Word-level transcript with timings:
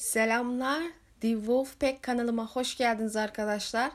Selamlar. 0.00 0.82
The 1.20 1.28
Wolfpack 1.28 2.02
kanalıma 2.02 2.46
hoş 2.46 2.76
geldiniz 2.76 3.16
arkadaşlar. 3.16 3.90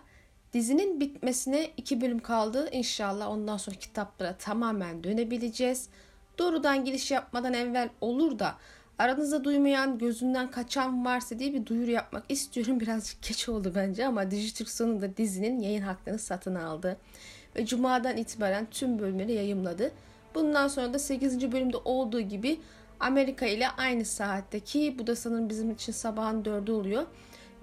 Dizinin 0.53 0.99
bitmesine 0.99 1.69
iki 1.77 2.01
bölüm 2.01 2.19
kaldı. 2.19 2.69
İnşallah 2.71 3.29
ondan 3.29 3.57
sonra 3.57 3.75
kitaplara 3.75 4.37
tamamen 4.37 5.03
dönebileceğiz. 5.03 5.89
Doğrudan 6.37 6.85
giriş 6.85 7.11
yapmadan 7.11 7.53
evvel 7.53 7.89
olur 8.01 8.39
da 8.39 8.55
aranızda 8.97 9.43
duymayan, 9.43 9.97
gözünden 9.97 10.51
kaçan 10.51 11.05
varsa 11.05 11.39
diye 11.39 11.53
bir 11.53 11.65
duyuru 11.65 11.91
yapmak 11.91 12.23
istiyorum. 12.29 12.79
Birazcık 12.79 13.23
geç 13.23 13.49
oldu 13.49 13.71
bence 13.75 14.05
ama 14.05 14.31
Dijitürk 14.31 14.69
sonunda 14.69 15.17
dizinin 15.17 15.59
yayın 15.59 15.81
haklarını 15.81 16.19
satın 16.19 16.55
aldı. 16.55 16.97
Ve 17.55 17.65
Cuma'dan 17.65 18.17
itibaren 18.17 18.67
tüm 18.71 18.99
bölümleri 18.99 19.33
yayımladı. 19.33 19.91
Bundan 20.35 20.67
sonra 20.67 20.93
da 20.93 20.99
8. 20.99 21.51
bölümde 21.51 21.77
olduğu 21.77 22.21
gibi 22.21 22.59
Amerika 22.99 23.45
ile 23.45 23.69
aynı 23.69 24.05
saatteki 24.05 24.95
bu 24.99 25.07
da 25.07 25.15
sanırım 25.15 25.49
bizim 25.49 25.71
için 25.71 25.93
sabahın 25.93 26.45
dördü 26.45 26.71
oluyor. 26.71 27.05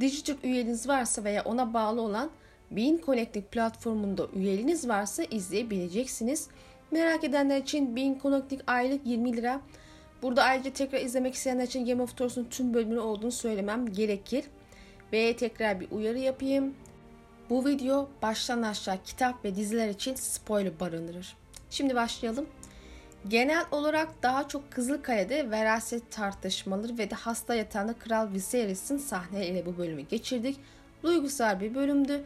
Dijitürk 0.00 0.44
üyeliğiniz 0.44 0.88
varsa 0.88 1.24
veya 1.24 1.43
ona 1.44 1.74
bağlı 1.74 2.00
olan 2.00 2.30
Bean 2.70 3.00
Connecting 3.07 3.46
platformunda 3.46 4.26
üyeliğiniz 4.34 4.88
varsa 4.88 5.22
izleyebileceksiniz. 5.24 6.48
Merak 6.90 7.24
edenler 7.24 7.58
için 7.58 7.96
Bean 7.96 8.18
Connecting 8.22 8.62
aylık 8.66 9.07
20 9.07 9.36
lira. 9.36 9.60
Burada 10.22 10.43
ayrıca 10.43 10.72
tekrar 10.72 11.00
izlemek 11.00 11.35
isteyenler 11.35 11.64
için 11.64 11.86
Game 11.86 12.02
of 12.02 12.16
Thrones'un 12.16 12.44
tüm 12.44 12.74
bölümünü 12.74 13.00
olduğunu 13.00 13.32
söylemem 13.32 13.93
gerekir. 13.93 14.44
Ve 15.12 15.36
tekrar 15.36 15.80
bir 15.80 15.90
uyarı 15.90 16.18
yapayım. 16.18 16.74
Bu 17.50 17.66
video 17.66 18.08
baştan 18.22 18.62
aşağı 18.62 19.02
kitap 19.04 19.44
ve 19.44 19.57
diziler 19.57 19.88
için 19.88 20.14
spoiler 20.14 20.80
barındırır. 20.80 21.36
Şimdi 21.71 21.94
başlayalım. 21.94 22.46
Genel 23.29 23.64
olarak 23.71 24.22
daha 24.22 24.49
çok 24.49 24.71
Kızılkale'de 24.71 25.50
veraset 25.50 26.11
tartışmaları 26.11 26.99
ve 26.99 27.11
de 27.11 27.14
hasta 27.14 27.54
yatağında 27.54 27.93
Kral 27.93 28.32
Viserys'in 28.32 28.99
sahneleriyle 28.99 29.67
bu 29.67 29.79
bölümü 29.79 30.00
geçirdik. 30.00 30.61
Duygusal 31.03 31.61
bir 31.61 31.75
bölümdü. 31.75 32.24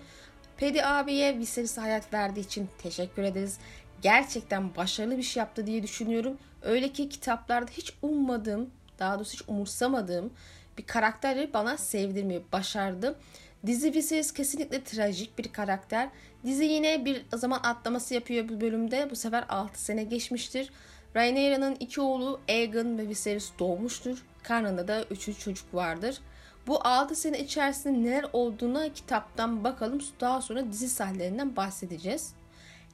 Pedi 0.56 0.84
abiye 0.84 1.38
Viserys'e 1.38 1.80
hayat 1.80 2.12
verdiği 2.12 2.40
için 2.40 2.68
teşekkür 2.78 3.22
ederiz. 3.22 3.58
Gerçekten 4.02 4.76
başarılı 4.76 5.18
bir 5.18 5.22
şey 5.22 5.40
yaptı 5.40 5.66
diye 5.66 5.82
düşünüyorum. 5.82 6.38
Öyle 6.62 6.88
ki 6.88 7.08
kitaplarda 7.08 7.70
hiç 7.70 7.92
ummadığım, 8.02 8.70
daha 8.98 9.16
doğrusu 9.16 9.32
hiç 9.32 9.42
umursamadığım 9.48 10.32
bir 10.78 10.86
karakteri 10.86 11.50
bana 11.54 11.76
sevdirmeyi 11.76 12.42
başardı. 12.52 13.18
Dizi 13.66 13.94
Viserys 13.94 14.32
kesinlikle 14.32 14.84
trajik 14.84 15.38
bir 15.38 15.52
karakter. 15.52 16.08
Dizi 16.44 16.64
yine 16.64 17.04
bir 17.04 17.26
zaman 17.34 17.60
atlaması 17.62 18.14
yapıyor 18.14 18.48
bu 18.48 18.60
bölümde. 18.60 19.10
Bu 19.10 19.16
sefer 19.16 19.44
6 19.48 19.84
sene 19.84 20.04
geçmiştir. 20.04 20.70
Rhaenyra'nın 21.16 21.76
iki 21.80 22.00
oğlu 22.00 22.40
Aegon 22.48 22.98
ve 22.98 23.08
Viserys 23.08 23.52
doğmuştur. 23.58 24.22
Karnında 24.42 24.88
da 24.88 25.04
3 25.10 25.38
çocuk 25.38 25.74
vardır. 25.74 26.18
Bu 26.66 26.86
6 26.86 27.14
sene 27.14 27.38
içerisinde 27.38 28.02
neler 28.02 28.24
olduğuna 28.32 28.92
kitaptan 28.92 29.64
bakalım. 29.64 30.00
Daha 30.20 30.42
sonra 30.42 30.72
dizi 30.72 30.88
sahnelerinden 30.88 31.56
bahsedeceğiz. 31.56 32.34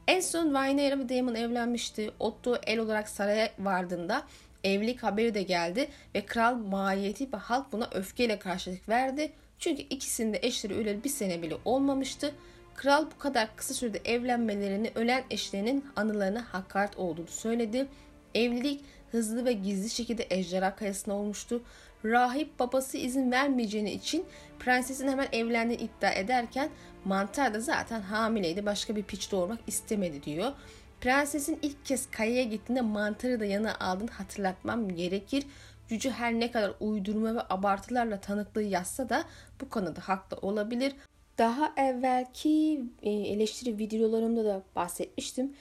En 0.09 0.21
son 0.21 0.55
Rhaenyra 0.55 0.99
ve 0.99 1.09
Daemon 1.09 1.35
evlenmişti. 1.35 2.11
Otto 2.19 2.57
el 2.67 2.79
olarak 2.79 3.09
saraya 3.09 3.51
vardığında 3.59 4.23
evlilik 4.65 5.03
haberi 5.03 5.35
de 5.35 5.43
geldi 5.43 5.89
ve 6.15 6.27
kral 6.27 6.55
mahiyeti 6.55 7.33
ve 7.33 7.37
halk 7.37 7.73
buna 7.73 7.89
öfkeyle 7.93 8.39
karşılık 8.39 8.89
verdi. 8.89 9.33
Çünkü 9.59 9.83
ikisinin 9.83 10.33
de 10.33 10.39
eşleri 10.43 10.75
öleli 10.75 11.05
bir 11.05 11.09
sene 11.09 11.43
bile 11.43 11.57
olmamıştı. 11.65 12.35
Kral 12.83 13.07
bu 13.15 13.19
kadar 13.19 13.57
kısa 13.57 13.75
sürede 13.75 13.99
evlenmelerini 14.05 14.93
ölen 14.95 15.25
eşlerinin 15.31 15.85
anılarına 15.97 16.45
hakaret 16.53 16.99
olduğunu 16.99 17.27
söyledi. 17.27 17.89
Evlilik 18.35 18.85
hızlı 19.11 19.45
ve 19.45 19.53
gizli 19.53 19.91
şekilde 19.91 20.27
ejderha 20.31 20.77
kayasına 20.77 21.15
olmuştu. 21.15 21.63
Rahip 22.05 22.59
babası 22.59 22.99
izin 22.99 23.33
vermeyeceğini 23.33 23.93
için 23.93 24.25
prensesin 24.59 25.09
hemen 25.09 25.29
evlendiğini 25.33 25.83
iddia 25.83 26.11
ederken 26.11 26.71
mantar 27.05 27.55
da 27.55 27.61
zaten 27.61 28.01
hamileydi 28.01 28.67
başka 28.67 28.97
bir 28.97 29.03
piç 29.03 29.33
doğurmak 29.33 29.59
istemedi 29.67 30.23
diyor. 30.23 30.53
Prensesin 31.01 31.59
ilk 31.63 31.85
kez 31.85 32.11
kayaya 32.11 32.45
gittiğinde 32.45 32.81
mantarı 32.81 33.41
da 33.41 33.45
yanına 33.45 33.75
aldığını 33.75 34.11
hatırlatmam 34.11 34.89
gerekir. 34.89 35.47
Cüce 35.89 36.11
her 36.11 36.35
ne 36.35 36.51
kadar 36.51 36.73
uydurma 36.81 37.35
ve 37.35 37.41
abartılarla 37.51 38.21
tanıklığı 38.21 38.63
yazsa 38.63 39.09
da 39.09 39.25
bu 39.61 39.69
konuda 39.69 40.01
haklı 40.01 40.37
olabilir. 40.37 40.93
Daha 41.39 41.73
evvelki 41.77 42.85
e, 43.03 43.11
eleştiri 43.11 43.79
videolarımda 43.79 44.45
da 44.45 44.63
bahsetmiştim. 44.77 45.53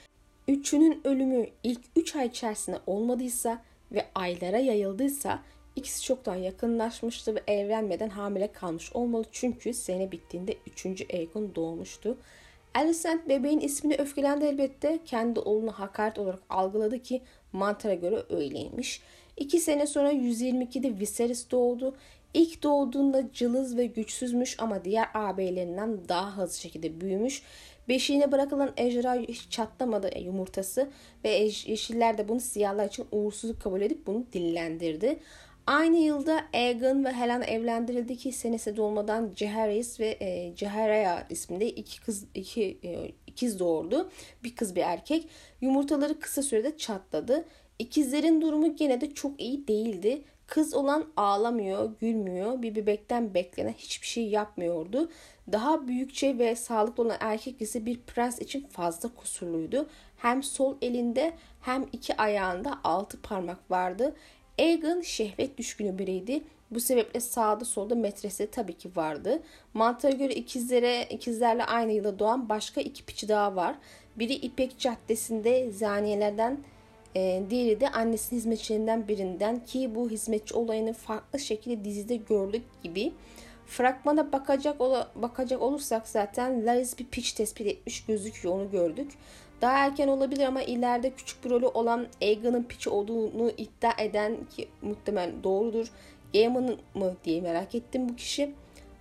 Üçünün 0.47 1.01
ölümü 1.03 1.47
ilk 1.63 1.81
3 1.95 2.15
ay 2.15 2.27
içerisinde 2.27 2.79
olmadıysa 2.87 3.61
ve 3.91 4.05
aylara 4.15 4.57
yayıldıysa 4.57 5.39
ikisi 5.75 6.03
çoktan 6.03 6.35
yakınlaşmıştı 6.35 7.35
ve 7.35 7.43
evlenmeden 7.47 8.09
hamile 8.09 8.51
kalmış 8.51 8.93
olmalı. 8.93 9.25
Çünkü 9.31 9.73
sene 9.73 10.11
bittiğinde 10.11 10.57
3. 10.85 10.85
Aegon 11.13 11.55
doğmuştu. 11.55 12.17
Alicent 12.75 13.29
bebeğin 13.29 13.59
ismini 13.59 13.95
öfkelendi 13.95 14.45
elbette. 14.45 14.99
Kendi 15.05 15.39
oğlunu 15.39 15.71
hakaret 15.71 16.19
olarak 16.19 16.39
algıladı 16.49 16.99
ki 16.99 17.21
mantara 17.53 17.93
göre 17.93 18.23
öyleymiş. 18.29 19.01
İki 19.37 19.59
sene 19.59 19.87
sonra 19.87 20.11
122'de 20.11 20.99
Viserys 20.99 21.51
doğdu. 21.51 21.95
İlk 22.33 22.63
doğduğunda 22.63 23.31
cılız 23.33 23.77
ve 23.77 23.85
güçsüzmüş 23.85 24.55
ama 24.59 24.85
diğer 24.85 25.07
ağabeylerinden 25.13 26.09
daha 26.09 26.37
hızlı 26.37 26.59
şekilde 26.59 27.01
büyümüş. 27.01 27.43
Beşiğine 27.89 28.31
bırakılan 28.31 28.73
ejderha 28.77 29.15
hiç 29.15 29.49
çatlamadı 29.49 30.19
yumurtası 30.19 30.89
ve 31.23 31.29
yeşiller 31.65 32.17
de 32.17 32.27
bunu 32.27 32.39
siyahlar 32.39 32.87
için 32.87 33.05
uğursuzluk 33.11 33.61
kabul 33.61 33.81
edip 33.81 34.07
bunu 34.07 34.25
dillendirdi. 34.33 35.19
Aynı 35.67 35.97
yılda 35.97 36.45
Aegon 36.53 37.05
ve 37.05 37.13
Helena 37.13 37.45
evlendirildi 37.45 38.17
ki 38.17 38.31
senesi 38.31 38.77
dolmadan 38.77 39.31
Jaehaerys 39.35 39.99
ve 39.99 40.17
e, 40.21 40.55
Jaehaerys 40.55 41.25
isminde 41.29 41.69
iki 41.69 42.01
kız 42.01 42.25
iki 42.35 42.79
e, 42.83 43.11
ikiz 43.27 43.59
doğurdu. 43.59 44.09
Bir 44.43 44.55
kız 44.55 44.75
bir 44.75 44.81
erkek. 44.81 45.27
Yumurtaları 45.61 46.19
kısa 46.19 46.43
sürede 46.43 46.77
çatladı. 46.77 47.45
İkizlerin 47.79 48.41
durumu 48.41 48.75
gene 48.75 49.01
de 49.01 49.13
çok 49.13 49.41
iyi 49.41 49.67
değildi. 49.67 50.23
Kız 50.51 50.73
olan 50.73 51.05
ağlamıyor, 51.17 51.91
gülmüyor. 51.99 52.61
Bir 52.61 52.75
bebekten 52.75 53.33
beklenen 53.33 53.73
hiçbir 53.73 54.07
şey 54.07 54.27
yapmıyordu. 54.29 55.11
Daha 55.51 55.87
büyükçe 55.87 56.37
ve 56.37 56.55
sağlıklı 56.55 57.03
olan 57.03 57.17
erkek 57.19 57.61
ise 57.61 57.85
bir 57.85 57.99
prens 58.01 58.39
için 58.39 58.67
fazla 58.67 59.09
kusurluydu. 59.15 59.89
Hem 60.17 60.43
sol 60.43 60.75
elinde 60.81 61.33
hem 61.61 61.85
iki 61.91 62.17
ayağında 62.17 62.79
altı 62.83 63.21
parmak 63.21 63.71
vardı. 63.71 64.15
Aegon 64.59 65.01
şehvet 65.01 65.57
düşkünü 65.57 65.97
biriydi. 65.97 66.43
Bu 66.71 66.79
sebeple 66.79 67.19
sağda 67.19 67.65
solda 67.65 67.95
metresi 67.95 68.51
tabii 68.51 68.77
ki 68.77 68.91
vardı. 68.95 69.43
Mantığa 69.73 70.11
göre 70.11 70.33
ikizlere, 70.33 71.03
ikizlerle 71.03 71.65
aynı 71.65 71.91
yılda 71.91 72.19
doğan 72.19 72.49
başka 72.49 72.81
iki 72.81 73.05
piçi 73.05 73.29
daha 73.29 73.55
var. 73.55 73.75
Biri 74.15 74.33
İpek 74.33 74.79
Caddesi'nde 74.79 75.71
zaniyelerden 75.71 76.57
e, 77.15 77.43
diğeri 77.49 77.79
de 77.79 77.89
annesinin 77.89 78.39
hizmetçilerinden 78.39 79.07
birinden 79.07 79.65
ki 79.65 79.95
bu 79.95 80.09
hizmetçi 80.09 80.53
olayını 80.55 80.93
farklı 80.93 81.39
şekilde 81.39 81.85
dizide 81.85 82.15
gördük 82.15 82.63
gibi. 82.83 83.13
Fragmana 83.65 84.31
bakacak 84.31 84.81
ola, 84.81 85.11
bakacak 85.15 85.61
olursak 85.61 86.07
zaten 86.07 86.65
Laris 86.65 86.99
bir 86.99 87.05
piç 87.05 87.31
tespit 87.31 87.67
etmiş 87.67 88.05
gözüküyor 88.05 88.55
onu 88.55 88.71
gördük. 88.71 89.11
Daha 89.61 89.85
erken 89.85 90.07
olabilir 90.07 90.43
ama 90.43 90.61
ileride 90.61 91.09
küçük 91.09 91.45
bir 91.45 91.49
rolü 91.49 91.65
olan 91.65 92.07
Aegon'un 92.21 92.63
piç 92.63 92.87
olduğunu 92.87 93.51
iddia 93.57 93.93
eden 93.97 94.37
ki 94.55 94.67
muhtemelen 94.81 95.43
doğrudur. 95.43 95.87
Aegon 96.35 96.77
mı 96.93 97.15
diye 97.23 97.41
merak 97.41 97.75
ettim 97.75 98.09
bu 98.09 98.15
kişi. 98.15 98.53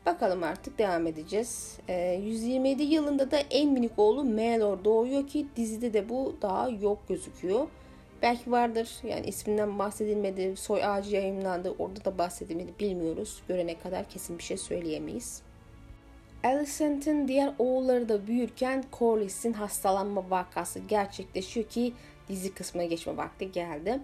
Bakalım 0.07 0.43
artık 0.43 0.79
devam 0.79 1.07
edeceğiz. 1.07 1.79
Ee, 1.89 2.21
127 2.25 2.83
yılında 2.83 3.31
da 3.31 3.39
en 3.39 3.73
minik 3.73 3.99
oğlu 3.99 4.25
Melor 4.25 4.85
doğuyor 4.85 5.29
ki 5.29 5.47
dizide 5.57 5.93
de 5.93 6.09
bu 6.09 6.37
daha 6.43 6.69
yok 6.69 6.99
gözüküyor. 7.09 7.67
Belki 8.23 8.51
vardır 8.51 8.91
yani 9.03 9.27
isminden 9.27 9.79
bahsedilmedi, 9.79 10.57
soy 10.57 10.85
ağacı 10.85 11.17
yayınlandı, 11.17 11.75
orada 11.79 12.05
da 12.05 12.19
bahsedilmedi 12.19 12.73
bilmiyoruz. 12.81 13.43
Görene 13.49 13.79
kadar 13.79 14.09
kesin 14.09 14.39
bir 14.39 14.43
şey 14.43 14.57
söyleyemeyiz. 14.57 15.43
Alicent'in 16.45 17.29
diğer 17.29 17.55
oğulları 17.59 18.09
da 18.09 18.27
büyürken 18.27 18.85
Corlys'in 18.99 19.53
hastalanma 19.53 20.31
vakası 20.31 20.79
gerçekleşiyor 20.79 21.67
ki 21.67 21.93
dizi 22.29 22.55
kısmına 22.55 22.85
geçme 22.85 23.17
vakti 23.17 23.53
geldi. 23.53 24.01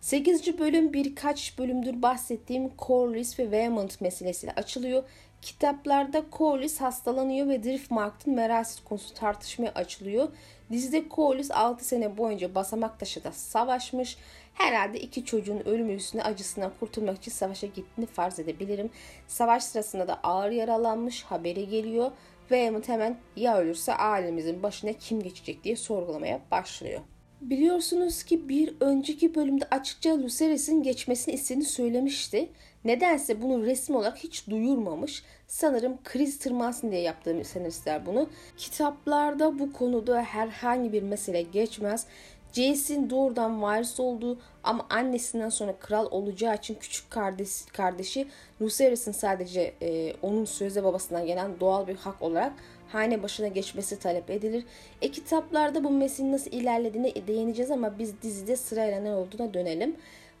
8. 0.00 0.58
bölüm 0.58 0.92
birkaç 0.92 1.58
bölümdür 1.58 2.02
bahsettiğim 2.02 2.70
Corlys 2.78 3.38
ve 3.38 3.52
Vaemond 3.52 3.90
meselesiyle 4.00 4.52
açılıyor. 4.52 5.02
Kitaplarda 5.42 6.24
Corlys 6.32 6.80
hastalanıyor 6.80 7.48
ve 7.48 7.62
Driftmark'ın 7.62 8.34
merasit 8.34 8.84
konusu 8.84 9.14
tartışmaya 9.14 9.70
açılıyor. 9.74 10.28
Dizide 10.70 11.04
Corlys 11.10 11.50
6 11.50 11.84
sene 11.84 12.16
boyunca 12.16 12.54
basamak 12.54 12.98
taşıda 12.98 13.32
savaşmış. 13.32 14.16
Herhalde 14.54 15.00
iki 15.00 15.24
çocuğun 15.24 15.60
ölümü 15.66 15.94
üstüne 15.94 16.22
acısından 16.22 16.72
kurtulmak 16.80 17.16
için 17.18 17.32
savaşa 17.32 17.66
gittiğini 17.66 18.06
farz 18.06 18.38
edebilirim. 18.38 18.90
Savaş 19.26 19.64
sırasında 19.64 20.08
da 20.08 20.20
ağır 20.22 20.50
yaralanmış 20.50 21.22
haberi 21.22 21.68
geliyor. 21.68 22.10
Ve 22.50 22.58
Emmett 22.58 22.88
hemen 22.88 23.16
ya 23.36 23.58
ölürse 23.58 23.94
ailemizin 23.94 24.62
başına 24.62 24.92
kim 24.92 25.22
geçecek 25.22 25.64
diye 25.64 25.76
sorgulamaya 25.76 26.40
başlıyor. 26.50 27.00
Biliyorsunuz 27.40 28.22
ki 28.22 28.48
bir 28.48 28.74
önceki 28.80 29.34
bölümde 29.34 29.64
açıkça 29.70 30.22
Lucerys'in 30.22 30.82
geçmesini 30.82 31.34
istediğini 31.34 31.64
söylemişti. 31.64 32.48
Nedense 32.84 33.42
bunu 33.42 33.66
resmi 33.66 33.96
olarak 33.96 34.18
hiç 34.18 34.46
duyurmamış. 34.50 35.22
Sanırım 35.46 35.98
kriz 36.04 36.38
tırmansın 36.38 36.90
diye 36.90 37.00
yaptığı 37.00 37.44
senaristler 37.44 38.06
bunu. 38.06 38.28
Kitaplarda 38.56 39.58
bu 39.58 39.72
konuda 39.72 40.22
herhangi 40.22 40.92
bir 40.92 41.02
mesele 41.02 41.42
geçmez. 41.42 42.06
Jace'in 42.52 43.10
doğrudan 43.10 43.62
varis 43.62 44.00
olduğu 44.00 44.38
ama 44.64 44.86
annesinden 44.90 45.48
sonra 45.48 45.76
kral 45.78 46.06
olacağı 46.10 46.54
için 46.54 46.74
küçük 46.74 47.10
kardeş, 47.10 47.62
kardeşi 47.72 48.28
Lucerys'in 48.62 49.12
sadece 49.12 49.74
e, 49.82 50.14
onun 50.22 50.44
sözde 50.44 50.84
babasından 50.84 51.26
gelen 51.26 51.60
doğal 51.60 51.86
bir 51.86 51.96
hak 51.96 52.22
olarak 52.22 52.52
hane 52.88 53.22
başına 53.22 53.48
geçmesi 53.48 53.98
talep 53.98 54.30
edilir. 54.30 54.64
E 55.02 55.10
kitaplarda 55.10 55.84
bu 55.84 55.90
meselenin 55.90 56.32
nasıl 56.32 56.50
ilerlediğine 56.50 57.26
değineceğiz 57.26 57.70
ama 57.70 57.98
biz 57.98 58.22
dizide 58.22 58.56
sırayla 58.56 59.00
ne 59.00 59.14
olduğuna 59.14 59.54
dönelim. 59.54 59.96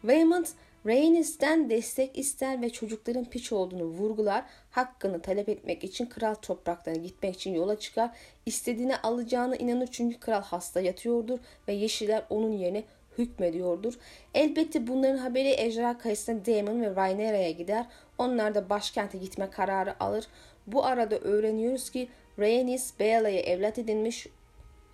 Raymond 0.06 0.46
Rhaenys'ten 0.88 1.70
destek 1.70 2.18
ister 2.18 2.62
ve 2.62 2.70
çocukların 2.70 3.24
piç 3.24 3.52
olduğunu 3.52 3.84
vurgular. 3.84 4.44
Hakkını 4.70 5.22
talep 5.22 5.48
etmek 5.48 5.84
için 5.84 6.06
kral 6.06 6.34
topraklarına 6.34 7.02
gitmek 7.02 7.34
için 7.34 7.54
yola 7.54 7.78
çıkar. 7.78 8.10
İstediğini 8.46 8.96
alacağına 8.96 9.56
inanır 9.56 9.88
çünkü 9.92 10.20
kral 10.20 10.42
hasta 10.42 10.80
yatıyordur 10.80 11.38
ve 11.68 11.72
yeşiller 11.72 12.22
onun 12.30 12.52
yerine 12.52 12.84
hükmediyordur. 13.18 13.94
Elbette 14.34 14.86
bunların 14.86 15.18
haberi 15.18 15.54
ejderha 15.58 15.98
kayısına 15.98 16.46
Daemon 16.46 16.82
ve 16.82 16.94
Rhaenyra'ya 16.94 17.50
gider. 17.50 17.86
Onlar 18.18 18.54
da 18.54 18.70
başkente 18.70 19.18
gitme 19.18 19.50
kararı 19.50 20.02
alır. 20.04 20.26
Bu 20.66 20.84
arada 20.84 21.18
öğreniyoruz 21.18 21.90
ki 21.90 22.08
Rhaenys 22.38 22.98
Beala'ya 23.00 23.40
evlat 23.40 23.78
edinmiş, 23.78 24.26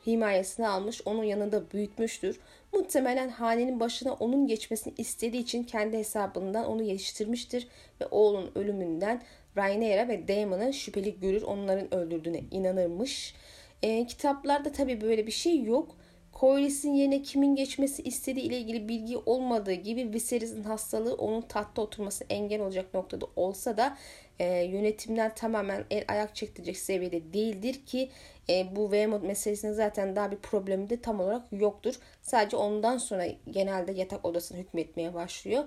himayesine 0.06 0.69
almış, 0.69 1.02
onun 1.05 1.25
yanında 1.25 1.70
büyütmüştür. 1.70 2.41
Muhtemelen 2.75 3.29
hanenin 3.29 3.81
başına 3.81 4.12
onun 4.12 4.47
geçmesini 4.47 4.94
istediği 4.99 5.43
için 5.43 5.62
kendi 5.62 5.99
hesabından 5.99 6.67
onu 6.67 6.82
yetiştirmiştir 6.82 7.69
ve 8.00 8.06
oğlun 8.11 8.50
ölümünden 8.55 9.23
Rhaenyra 9.56 10.09
ve 10.09 10.29
Daemon'ı 10.29 10.73
şüpheli 10.73 11.21
görür, 11.21 11.43
onların 11.43 11.94
öldürdüğüne 11.94 12.41
inanırmış. 12.50 13.35
E, 13.82 14.06
kitaplarda 14.06 14.73
tabii 14.73 15.00
böyle 15.00 15.26
bir 15.26 15.32
şey 15.32 15.62
yok. 15.62 15.97
Corlys'in 16.41 16.94
yerine 16.94 17.23
kimin 17.23 17.55
geçmesi 17.55 18.03
istediği 18.03 18.43
ile 18.43 18.59
ilgili 18.59 18.88
bilgi 18.88 19.17
olmadığı 19.17 19.73
gibi 19.73 20.12
Viserys'in 20.12 20.62
hastalığı 20.62 21.15
onun 21.15 21.43
tahtta 21.43 21.82
oturması 21.82 22.25
engel 22.31 22.61
olacak 22.61 22.94
noktada 22.94 23.27
olsa 23.37 23.77
da 23.77 23.97
e, 24.38 24.64
yönetimden 24.64 25.34
tamamen 25.34 25.84
el 25.90 26.04
ayak 26.08 26.36
çektirecek 26.36 26.76
seviyede 26.76 27.32
değildir 27.32 27.86
ki 27.86 28.10
e, 28.48 28.76
bu 28.76 28.92
V-mod 28.92 29.22
meselesinde 29.22 29.72
zaten 29.72 30.16
daha 30.16 30.31
bir 30.31 30.36
problemi 30.36 30.90
de 30.90 31.00
tam 31.00 31.20
olarak 31.20 31.42
yoktur. 31.52 31.94
Sadece 32.22 32.56
ondan 32.56 32.98
sonra 32.98 33.26
genelde 33.50 33.92
yatak 33.92 34.25
odasına 34.25 34.58
hükmetmeye 34.58 35.14
başlıyor. 35.14 35.64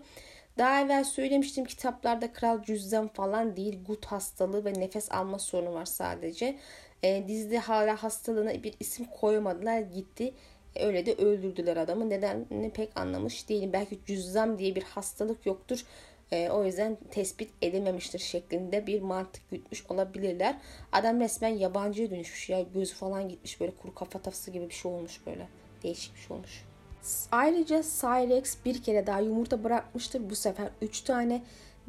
Daha 0.58 0.82
evvel 0.82 1.04
söylemiştim 1.04 1.66
kitaplarda 1.66 2.34
kral 2.34 2.64
cüzdan 2.64 3.08
falan 3.08 3.58
değil 3.58 3.84
gut 3.86 4.06
hastalığı 4.06 4.66
ve 4.66 4.74
nefes 4.74 5.12
alma 5.12 5.40
sorunu 5.40 5.74
var 5.74 5.86
sadece. 5.86 6.58
E, 7.04 7.28
dizide 7.28 7.58
hala 7.58 8.04
hastalığına 8.04 8.64
bir 8.64 8.74
isim 8.80 9.06
koymadılar 9.06 9.80
gitti. 9.80 10.34
Öyle 10.80 11.06
de 11.06 11.14
öldürdüler 11.14 11.78
adamı. 11.78 12.10
Nedenini 12.10 12.72
pek 12.72 13.00
anlamış 13.00 13.50
değilim. 13.50 13.74
Belki 13.74 14.00
cüzzam 14.06 14.60
diye 14.60 14.76
bir 14.76 14.84
hastalık 14.84 15.46
yoktur. 15.46 15.86
E, 16.32 16.50
o 16.50 16.66
yüzden 16.66 16.98
tespit 17.12 17.50
edememiştir 17.62 18.20
şeklinde 18.20 18.88
bir 18.88 19.02
mantık 19.02 19.52
gütmüş 19.52 19.86
olabilirler. 19.90 20.58
Adam 20.92 21.20
resmen 21.20 21.50
yabancıya 21.50 22.10
dönüşmüş 22.10 22.50
ya. 22.50 22.62
Gözü 22.74 22.96
falan 22.96 23.30
gitmiş 23.30 23.62
böyle 23.62 23.72
kuru 23.76 23.96
kafa 23.96 24.20
tafsı 24.20 24.52
gibi 24.52 24.70
bir 24.70 24.74
şey 24.74 24.92
olmuş 24.92 25.22
böyle. 25.26 25.48
Değişik 25.84 26.16
bir 26.16 26.20
şey 26.20 26.38
olmuş. 26.38 26.64
Ayrıca 27.32 27.84
Cyrex 27.84 28.58
bir 28.66 28.84
kere 28.84 29.08
daha 29.08 29.20
yumurta 29.20 29.64
bırakmıştır. 29.64 30.30
Bu 30.30 30.36
sefer 30.36 30.70
3 30.82 31.02
tane. 31.02 31.44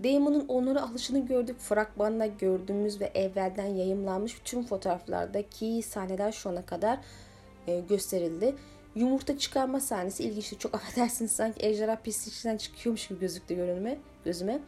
Damon'un 0.04 0.48
onları 0.48 0.82
alışını 0.82 1.26
gördük. 1.26 1.60
Fragmanla 1.60 2.26
gördüğümüz 2.26 3.00
ve 3.00 3.10
evvelden 3.14 3.66
yayımlanmış 3.66 4.40
tüm 4.44 4.66
fotoğraflardaki 4.66 5.82
sahneler 5.82 6.32
şu 6.32 6.50
ana 6.50 6.66
kadar 6.66 6.98
e, 7.66 7.80
gösterildi 7.80 8.54
yumurta 8.98 9.38
çıkarma 9.38 9.80
sahnesi 9.80 10.24
ilginçti. 10.24 10.58
Çok 10.58 10.74
affedersiniz 10.74 11.32
sanki 11.32 11.66
ejderha 11.66 11.96
pislikçiden 11.96 12.56
çıkıyormuş 12.56 13.08
gibi 13.08 13.20
gözüktü 13.20 13.54
görünme, 13.54 13.98
gözüme. 14.24 14.58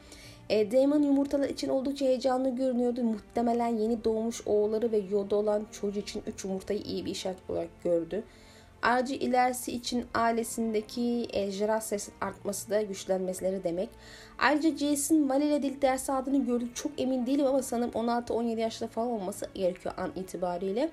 E, 0.48 0.72
Damon 0.72 1.02
yumurtalar 1.02 1.48
için 1.48 1.68
oldukça 1.68 2.06
heyecanlı 2.06 2.56
görünüyordu. 2.56 3.02
Muhtemelen 3.02 3.76
yeni 3.76 4.04
doğmuş 4.04 4.46
oğulları 4.46 4.92
ve 4.92 4.98
yolda 5.10 5.36
olan 5.36 5.66
çocuğu 5.72 6.00
için 6.00 6.22
3 6.26 6.44
yumurtayı 6.44 6.80
iyi 6.80 7.04
bir 7.06 7.10
işaret 7.10 7.38
olarak 7.48 7.68
gördü. 7.84 8.24
Ayrıca 8.82 9.14
ilerisi 9.14 9.72
için 9.72 10.06
ailesindeki 10.14 11.26
ejderha 11.32 11.80
sayısının 11.80 12.16
artması 12.20 12.70
da 12.70 12.82
güçlenmeleri 12.82 13.64
demek. 13.64 13.88
Ayrıca 14.38 14.76
Jason 14.76 15.28
Valeria 15.28 15.62
dil 15.62 15.80
ders 15.80 16.10
aldığını 16.10 16.44
gördük. 16.44 16.76
Çok 16.76 16.92
emin 17.00 17.26
değilim 17.26 17.46
ama 17.46 17.62
sanırım 17.62 17.90
16-17 17.90 18.60
yaşında 18.60 18.88
falan 18.88 19.08
olması 19.08 19.46
gerekiyor 19.54 19.94
an 19.98 20.10
itibariyle. 20.16 20.90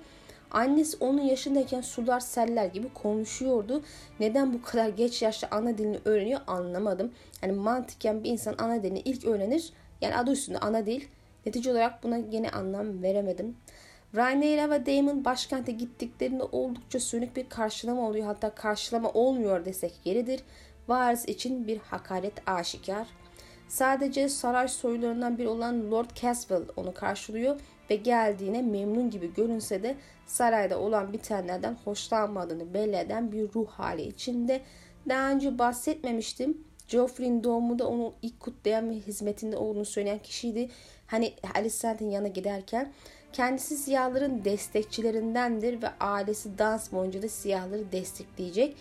Annesi 0.52 0.98
onun 1.00 1.22
yaşındayken 1.22 1.82
sular 1.82 2.20
seller 2.20 2.66
gibi 2.66 2.94
konuşuyordu. 2.94 3.82
Neden 4.20 4.54
bu 4.54 4.62
kadar 4.62 4.90
geç 4.90 5.22
yaşta 5.22 5.48
ana 5.52 5.78
dilini 5.78 6.00
öğreniyor 6.06 6.42
anlamadım. 6.48 7.12
Yani 7.42 7.54
mantıken 7.54 8.24
bir 8.24 8.30
insan 8.30 8.56
ana 8.58 8.84
dilini 8.84 9.00
ilk 9.00 9.26
öğrenir. 9.26 9.74
Yani 10.02 10.18
adı 10.18 10.32
üstünde 10.32 10.58
ana 10.58 10.86
dil. 10.86 11.02
Netice 11.46 11.72
olarak 11.72 12.04
buna 12.04 12.18
yine 12.18 12.50
anlam 12.50 13.04
veremedim. 13.04 13.58
Rhaenyra 14.16 14.70
ve 14.70 14.86
Daemon 14.86 15.26
başkente 15.26 15.72
gittiklerinde 15.72 16.44
oldukça 16.44 17.00
sönük 17.00 17.36
bir 17.36 17.50
karşılama 17.50 18.08
oluyor. 18.08 18.26
Hatta 18.26 18.50
karşılama 18.50 19.10
olmuyor 19.10 19.66
desek 19.66 19.94
yeridir. 20.06 20.44
Varis 20.88 21.26
için 21.26 21.68
bir 21.68 21.78
hakaret 21.78 22.50
aşikar. 22.50 23.08
Sadece 23.68 24.30
saray 24.30 24.68
soylarından 24.68 25.38
biri 25.38 25.48
olan 25.48 25.92
Lord 25.92 26.10
Caswell 26.16 26.64
onu 26.76 26.94
karşılıyor 26.94 27.60
ve 27.90 27.96
geldiğine 27.96 28.62
memnun 28.62 29.10
gibi 29.10 29.34
görünse 29.34 29.84
de 29.84 29.96
sarayda 30.26 30.80
olan 30.80 31.14
bitenlerden 31.14 31.78
hoşlanmadığını 31.86 32.74
belli 32.74 32.96
eden 32.96 33.32
bir 33.32 33.54
ruh 33.54 33.68
hali 33.68 34.02
içinde. 34.02 34.62
Daha 35.10 35.32
önce 35.32 35.60
bahsetmemiştim. 35.60 36.58
Joffrey'in 36.88 37.44
doğumunda 37.44 37.88
onu 37.88 38.14
ilk 38.22 38.40
kutlayan 38.40 38.90
ve 38.90 38.94
hizmetinde 38.94 39.58
olduğunu 39.58 39.86
söyleyen 39.86 40.20
kişiydi. 40.20 40.70
Hani 41.08 41.34
Alicent'in 41.56 42.10
yanına 42.10 42.28
giderken 42.28 42.92
kendisi 43.34 43.78
siyahların 43.78 44.46
destekçilerindendir 44.46 45.82
ve 45.82 45.88
ailesi 46.00 46.58
dans 46.58 46.92
boyunca 46.92 47.22
da 47.22 47.30
siyahları 47.30 47.92
destekleyecek. 47.92 48.76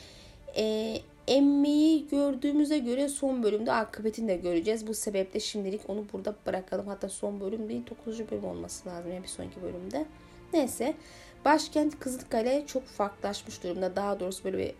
Ee, 0.56 0.96
emmeyi 1.28 2.08
gördüğümüze 2.08 2.78
göre 2.78 3.08
son 3.08 3.42
bölümde 3.42 3.72
akıbetini 3.72 4.28
de 4.28 4.36
göreceğiz. 4.36 4.86
Bu 4.86 4.94
sebeple 4.94 5.40
şimdilik 5.40 5.90
onu 5.90 6.04
burada 6.12 6.34
bırakalım. 6.46 6.86
Hatta 6.86 7.08
son 7.08 7.40
bölüm 7.40 7.68
değil 7.68 7.82
9. 8.06 8.30
bölüm 8.30 8.44
olması 8.44 8.88
lazım 8.88 9.12
yani 9.12 9.22
bir 9.22 9.28
sonraki 9.28 9.62
bölümde. 9.62 10.06
Neyse 10.52 10.94
başkent 11.44 11.98
Kızılkale 11.98 12.66
çok 12.66 12.84
farklılaşmış 12.84 13.62
durumda. 13.62 13.96
Daha 13.96 14.20
doğrusu 14.20 14.44
böyle 14.44 14.58
bir 14.58 14.74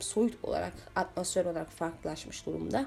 soyut 0.00 0.44
olarak 0.44 0.72
atmosfer 0.96 1.44
olarak 1.44 1.70
farklılaşmış 1.70 2.46
durumda. 2.46 2.86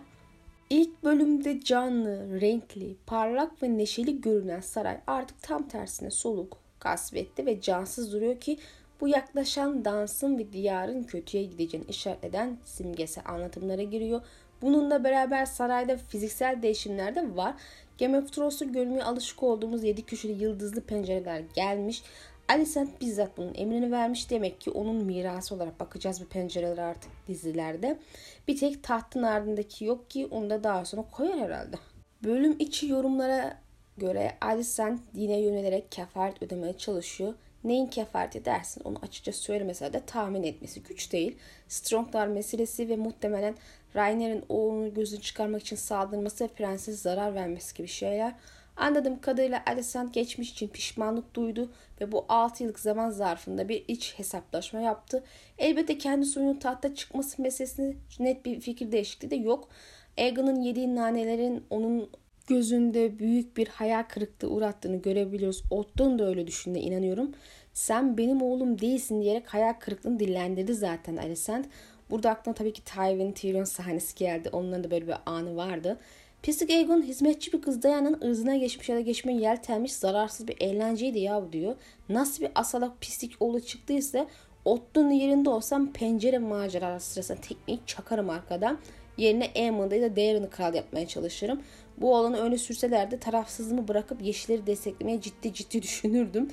İlk 0.70 1.04
bölümde 1.04 1.62
canlı, 1.62 2.42
renkli, 2.42 2.96
parlak 3.06 3.64
ve 3.64 3.78
neşeli 3.78 4.22
görünen 4.22 4.62
saray 4.62 4.98
artık 5.08 5.42
tam 5.42 5.68
tersine 5.68 6.12
soluk, 6.12 6.58
kasvetli 6.80 7.46
ve 7.46 7.62
cansız 7.62 8.14
duruyor 8.14 8.40
ki 8.40 8.58
bu 9.02 9.08
yaklaşan 9.08 9.86
dansın 9.86 10.38
ve 10.38 10.54
diyarın 10.54 11.04
kötüye 11.04 11.44
gideceğini 11.44 11.88
işaret 11.88 12.24
eden 12.24 12.58
simgesel 12.66 13.24
anlatımlara 13.28 13.84
giriyor. 13.84 14.22
Bununla 14.62 15.04
beraber 15.04 15.46
sarayda 15.46 15.98
fiziksel 15.98 16.62
değişimler 16.62 17.16
de 17.16 17.36
var. 17.36 17.56
Game 18.00 18.18
of 18.18 18.34
Thrones'u 18.34 18.72
görmeye 18.72 19.04
alışık 19.04 19.44
olduğumuz 19.44 19.84
7 19.84 20.06
köşeli 20.06 20.44
yıldızlı 20.44 20.82
pencereler 20.82 21.44
gelmiş. 21.54 22.04
Alicent 22.50 23.02
bizzat 23.02 23.38
bunun 23.38 23.54
emrini 23.56 23.92
vermiş. 23.92 24.30
Demek 24.30 24.62
ki 24.62 24.72
onun 24.72 25.06
mirası 25.06 25.56
olarak 25.56 25.80
bakacağız 25.80 26.22
bu 26.22 26.26
pencereler 26.26 26.78
artık 26.78 27.12
dizilerde. 27.28 28.00
Bir 28.48 28.58
tek 28.58 28.84
tahtın 28.84 29.24
ardındaki 29.24 29.86
yok 29.86 30.10
ki 30.10 30.28
onu 30.32 30.50
da 30.50 30.64
daha 30.64 30.86
sonra 30.86 31.04
koyar 31.12 31.40
herhalde. 31.40 31.76
Bölüm 32.24 32.56
içi 32.60 32.88
yorumlara 32.88 33.58
göre 33.98 34.38
Alicent 34.42 35.02
dine 35.16 35.40
yönelerek 35.40 35.92
kefaret 35.92 36.44
ödemeye 36.44 36.78
çalışıyor. 36.78 37.34
Neyin 37.64 37.88
kefaret 37.88 38.36
edersin 38.36 38.82
onu 38.84 38.98
açıkça 39.02 39.32
söylemese 39.32 39.94
de 39.94 40.02
tahmin 40.06 40.44
etmesi 40.44 40.84
güç 40.84 41.12
değil. 41.12 41.36
Stronglar 41.68 42.28
meselesi 42.28 42.90
ve 42.90 42.96
muhtemelen 42.96 43.56
Rainer'in 43.96 44.44
oğlunu 44.50 44.94
gözünü 44.94 45.22
çıkarmak 45.22 45.62
için 45.62 45.76
saldırması 45.76 46.44
ve 46.44 46.48
prenses 46.48 47.02
zarar 47.02 47.36
vermesi 47.36 47.78
gibi 47.78 47.88
şeyler. 47.88 48.34
Anladığım 48.78 49.22
kadarıyla 49.22 49.64
Alicent 49.68 50.14
geçmiş 50.14 50.52
için 50.52 50.68
pişmanlık 50.68 51.36
duydu 51.36 51.70
ve 52.02 52.12
bu 52.12 52.26
6 52.30 52.64
yıllık 52.64 52.80
zaman 52.80 53.10
zarfında 53.10 53.70
bir 53.70 53.86
iç 53.88 54.14
hesaplaşma 54.18 54.80
yaptı. 54.82 55.24
Elbette 55.58 55.98
kendi 55.98 56.26
soyunun 56.26 56.60
tahta 56.60 56.96
çıkması 56.96 57.42
meselesinde 57.42 57.96
net 58.20 58.46
bir 58.46 58.60
fikir 58.60 58.92
değişikliği 58.92 59.32
de 59.32 59.36
yok. 59.36 59.70
Aegon'un 60.18 60.62
yediği 60.62 60.96
nanelerin 60.96 61.66
onun 61.70 62.10
gözünde 62.52 63.20
büyük 63.20 63.58
bir 63.58 63.68
hayal 63.68 64.04
kırıklığı 64.04 64.50
uğrattığını 64.50 65.02
görebiliyoruz. 65.02 65.64
Otton 65.70 66.20
da 66.20 66.28
öyle 66.28 66.48
düşündüğüne 66.48 66.82
inanıyorum. 66.82 67.32
Sen 67.74 68.18
benim 68.18 68.42
oğlum 68.42 68.80
değilsin 68.82 69.22
diyerek 69.22 69.54
hayal 69.54 69.74
kırıklığını 69.74 70.20
dillendirdi 70.20 70.74
zaten 70.74 71.18
Alicent. 71.18 71.66
Burada 72.10 72.30
aklıma 72.30 72.56
tabii 72.56 72.74
ki 72.74 72.84
Tywin 72.84 73.32
Tyrion 73.32 73.64
sahnesi 73.64 74.16
geldi. 74.16 74.50
Onların 74.52 74.84
da 74.84 74.92
böyle 74.92 75.08
bir 75.08 75.16
anı 75.26 75.56
vardı. 75.56 75.98
Pislik 76.44 76.70
Aegon 76.70 77.02
hizmetçi 77.02 77.54
bir 77.54 77.62
kız 77.62 77.84
Diana'nın 77.84 78.22
ırzına 78.22 78.56
geçmiş 78.56 78.90
ya 78.90 78.96
da 78.96 79.02
geçmeye 79.02 79.40
yeltenmiş 79.40 79.94
zararsız 79.94 80.48
bir 80.48 80.56
eğlenceydi 80.60 81.20
ya 81.20 81.54
diyor. 81.54 81.76
Nasıl 82.10 82.44
bir 82.44 82.52
asalak 82.56 83.02
pislik 83.02 83.34
oğlu 83.40 83.60
çıktıysa 83.60 84.28
Otto'nun 84.66 85.12
yerinde 85.12 85.50
olsam 85.50 85.94
pencere 85.94 86.38
macerası 86.38 87.12
sırasında 87.12 87.42
tekmeyi 87.42 87.80
çakarım 87.86 88.30
arkadan. 88.30 88.80
Yerine 89.18 89.52
Aemon'da 89.56 89.96
ya 89.96 90.02
da 90.02 90.16
Darren'ı 90.16 90.50
kral 90.50 90.74
yapmaya 90.74 91.08
çalışırım. 91.08 91.62
Bu 92.02 92.16
olanı 92.16 92.38
öne 92.38 92.58
sürselerdi 92.58 93.20
tarafsızlığımı 93.20 93.88
bırakıp 93.88 94.22
Yeşilleri 94.22 94.68
desteklemeye 94.68 95.22
ciddi 95.22 95.54
ciddi 95.54 95.82
düşünürdüm. 95.82 96.50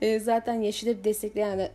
E, 0.00 0.20
zaten 0.20 0.54
Yeşilleri 0.54 1.04
destekleyenler, 1.04 1.70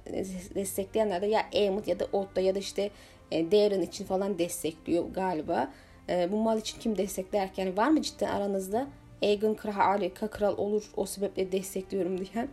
destekleyenler 0.56 1.22
de 1.22 1.26
ya 1.26 1.46
Aemon 1.54 1.84
ya 1.86 2.00
da 2.00 2.06
Otto 2.12 2.42
ya 2.42 2.56
da 2.56 2.60
işte 2.60 2.90
e, 3.32 3.52
Darren 3.52 3.82
için 3.82 4.06
falan 4.06 4.40
destekliyor 4.40 5.06
galiba. 5.14 5.72
E, 6.10 6.32
bu 6.32 6.38
mal 6.38 6.60
için 6.60 6.80
kim 6.80 6.98
desteklerken 6.98 7.78
var 7.78 7.90
mı 7.90 8.02
cidden 8.02 8.28
aranızda 8.28 8.88
Aegon 9.24 9.54
kral, 9.54 10.10
kral 10.10 10.58
olur 10.58 10.92
o 10.96 11.06
sebeple 11.06 11.52
destekliyorum 11.52 12.18
diyen. 12.18 12.48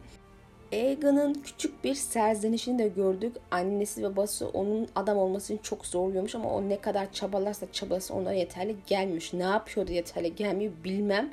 Aegon'un 0.75 1.35
küçük 1.35 1.85
bir 1.85 1.95
serzenişini 1.95 2.79
de 2.79 2.89
gördük. 2.89 3.37
Annesi 3.51 4.03
ve 4.03 4.05
babası 4.05 4.49
onun 4.49 4.89
adam 4.97 5.19
olmasını 5.19 5.59
çok 5.63 5.87
zorluyormuş 5.87 6.35
ama 6.35 6.55
o 6.55 6.69
ne 6.69 6.81
kadar 6.81 7.13
çabalarsa 7.13 7.67
çabası 7.73 8.15
onlara 8.15 8.35
yeterli 8.35 8.77
gelmiş. 8.87 9.33
Ne 9.33 9.43
yapıyordu 9.43 9.93
yeterli 9.93 10.35
gelmiyor 10.37 10.73
bilmem. 10.85 11.31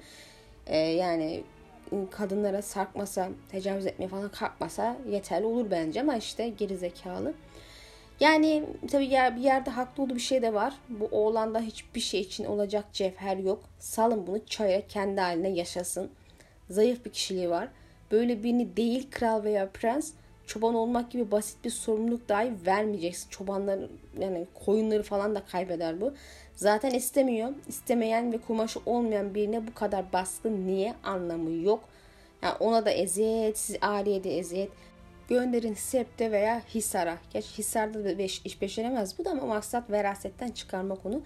Ee, 0.68 0.78
yani 0.78 1.44
kadınlara 2.12 2.62
sarkmasa, 2.62 3.30
tecavüz 3.50 3.86
etmeye 3.86 4.08
falan 4.08 4.30
kalkmasa 4.30 4.98
yeterli 5.10 5.46
olur 5.46 5.72
bence 5.72 6.02
ama 6.02 6.16
işte 6.16 6.50
geri 6.50 6.78
zekalı. 6.78 7.34
Yani 8.20 8.64
tabii 8.92 9.10
bir 9.10 9.42
yerde 9.42 9.70
haklı 9.70 10.04
olduğu 10.04 10.16
bir 10.16 10.20
şey 10.20 10.42
de 10.42 10.54
var. 10.54 10.74
Bu 10.90 11.08
oğlanda 11.12 11.60
hiçbir 11.60 12.00
şey 12.00 12.22
için 12.22 12.46
olacak 12.46 12.86
cevher 12.94 13.38
yok. 13.38 13.64
Salın 13.80 14.28
bunu 14.28 14.46
çaya 14.46 14.88
kendi 14.88 15.22
haline 15.22 15.50
yaşasın. 15.50 16.10
Zayıf 16.70 17.06
bir 17.06 17.12
kişiliği 17.12 17.50
var. 17.50 17.68
Böyle 18.12 18.44
birini 18.44 18.78
değil 18.78 19.08
kral 19.12 19.44
veya 19.44 19.70
prens 19.70 20.12
çoban 20.48 20.76
olmak 20.76 21.12
gibi 21.12 21.32
basit 21.32 21.66
bir 21.66 21.70
sorumluluk 21.70 22.30
dahi 22.30 22.54
vermeyeceksin. 22.66 23.30
Çobanlar 23.30 23.80
yani 24.20 24.48
koyunları 24.66 25.04
falan 25.04 25.36
da 25.36 25.46
kaybeder 25.46 26.02
bu. 26.02 26.14
Zaten 26.56 26.92
istemiyor. 26.92 27.50
İstemeyen 27.68 28.34
ve 28.34 28.38
kumaşı 28.38 28.80
olmayan 28.86 29.36
birine 29.36 29.68
bu 29.68 29.74
kadar 29.74 30.14
baskın 30.14 30.68
niye 30.68 30.94
anlamı 31.04 31.52
yok. 31.52 31.84
Yani 32.42 32.56
ona 32.60 32.86
da 32.86 32.92
eziyet, 32.92 33.58
siz 33.58 33.76
aileye 33.82 34.24
de 34.24 34.38
eziyet. 34.38 34.70
Gönderin 35.32 35.74
Sep'te 35.74 36.32
veya 36.32 36.62
Hisar'a. 36.76 37.18
Geç 37.34 37.46
Hisar'da 37.58 38.06
da 38.06 38.18
beş, 38.18 38.42
iş 38.46 38.62
beceremez 38.62 39.20
bu 39.20 39.26
da 39.26 39.32
ama 39.32 39.46
maksat 39.46 39.92
verasetten 39.92 40.52
çıkarmak 40.52 41.06
onu. 41.06 41.22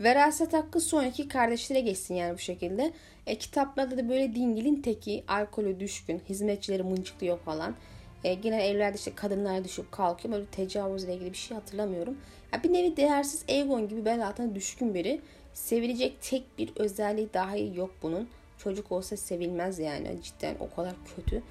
Veraset 0.00 0.52
hakkı 0.52 0.80
son 0.80 1.04
iki 1.04 1.28
kardeşlere 1.28 1.80
geçsin 1.80 2.14
yani 2.14 2.34
bu 2.34 2.38
şekilde. 2.38 2.92
E, 3.26 3.38
kitaplarda 3.38 3.98
da 3.98 4.08
böyle 4.08 4.34
dingilin 4.34 4.82
teki, 4.82 5.24
alkolü 5.28 5.80
düşkün, 5.80 6.22
hizmetçileri 6.28 6.82
mıncıklıyor 6.82 7.38
falan. 7.38 7.74
E, 8.24 8.34
genel 8.34 8.60
evlerde 8.60 8.96
işte 8.96 9.14
kadınlar 9.14 9.64
düşüp 9.64 9.92
kalkıyor. 9.92 10.34
Böyle 10.34 10.46
tecavüzle 10.46 11.14
ilgili 11.14 11.32
bir 11.32 11.38
şey 11.38 11.56
hatırlamıyorum. 11.56 12.18
Ya 12.52 12.62
bir 12.62 12.72
nevi 12.72 12.96
değersiz 12.96 13.44
Aegon 13.48 13.88
gibi 13.88 14.04
ben 14.04 14.18
zaten 14.18 14.54
düşkün 14.54 14.94
biri. 14.94 15.20
Sevilecek 15.52 16.22
tek 16.22 16.58
bir 16.58 16.72
özelliği 16.76 17.34
dahi 17.34 17.72
yok 17.76 17.90
bunun. 18.02 18.28
Çocuk 18.58 18.92
olsa 18.92 19.16
sevilmez 19.16 19.78
yani 19.78 20.22
cidden 20.22 20.56
o 20.60 20.76
kadar 20.76 20.94
kötü. 21.16 21.42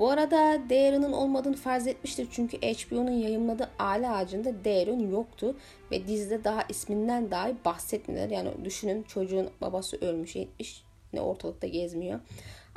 Bu 0.00 0.10
arada 0.10 0.58
Darren'ın 0.70 1.12
olmadığını 1.12 1.56
farz 1.56 1.86
etmiştir 1.86 2.28
çünkü 2.30 2.56
HBO'nun 2.56 3.10
yayınladığı 3.10 3.70
Aile 3.78 4.08
Ağacı'nda 4.08 4.64
Darren 4.64 5.10
yoktu 5.10 5.56
ve 5.90 6.06
dizide 6.06 6.44
daha 6.44 6.62
isminden 6.68 7.30
dahi 7.30 7.54
bahsetmediler. 7.64 8.30
Yani 8.30 8.50
düşünün 8.64 9.02
çocuğun 9.02 9.50
babası 9.60 9.96
ölmüş 9.96 10.36
etmiş 10.36 10.84
ne 11.12 11.20
ortalıkta 11.20 11.66
gezmiyor. 11.66 12.20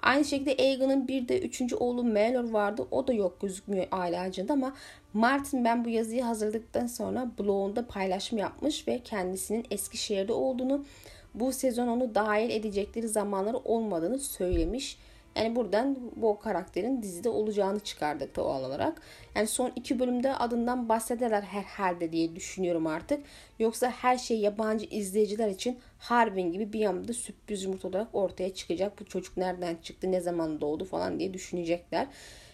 Aynı 0.01 0.25
şekilde 0.25 0.55
Aegon'un 0.63 1.07
bir 1.07 1.27
de 1.27 1.41
üçüncü 1.41 1.75
oğlu 1.75 2.03
Melor 2.03 2.49
vardı. 2.49 2.87
O 2.91 3.07
da 3.07 3.13
yok 3.13 3.41
gözükmüyor 3.41 3.87
aile 3.91 4.19
ağacında 4.19 4.53
ama 4.53 4.73
Martin 5.13 5.65
ben 5.65 5.85
bu 5.85 5.89
yazıyı 5.89 6.23
hazırladıktan 6.23 6.87
sonra 6.87 7.31
blogunda 7.39 7.87
paylaşım 7.87 8.37
yapmış 8.37 8.87
ve 8.87 8.99
kendisinin 8.99 9.65
Eskişehir'de 9.71 10.33
olduğunu 10.33 10.85
bu 11.33 11.51
sezon 11.51 11.87
onu 11.87 12.15
dahil 12.15 12.49
edecekleri 12.49 13.07
zamanları 13.07 13.57
olmadığını 13.57 14.19
söylemiş. 14.19 14.97
Yani 15.35 15.55
buradan 15.55 15.97
bu 16.15 16.39
karakterin 16.39 17.01
dizide 17.01 17.29
olacağını 17.29 17.79
çıkardık 17.79 18.35
doğal 18.35 18.63
olarak. 18.63 19.01
Yani 19.35 19.47
son 19.47 19.71
iki 19.75 19.99
bölümde 19.99 20.35
adından 20.35 20.89
bahsederler 20.89 21.41
herhalde 21.41 22.11
diye 22.11 22.35
düşünüyorum 22.35 22.87
artık. 22.87 23.25
Yoksa 23.59 23.89
her 23.89 24.17
şey 24.17 24.39
yabancı 24.39 24.85
izleyiciler 24.85 25.47
için 25.47 25.79
Harbin 25.99 26.51
gibi 26.51 26.73
bir 26.73 26.85
anda 26.85 27.13
sürpriz 27.13 27.63
yumurta 27.63 27.87
olarak 27.87 28.07
ortaya 28.13 28.53
çıkacak. 28.53 28.99
Bu 28.99 29.05
çocuk 29.05 29.37
nereden 29.37 29.75
çıktı, 29.83 30.11
ne 30.11 30.21
zaman 30.21 30.61
doğdu 30.61 30.85
falan 30.85 31.19
diye 31.19 31.33
düşünecekler. 31.33 32.07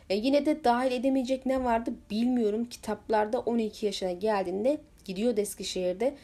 E 0.09 0.15
yine 0.15 0.45
de 0.45 0.63
dahil 0.63 0.91
edemeyecek 0.91 1.45
ne 1.45 1.63
vardı 1.63 1.93
bilmiyorum. 2.12 2.65
Kitaplarda 2.65 3.39
12 3.39 3.86
yaşına 3.86 4.12
geldiğinde 4.12 4.77
gidiyor 5.05 5.38
Eskişehir'de. 5.38 6.15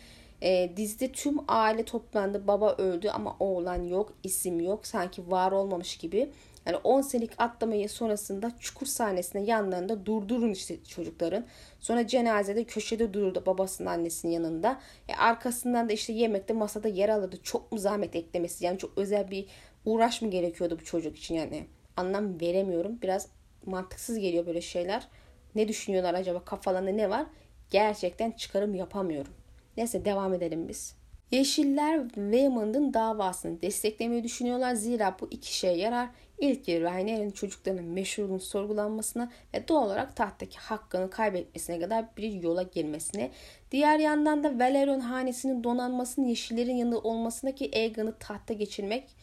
E, 0.41 0.77
dizide 0.77 1.11
tüm 1.11 1.37
aile 1.47 1.85
toplandı. 1.85 2.47
Baba 2.47 2.75
öldü 2.77 3.09
ama 3.09 3.35
oğlan 3.39 3.83
yok, 3.83 4.13
isim 4.23 4.59
yok. 4.59 4.87
Sanki 4.87 5.31
var 5.31 5.51
olmamış 5.51 5.97
gibi. 5.97 6.31
Yani 6.65 6.77
10 6.77 7.01
senelik 7.01 7.31
atlamayı 7.37 7.89
sonrasında 7.89 8.51
çukur 8.59 8.85
sahnesinde 8.85 9.43
yanlarında 9.43 10.05
durdurun 10.05 10.51
işte 10.51 10.83
çocukların. 10.83 11.45
Sonra 11.79 12.07
cenazede 12.07 12.63
köşede 12.63 13.13
dururdu 13.13 13.43
babasının 13.45 13.87
annesinin 13.89 14.31
yanında. 14.31 14.79
E 15.09 15.15
arkasından 15.15 15.89
da 15.89 15.93
işte 15.93 16.13
yemekte 16.13 16.53
masada 16.53 16.87
yer 16.87 17.09
alırdı. 17.09 17.37
Çok 17.43 17.71
mu 17.71 17.77
zahmet 17.77 18.15
eklemesi 18.15 18.65
yani 18.65 18.77
çok 18.77 18.97
özel 18.97 19.31
bir 19.31 19.45
uğraş 19.85 20.21
mı 20.21 20.29
gerekiyordu 20.29 20.77
bu 20.79 20.83
çocuk 20.83 21.17
için 21.17 21.35
yani. 21.35 21.65
Anlam 21.97 22.41
veremiyorum. 22.41 23.01
Biraz 23.01 23.27
mantıksız 23.65 24.19
geliyor 24.19 24.45
böyle 24.45 24.61
şeyler. 24.61 25.07
Ne 25.55 25.67
düşünüyorlar 25.67 26.13
acaba 26.13 26.45
kafalarında 26.45 26.91
ne 26.91 27.09
var? 27.09 27.25
Gerçekten 27.71 28.31
çıkarım 28.31 28.75
yapamıyorum. 28.75 29.33
Neyse 29.77 30.05
devam 30.05 30.33
edelim 30.33 30.67
biz. 30.67 30.95
Yeşiller 31.31 32.03
Waymond'ın 32.03 32.93
davasını 32.93 33.61
desteklemeyi 33.61 34.23
düşünüyorlar. 34.23 34.73
Zira 34.73 35.17
bu 35.21 35.27
iki 35.31 35.57
şeye 35.57 35.77
yarar. 35.77 36.09
İlki 36.39 36.81
Rhaenyra'nın 36.81 37.31
çocuklarının 37.31 37.83
meşhurluğunun 37.83 38.37
sorgulanmasına 38.37 39.31
ve 39.53 39.67
doğal 39.67 39.85
olarak 39.85 40.15
tahttaki 40.15 40.57
hakkını 40.57 41.09
kaybetmesine 41.09 41.79
kadar 41.79 42.05
bir 42.17 42.31
yola 42.31 42.63
girmesine. 42.63 43.31
Diğer 43.71 43.99
yandan 43.99 44.43
da 44.43 44.59
Valerion 44.59 44.99
hanesinin 44.99 45.63
donanmasının 45.63 46.25
yeşillerin 46.25 46.75
yanında 46.75 46.99
olmasındaki 46.99 47.71
Aegon'u 47.75 48.13
tahta 48.19 48.53
geçirmek 48.53 49.15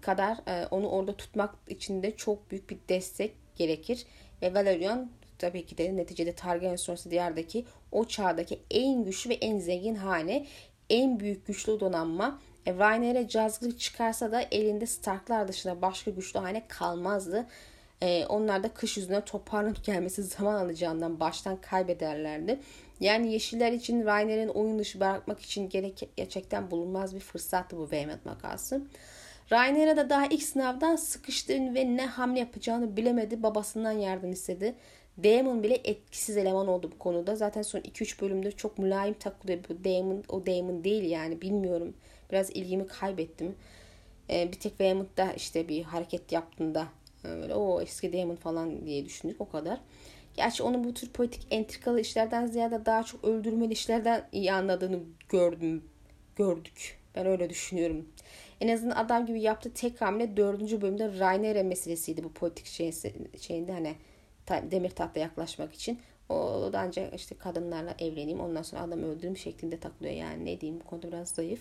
kadar 0.00 0.38
e, 0.46 0.66
onu 0.66 0.88
orada 0.88 1.16
tutmak 1.16 1.54
için 1.68 2.02
de 2.02 2.16
çok 2.16 2.50
büyük 2.50 2.70
bir 2.70 2.78
destek 2.88 3.34
gerekir. 3.56 4.06
Ve 4.42 4.54
Valerion 4.54 5.10
tabii 5.44 5.66
ki 5.66 5.78
de 5.78 5.96
neticede 5.96 6.32
Targaryen 6.32 6.76
sonrası 6.76 7.10
diyardaki 7.10 7.64
o 7.92 8.04
çağdaki 8.04 8.58
en 8.70 9.04
güçlü 9.04 9.30
ve 9.30 9.34
en 9.34 9.58
zengin 9.58 9.94
hane 9.94 10.46
en 10.90 11.20
büyük 11.20 11.46
güçlü 11.46 11.80
donanma. 11.80 12.40
E, 12.66 12.74
Rhaenyra 12.74 13.28
cazgır 13.28 13.78
çıkarsa 13.78 14.32
da 14.32 14.42
elinde 14.50 14.86
Starklar 14.86 15.48
dışında 15.48 15.82
başka 15.82 16.10
güçlü 16.10 16.40
hane 16.40 16.68
kalmazdı. 16.68 17.46
E, 18.02 18.26
onlar 18.26 18.62
da 18.62 18.68
kış 18.68 18.96
yüzüne 18.96 19.20
toparlanıp 19.24 19.84
gelmesi 19.84 20.22
zaman 20.22 20.54
alacağından 20.54 21.20
baştan 21.20 21.56
kaybederlerdi. 21.56 22.60
Yani 23.00 23.32
Yeşiller 23.32 23.72
için 23.72 24.04
Rhaenyra'nın 24.04 24.48
oyun 24.48 24.78
dışı 24.78 25.00
bırakmak 25.00 25.40
için 25.40 25.68
gerek, 25.68 26.08
gerçekten 26.16 26.70
bulunmaz 26.70 27.14
bir 27.14 27.20
fırsattı 27.20 27.76
bu 27.76 27.90
Vehmet 27.90 28.26
makası. 28.26 28.82
Rhaenyra 29.52 29.96
da 29.96 30.10
daha 30.10 30.26
ilk 30.26 30.42
sınavdan 30.42 30.96
sıkıştığını 30.96 31.74
ve 31.74 31.96
ne 31.96 32.06
hamle 32.06 32.38
yapacağını 32.38 32.96
bilemedi. 32.96 33.42
Babasından 33.42 33.92
yardım 33.92 34.32
istedi. 34.32 34.74
Damon 35.24 35.62
bile 35.62 35.74
etkisiz 35.84 36.36
eleman 36.36 36.68
oldu 36.68 36.90
bu 36.94 36.98
konuda. 36.98 37.36
Zaten 37.36 37.62
son 37.62 37.80
2-3 37.80 38.20
bölümde 38.20 38.52
çok 38.52 38.78
mülayim 38.78 39.14
takılıyor. 39.14 39.58
Bu 39.68 39.84
Damon 39.84 40.24
o 40.28 40.46
Damon 40.46 40.84
değil 40.84 41.10
yani 41.10 41.40
bilmiyorum. 41.40 41.94
Biraz 42.30 42.50
ilgimi 42.50 42.86
kaybettim. 42.86 43.54
Ee, 44.30 44.52
bir 44.52 44.60
tek 44.60 44.80
Veymouth'da 44.80 45.32
işte 45.32 45.68
bir 45.68 45.82
hareket 45.82 46.32
yaptığında 46.32 46.86
e, 47.24 47.28
böyle 47.28 47.54
o 47.54 47.80
eski 47.80 48.12
Damon 48.12 48.36
falan 48.36 48.86
diye 48.86 49.04
düşündük 49.04 49.40
o 49.40 49.48
kadar. 49.48 49.80
Gerçi 50.36 50.62
onun 50.62 50.84
bu 50.84 50.94
tür 50.94 51.08
politik 51.08 51.46
entrikalı 51.50 52.00
işlerden 52.00 52.46
ziyade 52.46 52.86
daha 52.86 53.02
çok 53.02 53.24
öldürmeli 53.24 53.72
işlerden 53.72 54.28
iyi 54.32 54.52
anladığını 54.52 55.00
gördüm. 55.28 55.84
Gördük. 56.36 56.98
Ben 57.14 57.26
öyle 57.26 57.50
düşünüyorum. 57.50 58.08
En 58.60 58.68
azından 58.68 58.96
adam 58.96 59.26
gibi 59.26 59.40
yaptığı 59.40 59.72
tek 59.74 60.00
hamle 60.00 60.36
dördüncü 60.36 60.80
bölümde 60.80 61.18
Rhaenyra 61.18 61.62
meselesiydi 61.62 62.24
bu 62.24 62.32
politik 62.32 62.66
şeyinde 63.40 63.72
hani 63.72 63.94
demir 64.48 64.90
tahta 64.90 65.20
yaklaşmak 65.20 65.74
için. 65.74 65.98
O 66.28 66.70
da 66.72 66.78
ancak 66.80 67.14
işte 67.14 67.34
kadınlarla 67.34 67.94
evleneyim 67.98 68.40
ondan 68.40 68.62
sonra 68.62 68.82
adam 68.82 69.02
öldürüm 69.02 69.36
şeklinde 69.36 69.80
takılıyor 69.80 70.14
yani 70.14 70.44
ne 70.44 70.60
diyeyim 70.60 70.80
bu 70.80 70.84
konuda 70.84 71.08
biraz 71.08 71.28
zayıf. 71.28 71.60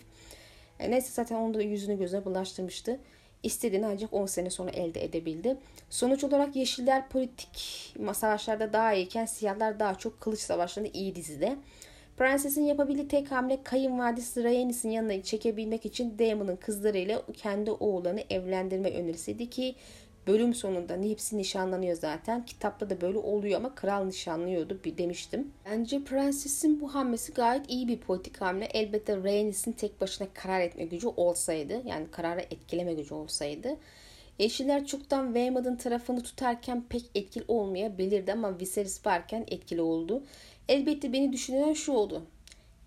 E, 0.80 0.92
neyse 0.92 1.10
zaten 1.12 1.36
onu 1.36 1.54
da 1.54 1.62
yüzünü 1.62 2.00
gözüne 2.00 2.26
bulaştırmıştı. 2.26 3.00
İstediğini 3.44 3.86
ancak 3.86 4.14
10 4.14 4.26
sene 4.26 4.50
sonra 4.50 4.72
elde 4.72 5.04
edebildi. 5.04 5.58
Sonuç 5.90 6.24
olarak 6.24 6.56
Yeşiller 6.56 7.10
politik 7.10 7.58
savaşlarda 8.14 8.74
daha 8.74 8.94
iyiyken 8.94 9.26
siyahlar 9.26 9.80
daha 9.80 9.96
çok 9.96 10.22
kılıç 10.22 10.40
savaşlarında 10.40 10.92
iyi 10.94 11.16
dizide. 11.16 11.58
Prensesin 12.18 12.64
yapabildiği 12.64 13.08
tek 13.08 13.32
hamle 13.32 13.64
kayınvalidesi 13.64 14.44
Rhaenys'in 14.44 14.90
yanına 14.90 15.24
çekebilmek 15.24 15.86
için 15.86 16.20
Daemon'un 16.20 16.56
kızlarıyla 16.56 17.22
kendi 17.34 17.72
oğullarını 17.72 18.24
evlendirme 18.30 18.92
önerisiydi 18.92 19.50
ki 19.50 19.76
bölüm 20.28 20.54
sonunda 20.54 21.10
hepsi 21.10 21.38
nişanlanıyor 21.38 21.96
zaten. 21.96 22.46
Kitapta 22.46 22.90
da 22.90 23.02
böyle 23.02 23.18
oluyor 23.18 23.58
ama 23.58 23.76
kral 23.76 24.06
nişanlıyordu 24.06 24.80
bir 24.86 24.98
demiştim. 24.98 25.52
Bence 25.66 26.04
prensesin 26.04 26.82
bu 26.82 26.96
hamlesi 26.96 27.34
gayet 27.34 27.70
iyi 27.70 27.88
bir 27.88 27.98
politik 27.98 28.42
hamle. 28.42 28.66
Elbette 28.66 29.18
Rhaenys'in 29.18 29.72
tek 29.72 30.02
başına 30.02 30.28
karar 30.34 30.62
etme 30.62 30.86
gücü 30.86 31.08
olsaydı 31.08 31.82
yani 31.86 32.08
kararı 32.12 32.42
etkileme 32.42 32.94
gücü 32.94 33.14
olsaydı 33.14 33.78
Yeşiller 34.40 34.86
çoktan 34.86 35.26
Waymond'ın 35.26 35.76
tarafını 35.76 36.24
tutarken 36.24 36.84
pek 36.90 37.04
etkili 37.16 37.44
olmayabilirdi 37.48 38.34
ama 38.34 38.60
Viserys 38.60 39.06
varken 39.06 39.46
etkili 39.48 39.82
oldu. 39.82 40.24
Elbette 40.70 41.14
beni 41.14 41.34
düşünen 41.34 41.74
şu 41.74 41.92
oldu. 41.92 42.24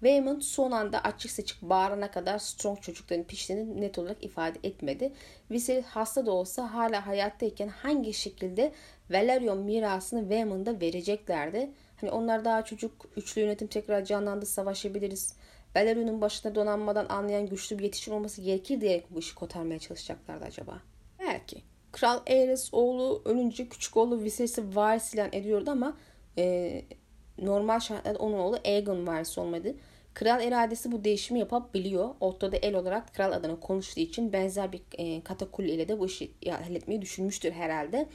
Waymond 0.00 0.40
son 0.40 0.70
anda 0.70 1.00
açık 1.00 1.30
seçik 1.30 1.62
bağırana 1.62 2.10
kadar 2.10 2.38
Strong 2.38 2.80
çocukların 2.80 3.24
piştiğini 3.24 3.80
net 3.80 3.98
olarak 3.98 4.24
ifade 4.24 4.58
etmedi. 4.62 5.12
Viserys 5.50 5.84
hasta 5.84 6.26
da 6.26 6.32
olsa 6.32 6.74
hala 6.74 7.06
hayattayken 7.06 7.68
hangi 7.68 8.12
şekilde 8.12 8.72
Valerion 9.10 9.58
mirasını 9.58 10.20
Waymond'a 10.20 10.80
vereceklerdi? 10.80 11.70
Hani 12.00 12.10
onlar 12.10 12.44
daha 12.44 12.64
çocuk, 12.64 12.92
üçlü 13.16 13.40
yönetim 13.40 13.68
tekrar 13.68 14.04
canlandı, 14.04 14.46
savaşabiliriz. 14.46 15.36
Valerion'un 15.76 16.20
başında 16.20 16.54
donanmadan 16.54 17.06
anlayan 17.08 17.46
güçlü 17.46 17.78
bir 17.78 17.84
yetişkin 17.84 18.12
olması 18.12 18.42
gerekir 18.42 18.80
diye 18.80 19.04
bu 19.10 19.18
işi 19.18 19.34
kotarmaya 19.34 19.78
çalışacaklardı 19.78 20.44
acaba. 20.44 20.82
Belki. 21.20 21.62
Kral 21.92 22.20
Aerys 22.26 22.68
oğlu 22.72 23.22
ölünce 23.24 23.68
küçük 23.68 23.96
oğlu 23.96 24.22
Viserys'i 24.22 24.76
varis 24.76 25.14
ilan 25.14 25.28
ediyordu 25.32 25.70
ama 25.70 25.96
e, 26.38 26.82
normal 27.38 27.80
şartlarda 27.80 28.18
onun 28.18 28.38
oğlu 28.38 28.58
Aegon 28.64 29.06
varis 29.06 29.38
olmadı. 29.38 29.74
Kral 30.14 30.42
iradesi 30.42 30.92
bu 30.92 31.04
değişimi 31.04 31.40
yapabiliyor. 31.40 32.08
Ortada 32.20 32.56
el 32.56 32.74
olarak 32.74 33.14
kral 33.14 33.32
adına 33.32 33.60
konuştuğu 33.60 34.00
için 34.00 34.32
benzer 34.32 34.72
bir 34.72 34.82
e, 34.98 35.20
katakul 35.20 35.64
ile 35.64 35.88
de 35.88 35.98
bu 35.98 36.06
işi 36.06 36.30
halletmeyi 36.50 37.02
düşünmüştür 37.02 37.52
herhalde. 37.52 38.08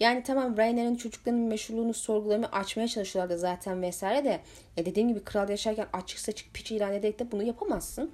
Yani 0.00 0.22
tamam 0.22 0.56
Rhaenyra'nın 0.56 0.96
çocuklarının 0.96 1.48
meşhurluğunu 1.48 1.94
sorgulamaya 1.94 2.50
açmaya 2.52 2.88
çalışıyorlardı 2.88 3.38
zaten 3.38 3.82
vesaire 3.82 4.24
de 4.24 4.40
e 4.76 4.86
dediğim 4.86 5.08
gibi 5.08 5.24
kral 5.24 5.48
yaşarken 5.48 5.86
açık 5.92 6.18
saçık 6.18 6.54
piç 6.54 6.72
ilan 6.72 6.92
ederek 6.92 7.18
de 7.18 7.32
bunu 7.32 7.42
yapamazsın. 7.42 8.10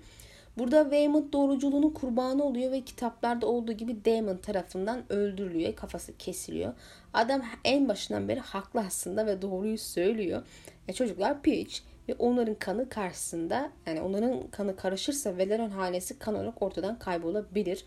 Burada 0.59 0.83
Waymond 0.83 1.33
doğruculuğunun 1.33 1.91
kurbanı 1.91 2.45
oluyor 2.45 2.73
ve 2.73 2.81
kitaplarda 2.81 3.47
olduğu 3.47 3.73
gibi 3.73 4.05
Daemon 4.05 4.37
tarafından 4.37 5.13
öldürülüyor. 5.13 5.77
Kafası 5.77 6.17
kesiliyor. 6.17 6.73
Adam 7.15 7.43
en 7.65 7.89
başından 7.89 8.29
beri 8.29 8.41
haklı 8.41 8.81
aslında 8.81 9.27
ve 9.27 9.43
doğruyu 9.43 9.79
söylüyor. 9.79 10.43
E 10.89 10.93
çocuklar 10.93 11.43
piç 11.43 11.83
ve 12.09 12.15
onların 12.19 12.55
kanı 12.55 12.89
karşısında 12.89 13.71
yani 13.87 14.01
onların 14.01 14.47
kanı 14.51 14.77
karışırsa 14.77 15.37
Veleron 15.37 15.71
hanesi 15.71 16.19
kan 16.19 16.35
olarak 16.35 16.63
ortadan 16.63 16.99
kaybolabilir. 16.99 17.85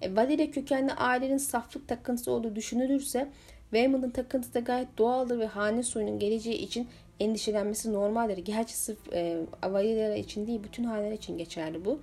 E, 0.00 0.16
Valeria 0.16 0.50
kökenli 0.50 0.92
ailenin 0.92 1.36
saflık 1.36 1.88
takıntısı 1.88 2.30
olduğu 2.30 2.56
düşünülürse 2.56 3.28
Waymond'ın 3.70 4.10
takıntısı 4.10 4.54
da 4.54 4.60
gayet 4.60 4.98
doğaldır 4.98 5.38
ve 5.38 5.46
hane 5.46 5.82
soyunun 5.82 6.18
geleceği 6.18 6.56
için 6.56 6.88
endişelenmesi 7.22 7.92
normaldir. 7.92 8.38
Gerçi 8.38 8.76
sırf 8.76 9.12
e, 9.12 9.38
Avaryalara 9.62 10.14
için 10.14 10.46
değil 10.46 10.60
bütün 10.64 10.84
haneler 10.84 11.12
için 11.12 11.38
geçerli 11.38 11.84
bu. 11.84 12.00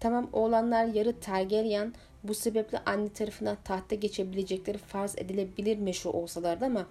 Tamam 0.00 0.30
oğlanlar 0.32 0.84
yarı 0.84 1.20
Targaryen 1.20 1.94
bu 2.24 2.34
sebeple 2.34 2.78
anne 2.86 3.08
tarafından 3.08 3.56
tahta 3.64 3.94
geçebilecekleri 3.94 4.78
farz 4.78 5.18
edilebilir 5.18 5.78
meşru 5.78 6.10
olsalardı 6.10 6.64
ama 6.64 6.86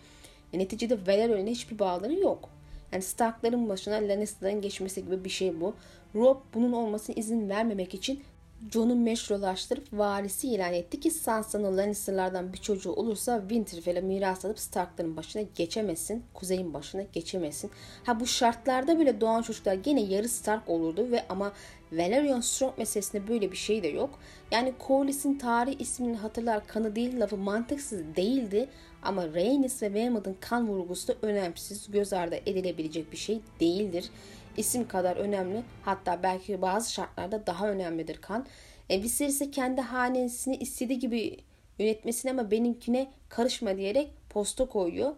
e, 0.54 0.60
neticede 0.60 0.98
Valerion'la 1.08 1.50
hiçbir 1.50 1.80
bağları 1.80 2.14
yok. 2.14 2.50
Yani 2.92 3.04
Stark'ların 3.04 3.70
başına 3.70 3.96
Lannister'ların 3.96 4.62
geçmesi 4.62 5.06
gibi 5.06 5.24
bir 5.24 5.30
şey 5.30 5.62
bu. 5.62 5.76
Rob 6.16 6.38
bunun 6.54 6.72
olmasına 6.72 7.16
izin 7.16 7.50
vermemek 7.50 7.94
için 7.94 8.24
Jon'u 8.72 8.96
meşrulaştırıp 8.96 9.94
varisi 9.94 10.48
ilan 10.48 10.74
etti 10.74 11.00
ki 11.00 11.12
Sansa'nın 11.12 11.78
Lannister'lardan 11.78 12.54
bir 12.54 12.58
çocuğu 12.58 12.92
olursa 12.92 13.40
Winterfell'e 13.42 14.02
miras 14.02 14.46
alıp 14.46 14.60
Stark'ların 14.60 15.18
başına 15.18 15.42
geçemesin. 15.56 16.24
Kuzey'in 16.34 16.74
başına 16.74 17.02
geçemesin. 17.02 17.72
Ha 18.04 18.20
bu 18.20 18.28
şartlarda 18.28 19.00
bile 19.00 19.22
doğan 19.22 19.42
çocuklar 19.42 19.74
gene 19.74 20.02
yarı 20.02 20.30
Stark 20.30 20.70
olurdu 20.70 21.12
ve 21.12 21.26
ama 21.30 21.54
Valerion 21.92 22.42
Strong 22.42 22.78
meselesinde 22.78 23.28
böyle 23.28 23.52
bir 23.52 23.58
şey 23.58 23.84
de 23.84 23.88
yok. 23.88 24.20
Yani 24.52 24.74
Corlys'in 24.88 25.38
tarih 25.38 25.80
ismini 25.80 26.18
hatırlar 26.18 26.68
kanı 26.68 26.96
değil 26.96 27.20
lafı 27.20 27.38
mantıksız 27.38 28.16
değildi 28.16 28.70
ama 29.04 29.28
Rhaenys 29.28 29.84
ve 29.84 29.88
Waymond'ın 29.88 30.38
kan 30.40 30.68
vurgusu 30.68 31.08
da 31.08 31.16
önemsiz 31.22 31.92
göz 31.92 32.14
ardı 32.14 32.36
edilebilecek 32.46 33.12
bir 33.12 33.18
şey 33.18 33.42
değildir 33.60 34.10
isim 34.58 34.88
kadar 34.88 35.16
önemli 35.16 35.64
hatta 35.82 36.24
belki 36.24 36.62
bazı 36.62 36.94
şartlarda 36.94 37.48
daha 37.48 37.70
önemlidir 37.70 38.22
kan. 38.22 38.46
E, 38.90 39.04
Viserys'e 39.04 39.52
kendi 39.52 39.82
hanesini 39.82 40.56
istediği 40.56 41.00
gibi 41.00 41.38
yönetmesine 41.80 42.32
ama 42.32 42.52
benimkine 42.52 43.12
karışma 43.30 43.78
diyerek 43.78 44.14
posta 44.30 44.66
koyuyor. 44.66 45.16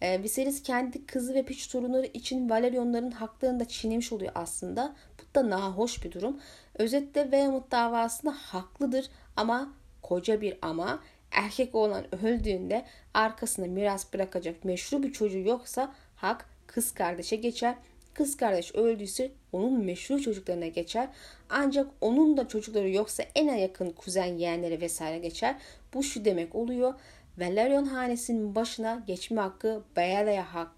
E, 0.00 0.22
Viserys 0.22 0.62
kendi 0.62 1.06
kızı 1.06 1.34
ve 1.34 1.42
piç 1.42 1.66
torunları 1.66 2.06
için 2.06 2.50
Valerionların 2.50 3.10
haklarını 3.10 3.60
da 3.60 3.68
çiğnemiş 3.68 4.12
oluyor 4.12 4.32
aslında. 4.34 4.94
Bu 5.18 5.34
da 5.34 5.50
nahoş 5.50 6.04
bir 6.04 6.12
durum. 6.12 6.40
Özetle 6.78 7.22
Weymouth 7.22 7.70
davasında 7.70 8.30
haklıdır 8.30 9.10
ama 9.36 9.72
koca 10.02 10.40
bir 10.40 10.58
ama 10.62 11.02
erkek 11.30 11.74
olan 11.74 12.14
öldüğünde 12.24 12.84
arkasında 13.14 13.66
miras 13.66 14.12
bırakacak 14.12 14.64
meşru 14.64 15.02
bir 15.02 15.12
çocuğu 15.12 15.38
yoksa 15.38 15.94
hak 16.16 16.46
kız 16.66 16.94
kardeşe 16.94 17.36
geçer 17.36 17.74
Kız 18.14 18.36
kardeş 18.36 18.74
öldüyse 18.74 19.30
onun 19.52 19.84
meşhur 19.84 20.18
çocuklarına 20.18 20.66
geçer. 20.66 21.08
Ancak 21.50 21.86
onun 22.00 22.36
da 22.36 22.48
çocukları 22.48 22.90
yoksa 22.90 23.24
en 23.34 23.54
yakın 23.56 23.90
kuzen 23.90 24.38
yeğenleri 24.38 24.80
vesaire 24.80 25.18
geçer. 25.18 25.56
Bu 25.94 26.02
şu 26.02 26.24
demek 26.24 26.54
oluyor. 26.54 26.94
Valerion 27.38 27.84
hanesinin 27.84 28.54
başına 28.54 29.02
geçme 29.06 29.40
hakkı 29.40 29.82
Bayala'ya 29.96 30.54
hak, 30.54 30.70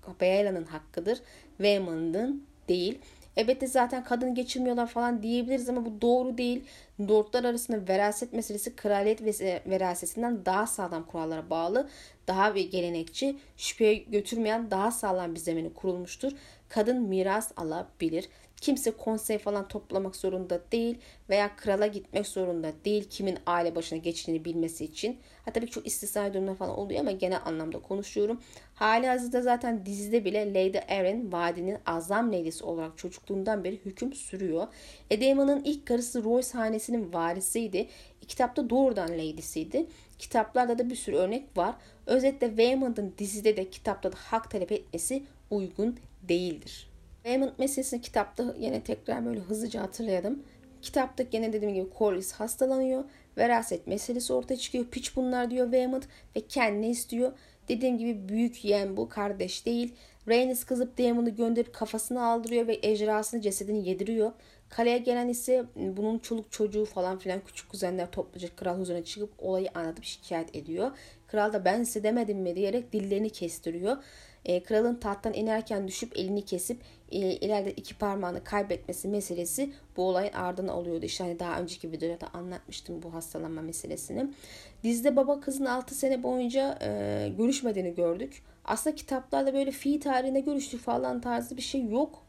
hakkıdır. 0.71 1.21
Waymond'ın 1.57 2.47
değil. 2.69 2.99
Evet 3.37 3.71
zaten 3.71 4.05
kadın 4.05 4.35
geçirmiyorlar 4.35 4.87
falan 4.87 5.23
diyebiliriz 5.23 5.69
ama 5.69 5.85
bu 5.85 6.01
doğru 6.01 6.39
değil. 6.39 6.65
Lordlar 7.01 7.45
arasında 7.45 7.89
veraset 7.89 8.33
meselesi 8.33 8.77
kraliyet 8.77 9.23
ve 9.23 9.63
verasetinden 9.67 10.45
daha 10.47 10.67
sağlam 10.67 11.07
kurallara 11.07 11.51
bağlı. 11.51 11.89
Daha 12.29 12.55
bir 12.55 12.71
gelenekçi, 12.71 13.37
şüpheye 13.57 13.95
götürmeyen 13.95 14.71
daha 14.71 14.91
sağlam 14.91 15.35
bir 15.35 15.41
zemini 15.41 15.75
kurulmuştur 15.75 16.33
kadın 16.75 17.03
miras 17.03 17.53
alabilir. 17.57 18.29
Kimse 18.57 18.91
konsey 18.91 19.39
falan 19.39 19.69
toplamak 19.69 20.17
zorunda 20.17 20.61
değil 20.73 20.99
veya 21.29 21.57
krala 21.57 21.87
gitmek 21.87 22.27
zorunda 22.27 22.73
değil 22.85 23.09
kimin 23.11 23.39
aile 23.47 23.75
başına 23.75 23.99
geçtiğini 23.99 24.45
bilmesi 24.45 24.85
için. 24.85 25.19
Ha 25.45 25.51
tabii 25.53 25.67
çok 25.67 25.87
istisnai 25.87 26.35
durumlar 26.35 26.55
falan 26.55 26.79
oluyor 26.79 27.01
ama 27.01 27.11
genel 27.11 27.41
anlamda 27.45 27.83
konuşuyorum. 27.83 28.41
Hali 28.75 29.07
hazırda 29.07 29.43
zaten 29.43 29.87
dizide 29.87 30.25
bile 30.25 30.55
Lady 30.55 30.79
Arryn 30.79 31.33
vadinin 31.33 31.79
azam 31.87 32.33
leylisi 32.33 32.65
olarak 32.65 32.99
çocukluğundan 32.99 33.65
beri 33.65 33.81
hüküm 33.85 34.13
sürüyor. 34.13 34.67
Edema'nın 35.11 35.65
ilk 35.65 35.87
karısı 35.87 36.25
Royce 36.25 36.53
hanesinin 36.53 37.13
varisiydi. 37.13 37.89
Kitapta 38.29 38.71
doğrudan 38.71 39.09
lady'siydi. 39.09 39.87
Kitaplarda 40.19 40.79
da 40.79 40.91
bir 40.91 40.97
sürü 40.97 41.17
örnek 41.17 41.57
var. 41.57 41.75
Özetle 42.07 42.49
Waymond'ın 42.49 43.15
dizide 43.19 43.57
de 43.57 43.71
kitapta 43.71 44.13
da 44.13 44.17
hak 44.19 44.51
talep 44.51 44.73
etmesi 44.73 45.23
uygun 45.51 45.97
değildir. 46.23 46.91
Raymond 47.27 47.51
meselesini 47.59 48.01
kitapta 48.01 48.55
yine 48.59 48.83
tekrar 48.83 49.27
böyle 49.27 49.41
hızlıca 49.41 49.83
hatırlayalım. 49.83 50.43
Kitapta 50.83 51.23
gene 51.23 51.53
dediğim 51.53 51.75
gibi 51.75 51.89
Corlys 51.99 52.33
hastalanıyor. 52.33 53.05
Veraset 53.37 53.87
meselesi 53.87 54.33
ortaya 54.33 54.57
çıkıyor. 54.57 54.85
Piç 54.85 55.17
bunlar 55.17 55.51
diyor 55.51 55.73
Raymond 55.73 56.03
ve 56.37 56.41
kendini 56.41 56.91
istiyor. 56.91 57.33
Dediğim 57.69 57.99
gibi 57.99 58.29
büyük 58.29 58.65
yeğen 58.65 58.97
bu 58.97 59.09
kardeş 59.09 59.67
değil. 59.67 59.95
Rhaenys 60.29 60.65
kızıp 60.65 60.99
Daemon'u 60.99 61.37
gönderip 61.37 61.75
kafasını 61.75 62.27
aldırıyor 62.27 62.67
ve 62.67 62.79
ecrasını 62.83 63.41
cesedini 63.41 63.89
yediriyor. 63.89 64.33
Kaleye 64.69 64.99
gelen 64.99 65.29
ise 65.29 65.65
bunun 65.77 66.19
çoluk 66.19 66.53
çocuğu 66.53 66.85
falan 66.85 67.19
filan 67.19 67.41
küçük 67.47 67.69
kuzenler 67.69 68.11
topluca 68.11 68.49
kral 68.57 68.79
huzuruna 68.79 69.05
çıkıp 69.05 69.31
olayı 69.39 69.69
anlatıp 69.75 70.05
şikayet 70.05 70.57
ediyor. 70.57 70.91
Kral 71.27 71.53
da 71.53 71.65
ben 71.65 71.83
size 71.83 72.03
demedim 72.03 72.39
mi 72.39 72.57
diyerek 72.57 72.93
dillerini 72.93 73.31
kestiriyor. 73.31 73.97
E, 74.45 74.63
kralın 74.63 74.95
tahttan 74.95 75.35
inerken 75.35 75.89
düşüp 75.89 76.19
elini 76.19 76.45
kesip 76.45 76.81
e, 77.13 77.19
ileride 77.19 77.73
iki 77.73 77.99
parmağını 77.99 78.45
kaybetmesi 78.45 79.09
meselesi 79.09 79.73
bu 79.97 80.03
olayın 80.09 80.33
ardına 80.33 80.77
oluyordu. 80.79 81.05
İşte 81.07 81.25
hani 81.25 81.39
daha 81.39 81.61
önceki 81.61 81.93
videoda 81.93 82.27
anlatmıştım 82.35 83.03
bu 83.03 83.15
hastalanma 83.15 83.63
meselesini. 83.63 84.31
Dizide 84.83 85.17
baba 85.17 85.41
kızın 85.41 85.65
6 85.65 85.95
sene 85.95 86.23
boyunca 86.23 86.79
e, 86.83 87.29
görüşmediğini 87.39 87.95
gördük. 87.95 88.43
Aslında 88.65 88.97
kitaplarda 88.97 89.55
böyle 89.55 89.71
fi 89.71 90.01
tarihinde 90.01 90.41
görüştü 90.41 90.79
falan 90.79 91.21
tarzı 91.21 91.57
bir 91.57 91.63
şey 91.63 91.89
yok. 91.89 92.23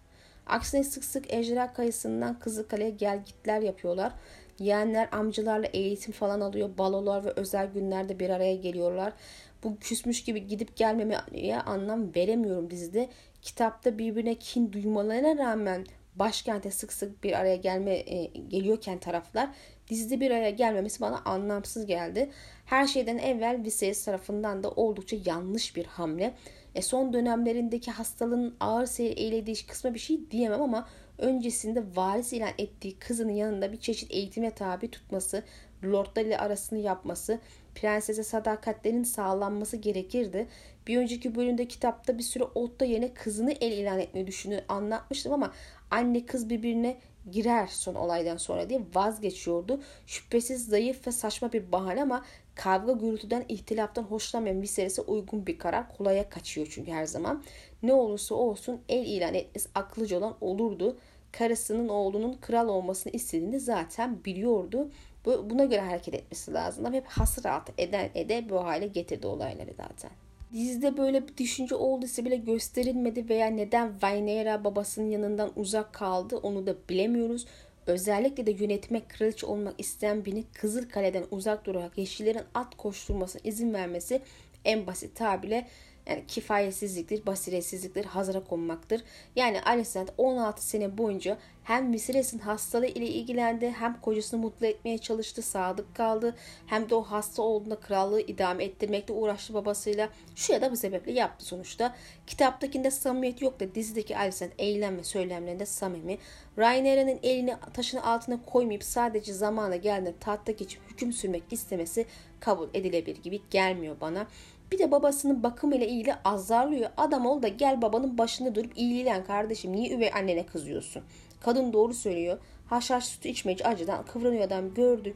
Aksine 0.48 0.84
sık 0.84 1.04
sık 1.04 1.34
ejderha 1.34 1.74
kayısından 1.74 2.40
Kızılkale'ye 2.40 2.90
gel 2.90 3.26
gitler 3.26 3.62
yapıyorlar. 3.62 4.14
Yeğenler 4.60 5.10
amcalarla 5.12 5.68
eğitim 5.68 6.14
falan 6.14 6.42
alıyor. 6.42 6.70
Balolar 6.78 7.26
ve 7.26 7.32
özel 7.36 7.68
günlerde 7.74 8.20
bir 8.20 8.30
araya 8.30 8.56
geliyorlar. 8.56 9.14
Bu 9.64 9.78
küsmüş 9.80 10.24
gibi 10.24 10.48
gidip 10.48 10.76
gelmemeye 10.76 11.60
anlam 11.66 12.16
veremiyorum 12.16 12.70
dizide. 12.70 13.10
Kitapta 13.42 13.98
birbirine 13.98 14.36
kin 14.36 14.74
duymalarına 14.74 15.38
rağmen 15.38 15.86
başkente 16.16 16.72
sık 16.72 16.94
sık 16.94 17.24
bir 17.24 17.40
araya 17.40 17.56
gelme 17.56 17.94
e, 17.94 18.26
geliyorken 18.26 19.00
taraflar 19.00 19.50
dizide 19.88 20.20
bir 20.20 20.32
araya 20.32 20.50
gelmemesi 20.50 21.02
bana 21.02 21.22
anlamsız 21.26 21.86
geldi. 21.86 22.32
Her 22.66 22.88
şeyden 22.88 23.18
evvel 23.18 23.64
Viserys 23.64 24.06
tarafından 24.06 24.64
da 24.64 24.70
oldukça 24.70 25.18
yanlış 25.26 25.76
bir 25.76 25.86
hamle. 25.86 26.34
E, 26.76 26.82
son 26.82 27.14
dönemlerindeki 27.14 27.92
hastalığın 27.92 28.56
ağır 28.60 28.86
seyir 28.86 29.18
eylediği 29.18 29.56
kısma 29.68 29.94
bir 29.94 30.00
şey 30.00 30.32
diyemem 30.32 30.62
ama 30.62 30.88
öncesinde 31.18 31.84
varis 31.96 32.34
ilan 32.34 32.52
ettiği 32.58 33.00
kızının 33.00 33.32
yanında 33.32 33.72
bir 33.72 33.80
çeşit 33.80 34.12
eğitime 34.12 34.52
tabi 34.52 34.92
tutması, 34.92 35.44
lordlar 35.84 36.26
ile 36.26 36.38
arasını 36.38 36.80
yapması, 36.80 37.40
prensese 37.76 38.24
sadakatlerin 38.24 39.04
sağlanması 39.04 39.78
gerekirdi. 39.78 40.48
Bir 40.88 40.98
önceki 40.98 41.36
bölümde 41.36 41.68
kitapta 41.68 42.18
bir 42.18 42.24
süre 42.24 42.44
Otto 42.44 42.86
yerine 42.86 43.14
kızını 43.14 43.52
el 43.52 43.72
ilan 43.72 44.00
etmeyi 44.00 44.28
düşündüğünü 44.28 44.64
anlatmıştım 44.70 45.34
ama 45.34 45.54
anne 45.92 46.26
kız 46.26 46.50
birbirine 46.50 46.98
girer 47.32 47.68
son 47.68 47.96
olaydan 47.96 48.38
sonra 48.38 48.70
diye 48.70 48.82
vazgeçiyordu. 48.96 49.82
Şüphesiz 50.08 50.68
zayıf 50.68 51.08
ve 51.08 51.12
saçma 51.12 51.54
bir 51.54 51.72
bahane 51.72 52.02
ama 52.02 52.26
kavga 52.56 52.92
gürültüden 52.92 53.46
ihtilaftan 53.50 54.04
hoşlanmayan 54.04 54.62
Viserys'e 54.62 55.02
uygun 55.02 55.48
bir 55.48 55.58
karar 55.58 55.98
kolaya 55.98 56.30
kaçıyor 56.30 56.68
çünkü 56.72 56.92
her 56.92 57.06
zaman. 57.06 57.44
Ne 57.84 57.94
olursa 57.94 58.36
olsun 58.36 58.82
el 58.90 59.06
ilan 59.06 59.34
etmesi 59.34 59.70
akıllıca 59.76 60.18
olan 60.18 60.36
olurdu. 60.42 60.98
Karısının 61.32 61.88
oğlunun 61.88 62.34
kral 62.34 62.68
olmasını 62.68 63.14
istediğini 63.14 63.60
zaten 63.60 64.26
biliyordu. 64.26 64.90
Buna 65.26 65.66
göre 65.66 65.82
hareket 65.82 66.14
etmesi 66.14 66.54
lazım. 66.54 66.94
Hep 66.94 67.06
hasır 67.08 67.46
altı 67.46 67.74
eden 67.78 68.10
ede 68.16 68.50
bu 68.50 68.66
hale 68.66 68.88
getirdi 68.88 69.28
olayları 69.28 69.74
zaten. 69.78 70.12
Dizide 70.54 70.98
böyle 70.98 71.28
bir 71.28 71.38
düşünce 71.38 71.76
olduysa 71.76 72.26
bile 72.26 72.36
gösterilmedi 72.36 73.30
veya 73.30 73.48
neden 73.48 74.02
Rhaenyra 74.02 74.64
babasının 74.64 75.10
yanından 75.10 75.52
uzak 75.56 75.94
kaldı 75.94 76.38
onu 76.38 76.68
da 76.68 76.76
bilemiyoruz. 76.90 77.46
Özellikle 77.88 78.46
de 78.46 78.52
yönetmek, 78.52 79.10
kraliçe 79.10 79.46
olmak 79.46 79.74
isteyen 79.78 80.26
birini 80.26 80.44
Kızıl 80.54 80.90
Kale'den 80.90 81.24
uzak 81.32 81.66
durarak 81.66 81.98
yeşillerin 81.98 82.44
at 82.54 82.76
koşturmasına 82.78 83.42
izin 83.44 83.74
vermesi 83.74 84.22
en 84.66 84.88
basit 84.88 85.16
tabirle 85.16 85.68
yani 86.08 86.24
kifayetsizliktir, 86.28 87.26
basiretsizliktir, 87.26 88.06
hazıra 88.06 88.44
konmaktır. 88.44 89.04
Yani 89.36 89.62
Alicent 89.62 90.14
16 90.18 90.68
sene 90.68 90.98
boyunca 90.98 91.38
hem 91.64 91.94
Viserys'in 91.94 92.40
hastalığı 92.40 92.86
ile 92.86 93.08
ilgilendi, 93.08 93.70
hem 93.70 94.02
kocasını 94.02 94.40
mutlu 94.40 94.66
etmeye 94.66 94.98
çalıştı, 94.98 95.42
sadık 95.42 95.96
kaldı. 95.96 96.36
Hem 96.68 96.90
de 96.90 96.96
o 96.96 97.02
hasta 97.02 97.42
olduğunda 97.42 97.80
krallığı 97.80 98.22
idame 98.22 98.64
ettirmekle 98.64 99.14
uğraştı 99.14 99.54
babasıyla. 99.54 100.10
Şu 100.36 100.54
ya 100.54 100.62
da 100.62 100.72
bu 100.72 100.76
sebeple 100.78 101.12
yaptı 101.12 101.46
sonuçta. 101.46 101.96
Kitaptakinde 102.28 102.92
samimiyet 102.92 103.42
yok 103.42 103.60
da 103.60 103.76
dizideki 103.76 104.18
Alicent 104.18 104.54
eylem 104.58 104.98
ve 104.98 105.04
söylemlerinde 105.04 105.66
samimi. 105.66 106.18
Rhaenyra'nın 106.58 107.20
elini 107.24 107.56
taşın 107.74 107.98
altına 107.98 108.46
koymayıp 108.46 108.84
sadece 108.84 109.34
zamana 109.34 109.76
geldiğinde 109.76 110.20
tahta 110.20 110.52
geçip 110.52 110.82
hüküm 110.90 111.14
sürmek 111.14 111.44
istemesi 111.52 112.06
kabul 112.40 112.68
edilebilir 112.74 113.24
gibi 113.24 113.42
gelmiyor 113.52 113.96
bana. 114.02 114.28
Bir 114.72 114.80
de 114.80 114.92
babasının 114.92 115.44
bakımıyla 115.44 115.86
ilgili 115.86 116.14
azarlıyor. 116.26 116.90
Adam 116.98 117.26
ol 117.26 117.42
da 117.42 117.48
gel 117.48 117.82
babanın 117.82 118.18
başında 118.18 118.56
durup 118.56 118.78
iyiliğilen 118.78 119.26
kardeşim. 119.26 119.72
Niye 119.72 119.96
üvey 119.96 120.12
annene 120.14 120.46
kızıyorsun? 120.46 121.04
Kadın 121.42 121.74
doğru 121.74 121.94
söylüyor. 121.94 122.38
Haşhaş 122.68 123.06
sütü 123.06 123.30
içmeci 123.30 123.68
acıdan 123.68 124.06
kıvranıyor 124.06 124.44
adam 124.44 124.74
gördük. 124.74 125.16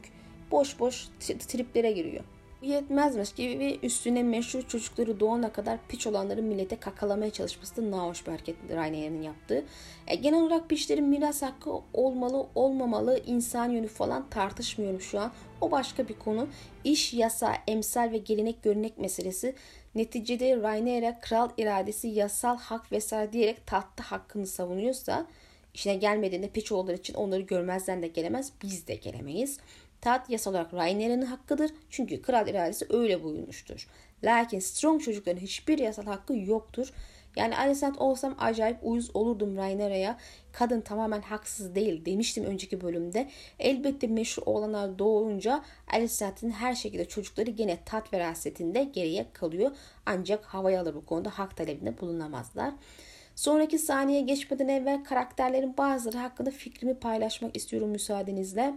Boş 0.50 0.80
boş 0.80 1.08
triplere 1.20 1.92
giriyor. 1.92 2.24
Bu 2.62 2.66
yetmezmiş 2.66 3.32
gibi 3.32 3.58
ve 3.58 3.78
üstüne 3.82 4.22
meşhur 4.22 4.62
çocukları 4.62 5.20
doğana 5.20 5.52
kadar 5.52 5.78
piç 5.88 6.06
olanları 6.06 6.42
millete 6.42 6.76
kakalamaya 6.76 7.30
çalışması 7.30 7.76
da 7.76 7.90
nahoş 7.90 8.26
bir 8.26 8.32
hareket 8.32 8.56
Rainer'in 8.70 9.22
yaptığı. 9.22 9.64
E, 10.06 10.14
genel 10.14 10.42
olarak 10.42 10.68
piçlerin 10.68 11.04
miras 11.04 11.42
hakkı 11.42 11.70
olmalı 11.94 12.46
olmamalı 12.54 13.20
insan 13.26 13.70
yönü 13.70 13.86
falan 13.86 14.30
tartışmıyorum 14.30 15.00
şu 15.00 15.20
an. 15.20 15.32
O 15.60 15.70
başka 15.70 16.08
bir 16.08 16.18
konu. 16.18 16.48
İş, 16.84 17.14
yasa, 17.14 17.56
emsal 17.66 18.12
ve 18.12 18.18
gelenek 18.18 18.62
görünek 18.62 18.98
meselesi. 18.98 19.54
Neticede 19.94 20.62
Rainer'e 20.62 21.18
kral 21.20 21.48
iradesi 21.58 22.08
yasal 22.08 22.58
hak 22.58 22.92
vesaire 22.92 23.32
diyerek 23.32 23.66
tahta 23.66 24.10
hakkını 24.10 24.46
savunuyorsa 24.46 25.26
işine 25.74 25.94
gelmediğinde 25.94 26.48
piç 26.48 26.72
olduğu 26.72 26.92
için 26.92 27.14
onları 27.14 27.40
görmezden 27.40 28.02
de 28.02 28.08
gelemez. 28.08 28.52
Biz 28.62 28.86
de 28.86 28.94
gelemeyiz. 28.94 29.58
Taht 30.00 30.30
yasal 30.30 30.50
olarak 30.50 30.74
Rainer'in 30.74 31.22
hakkıdır. 31.22 31.70
Çünkü 31.90 32.22
kral 32.22 32.48
iradesi 32.48 32.86
öyle 32.90 33.22
buyurmuştur. 33.22 33.88
Lakin 34.24 34.58
Strong 34.58 35.02
çocukların 35.02 35.40
hiçbir 35.40 35.78
yasal 35.78 36.04
hakkı 36.04 36.36
yoktur. 36.36 36.92
Yani 37.36 37.56
Alicent 37.56 37.98
olsam 37.98 38.36
acayip 38.38 38.78
uyuz 38.82 39.16
olurdum 39.16 39.56
Rainera'ya. 39.56 40.18
Kadın 40.52 40.80
tamamen 40.80 41.20
haksız 41.20 41.74
değil 41.74 42.04
demiştim 42.04 42.44
önceki 42.44 42.80
bölümde. 42.80 43.28
Elbette 43.58 44.06
meşhur 44.06 44.42
olanlar 44.46 44.98
doğunca 44.98 45.62
Alicent'in 45.92 46.50
her 46.50 46.74
şekilde 46.74 47.04
çocukları 47.04 47.50
gene 47.50 47.78
tat 47.86 48.12
verasetinde 48.12 48.84
geriye 48.84 49.26
kalıyor. 49.32 49.70
Ancak 50.06 50.44
havaya 50.44 50.80
alır 50.82 50.94
bu 50.94 51.06
konuda 51.06 51.30
hak 51.30 51.56
talebinde 51.56 52.00
bulunamazlar. 52.00 52.74
Sonraki 53.34 53.78
saniye 53.78 54.20
geçmeden 54.20 54.68
evvel 54.68 55.04
karakterlerin 55.04 55.76
bazıları 55.76 56.18
hakkında 56.18 56.50
fikrimi 56.50 56.94
paylaşmak 56.94 57.56
istiyorum 57.56 57.88
müsaadenizle. 57.88 58.74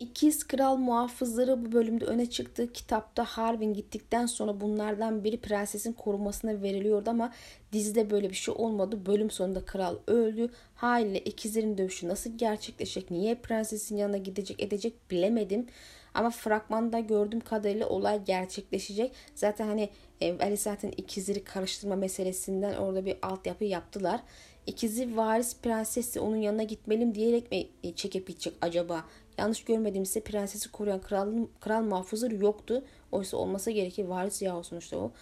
İkiz 0.00 0.44
Kral 0.44 0.76
muhafızları 0.76 1.64
bu 1.64 1.72
bölümde 1.72 2.04
öne 2.04 2.30
çıktı. 2.30 2.72
Kitapta 2.72 3.24
Harwin 3.24 3.74
gittikten 3.74 4.26
sonra 4.26 4.60
bunlardan 4.60 5.24
biri 5.24 5.40
prensesin 5.40 5.92
korumasına 5.92 6.62
veriliyordu 6.62 7.10
ama 7.10 7.32
dizide 7.72 8.10
böyle 8.10 8.30
bir 8.30 8.34
şey 8.34 8.54
olmadı. 8.58 9.06
Bölüm 9.06 9.30
sonunda 9.30 9.64
kral 9.64 9.96
öldü. 10.06 10.50
Haliyle 10.74 11.18
ikizlerin 11.18 11.78
dövüşü 11.78 12.08
nasıl 12.08 12.38
gerçekleşecek, 12.38 13.10
niye 13.10 13.34
prensesin 13.34 13.96
yanına 13.96 14.16
gidecek 14.16 14.62
edecek 14.62 15.10
bilemedim. 15.10 15.66
Ama 16.14 16.30
fragmanda 16.30 17.00
gördüğüm 17.00 17.40
kadarıyla 17.40 17.88
olay 17.88 18.24
gerçekleşecek. 18.24 19.12
Zaten 19.34 19.66
hani 19.66 19.88
e, 20.20 20.38
Alicent'in 20.38 20.92
ikizleri 20.96 21.44
karıştırma 21.44 21.96
meselesinden 21.96 22.74
orada 22.74 23.06
bir 23.06 23.16
altyapı 23.22 23.64
yaptılar. 23.64 24.20
İkizi 24.66 25.16
varis 25.16 25.56
prensesi 25.56 26.20
onun 26.20 26.36
yanına 26.36 26.62
gitmeliyim 26.62 27.14
diyerek 27.14 27.52
mi 27.52 27.66
çekip 27.96 28.26
gidecek 28.26 28.54
acaba? 28.60 29.04
Yanlış 29.38 29.64
görmediğimse 29.64 30.20
prensesi 30.20 30.72
koruyan 30.72 31.00
kral, 31.00 31.32
kral 31.60 31.82
muhafızları 31.82 32.34
yoktu. 32.34 32.84
Oysa 33.12 33.36
olmasa 33.36 33.70
gerekir. 33.70 34.04
Varis 34.04 34.42
yahu 34.42 34.64
sonuçta 34.64 34.98
o. 34.98 35.12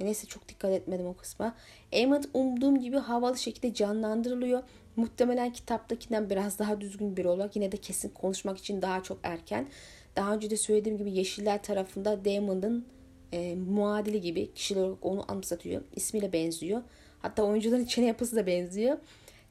E 0.00 0.04
neyse 0.04 0.26
çok 0.26 0.48
dikkat 0.48 0.72
etmedim 0.72 1.06
o 1.06 1.16
kısma. 1.16 1.54
Aemond 1.92 2.24
umduğum 2.34 2.80
gibi 2.80 2.96
havalı 2.96 3.38
şekilde 3.38 3.74
canlandırılıyor. 3.74 4.62
Muhtemelen 4.96 5.52
kitaptakinden 5.52 6.30
biraz 6.30 6.58
daha 6.58 6.80
düzgün 6.80 7.16
bir 7.16 7.24
olarak 7.24 7.56
yine 7.56 7.72
de 7.72 7.76
kesin 7.76 8.08
konuşmak 8.08 8.58
için 8.58 8.82
daha 8.82 9.02
çok 9.02 9.18
erken. 9.22 9.68
Daha 10.16 10.34
önce 10.34 10.50
de 10.50 10.56
söylediğim 10.56 10.98
gibi 10.98 11.12
Yeşiller 11.12 11.62
tarafında 11.62 12.24
Damon'ın 12.24 12.86
e, 13.32 13.54
muadili 13.54 14.20
gibi 14.20 14.54
kişiler 14.54 14.82
olarak 14.82 14.98
onu 15.02 15.24
anımsatıyor. 15.28 15.82
İsmiyle 15.96 16.32
benziyor. 16.32 16.82
Hatta 17.22 17.42
oyuncuların 17.42 17.84
çene 17.84 18.06
yapısı 18.06 18.36
da 18.36 18.46
benziyor. 18.46 18.98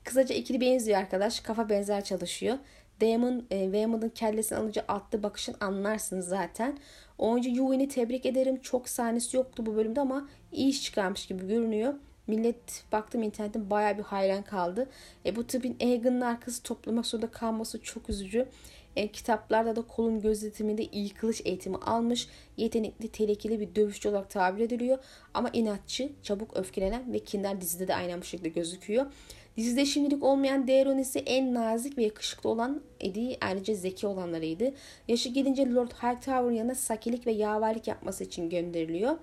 Kısaca 0.03 0.35
ikili 0.35 0.61
benziyor 0.61 0.99
arkadaş. 0.99 1.39
Kafa 1.39 1.69
benzer 1.69 2.03
çalışıyor. 2.03 2.57
Damon, 3.01 3.45
e, 3.51 3.73
Damon'ın 3.73 4.09
kellesini 4.09 4.57
alınca 4.57 4.83
attığı 4.87 5.23
bakışın 5.23 5.55
anlarsınız 5.59 6.27
zaten. 6.27 6.77
Oyuncu 7.17 7.49
Yuven'i 7.49 7.87
tebrik 7.87 8.25
ederim. 8.25 8.61
Çok 8.61 8.89
sahnesi 8.89 9.37
yoktu 9.37 9.65
bu 9.65 9.75
bölümde 9.75 10.01
ama 10.01 10.29
iyi 10.51 10.69
iş 10.69 10.83
çıkarmış 10.83 11.25
gibi 11.25 11.47
görünüyor. 11.47 11.93
Millet 12.27 12.83
baktım 12.91 13.23
internetten 13.23 13.69
baya 13.69 13.97
bir 13.97 14.03
hayran 14.03 14.43
kaldı. 14.43 14.89
E, 15.25 15.35
bu 15.35 15.47
tıbın 15.47 15.75
Egan'ın 15.79 16.21
arkası 16.21 16.63
toplamak 16.63 17.05
zorunda 17.05 17.31
kalması 17.31 17.81
çok 17.81 18.09
üzücü. 18.09 18.47
E, 18.95 19.07
kitaplarda 19.07 19.75
da 19.75 19.81
kolun 19.81 20.21
gözetiminde 20.21 20.83
iyi 20.85 21.09
kılıç 21.09 21.41
eğitimi 21.45 21.77
almış. 21.77 22.27
Yetenekli, 22.57 23.07
tehlikeli 23.07 23.59
bir 23.59 23.75
dövüşçü 23.75 24.09
olarak 24.09 24.29
tabir 24.29 24.63
ediliyor. 24.63 24.97
Ama 25.33 25.49
inatçı, 25.53 26.09
çabuk 26.23 26.57
öfkelenen 26.57 27.13
ve 27.13 27.19
kinder 27.19 27.61
dizide 27.61 27.87
de 27.87 27.95
aynen 27.95 28.21
bu 28.21 28.25
şekilde 28.25 28.49
gözüküyor. 28.49 29.05
Dizide 29.57 29.85
şimdilik 29.85 30.23
olmayan 30.23 30.67
ise 30.99 31.19
en 31.19 31.53
nazik 31.53 31.97
ve 31.97 32.03
yakışıklı 32.03 32.49
olan 32.49 32.81
Eddie 32.99 33.37
ayrıca 33.41 33.73
zeki 33.73 34.07
olanlarıydı. 34.07 34.73
Yaşı 35.07 35.29
gelince 35.29 35.73
Lord 35.73 35.91
Hightower'ın 35.91 36.51
yanına 36.51 36.75
sakilik 36.75 37.27
ve 37.27 37.31
yaverlik 37.31 37.87
yapması 37.87 38.23
için 38.23 38.49
gönderiliyor. 38.49 39.17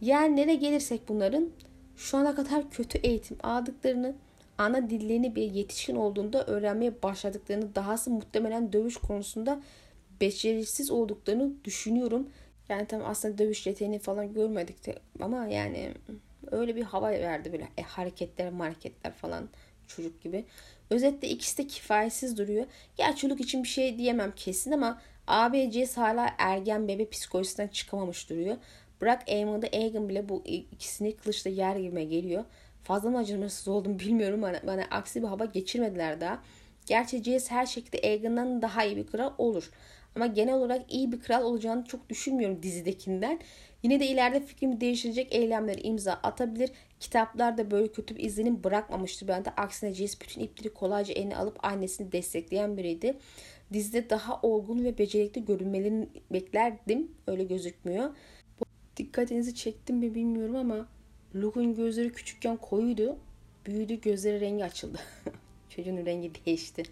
Yani 0.00 0.36
nereye 0.36 0.54
gelirsek 0.54 1.08
bunların 1.08 1.50
şu 1.96 2.16
ana 2.16 2.34
kadar 2.34 2.70
kötü 2.70 2.98
eğitim 2.98 3.36
aldıklarını, 3.42 4.14
ana 4.58 4.90
dillerini 4.90 5.36
bir 5.36 5.52
yetişkin 5.52 5.96
olduğunda 5.96 6.46
öğrenmeye 6.46 7.02
başladıklarını, 7.02 7.74
dahası 7.74 8.10
muhtemelen 8.10 8.72
dövüş 8.72 8.96
konusunda 8.96 9.60
becerisiz 10.20 10.90
olduklarını 10.90 11.52
düşünüyorum. 11.64 12.28
Yani 12.68 12.86
tam 12.86 13.02
aslında 13.04 13.38
dövüş 13.38 13.66
yeteneğini 13.66 13.98
falan 13.98 14.34
görmedik 14.34 14.86
de 14.86 14.98
ama 15.20 15.46
yani 15.46 15.94
öyle 16.52 16.76
bir 16.76 16.82
hava 16.82 17.10
verdi 17.10 17.52
böyle 17.52 17.68
e, 17.78 17.82
hareketler 17.82 18.52
hareketler 18.52 19.12
falan 19.12 19.48
çocuk 19.88 20.22
gibi. 20.22 20.44
Özetle 20.90 21.28
ikisi 21.28 21.58
de 21.58 21.66
kifayetsiz 21.66 22.38
duruyor. 22.38 22.66
Gerçi 22.96 23.20
çocuk 23.20 23.40
için 23.40 23.62
bir 23.62 23.68
şey 23.68 23.98
diyemem 23.98 24.32
kesin 24.36 24.72
ama 24.72 25.00
ABC'si 25.26 26.00
hala 26.00 26.34
ergen 26.38 26.88
bebe 26.88 27.08
psikolojisinden 27.10 27.68
çıkamamış 27.68 28.30
duruyor. 28.30 28.56
Bırak 29.00 29.22
Eamon'da 29.26 29.66
Egan 29.72 30.08
bile 30.08 30.28
bu 30.28 30.42
ikisini 30.46 31.16
kılıçla 31.16 31.50
yer 31.50 31.76
gibime 31.76 32.04
geliyor. 32.04 32.44
Fazla 32.84 33.10
mı 33.10 33.18
acımasız 33.18 33.68
oldum 33.68 33.98
bilmiyorum. 33.98 34.42
Bana, 34.42 34.60
bana 34.66 34.82
aksi 34.90 35.22
bir 35.22 35.28
hava 35.28 35.44
geçirmediler 35.44 36.20
daha. 36.20 36.42
Gerçi 36.86 37.16
Jace 37.16 37.44
her 37.48 37.66
şekilde 37.66 37.98
Egan'dan 38.02 38.62
daha 38.62 38.84
iyi 38.84 38.96
bir 38.96 39.06
kral 39.06 39.32
olur. 39.38 39.70
Ama 40.16 40.26
genel 40.26 40.54
olarak 40.54 40.92
iyi 40.92 41.12
bir 41.12 41.20
kral 41.20 41.42
olacağını 41.42 41.84
çok 41.84 42.08
düşünmüyorum 42.08 42.62
dizidekinden. 42.62 43.40
Yine 43.82 44.00
de 44.00 44.06
ileride 44.06 44.40
fikrimi 44.40 44.80
değiştirecek 44.80 45.34
eylemleri 45.34 45.80
imza 45.80 46.12
atabilir. 46.12 46.70
Kitaplarda 47.00 47.70
böyle 47.70 47.92
kötü 47.92 48.16
bir 48.16 48.24
izlenim 48.24 48.64
bırakmamıştı 48.64 49.28
bende. 49.28 49.50
Aksine 49.50 49.94
Jace 49.94 50.12
bütün 50.22 50.40
ipleri 50.40 50.74
kolayca 50.74 51.14
eline 51.14 51.36
alıp 51.36 51.64
annesini 51.64 52.12
destekleyen 52.12 52.76
biriydi. 52.76 53.18
Dizide 53.72 54.10
daha 54.10 54.40
olgun 54.42 54.84
ve 54.84 54.98
becerikli 54.98 55.44
görünmelerini 55.44 56.08
beklerdim. 56.30 57.12
Öyle 57.26 57.44
gözükmüyor. 57.44 58.10
Dikkatinizi 58.96 59.54
çektim 59.54 59.96
mi 59.96 60.14
bilmiyorum 60.14 60.56
ama 60.56 60.88
Luke'un 61.34 61.74
gözleri 61.74 62.12
küçükken 62.12 62.56
koyuydu. 62.56 63.18
Büyüdü 63.66 64.00
gözleri 64.00 64.40
rengi 64.40 64.64
açıldı. 64.64 64.98
Çocuğun 65.68 66.06
rengi 66.06 66.32
değişti. 66.46 66.82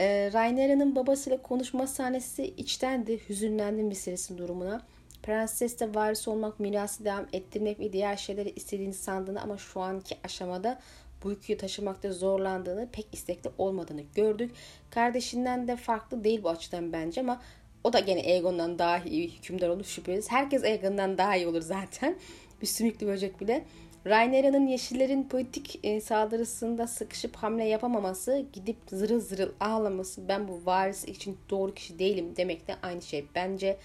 E, 0.00 0.30
Rainera'nın 0.32 0.96
babasıyla 0.96 1.42
konuşma 1.42 1.86
sahnesi 1.86 2.44
içtendi. 2.44 3.28
Hüzünlendim 3.28 3.90
bir 3.90 3.94
serisin 3.94 4.38
durumuna. 4.38 4.82
Prenses 5.22 5.80
de 5.80 5.94
varis 5.94 6.28
olmak, 6.28 6.60
mirası 6.60 7.04
devam 7.04 7.26
ettirmek 7.32 7.80
ve 7.80 7.92
diğer 7.92 8.16
şeyleri 8.16 8.50
istediğini 8.50 8.94
sandığını 8.94 9.42
ama 9.42 9.58
şu 9.58 9.80
anki 9.80 10.16
aşamada 10.24 10.80
bu 11.24 11.30
yükü 11.30 11.56
taşımakta 11.56 12.12
zorlandığını, 12.12 12.88
pek 12.92 13.06
istekli 13.12 13.50
olmadığını 13.58 14.02
gördük. 14.14 14.50
Kardeşinden 14.90 15.68
de 15.68 15.76
farklı 15.76 16.24
değil 16.24 16.42
bu 16.42 16.48
açıdan 16.48 16.92
bence 16.92 17.20
ama 17.20 17.42
o 17.84 17.92
da 17.92 17.98
gene 18.00 18.20
Aegon'dan 18.20 18.78
daha 18.78 18.98
iyi 18.98 19.30
hükümdar 19.30 19.68
olur 19.68 19.84
şüphesiz. 19.84 20.30
Herkes 20.30 20.64
Aegon'dan 20.64 21.18
daha 21.18 21.36
iyi 21.36 21.46
olur 21.46 21.62
zaten. 21.62 22.16
Bir 22.62 22.66
sümüklü 22.66 23.06
böcek 23.06 23.40
bile. 23.40 23.64
Rhaenyra'nın 24.06 24.66
Yeşillerin 24.66 25.28
politik 25.28 25.80
e, 25.82 26.00
saldırısında 26.00 26.86
sıkışıp 26.86 27.36
hamle 27.36 27.64
yapamaması, 27.64 28.46
gidip 28.52 28.76
zırıl 28.90 29.20
zırıl 29.20 29.52
ağlaması, 29.60 30.28
ben 30.28 30.48
bu 30.48 30.66
varis 30.66 31.04
için 31.04 31.38
doğru 31.50 31.74
kişi 31.74 31.98
değilim 31.98 32.36
demek 32.36 32.68
de 32.68 32.74
aynı 32.82 33.02
şey. 33.02 33.24
Bence 33.34 33.76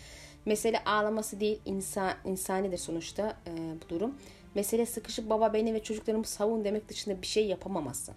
mesele 0.46 0.84
ağlaması 0.84 1.40
değil, 1.40 1.60
insan, 1.66 2.14
insanidir 2.26 2.78
sonuçta 2.78 3.38
e, 3.48 3.52
bu 3.86 3.90
durum. 3.90 4.16
Mesele 4.56 4.86
sıkışıp 4.86 5.30
baba 5.30 5.54
beni 5.54 5.74
ve 5.74 5.84
çocuklarımı 5.84 6.26
savun 6.26 6.64
demek 6.64 6.90
dışında 6.90 7.22
bir 7.22 7.28
şey 7.28 7.48
yapamaması. 7.48 8.14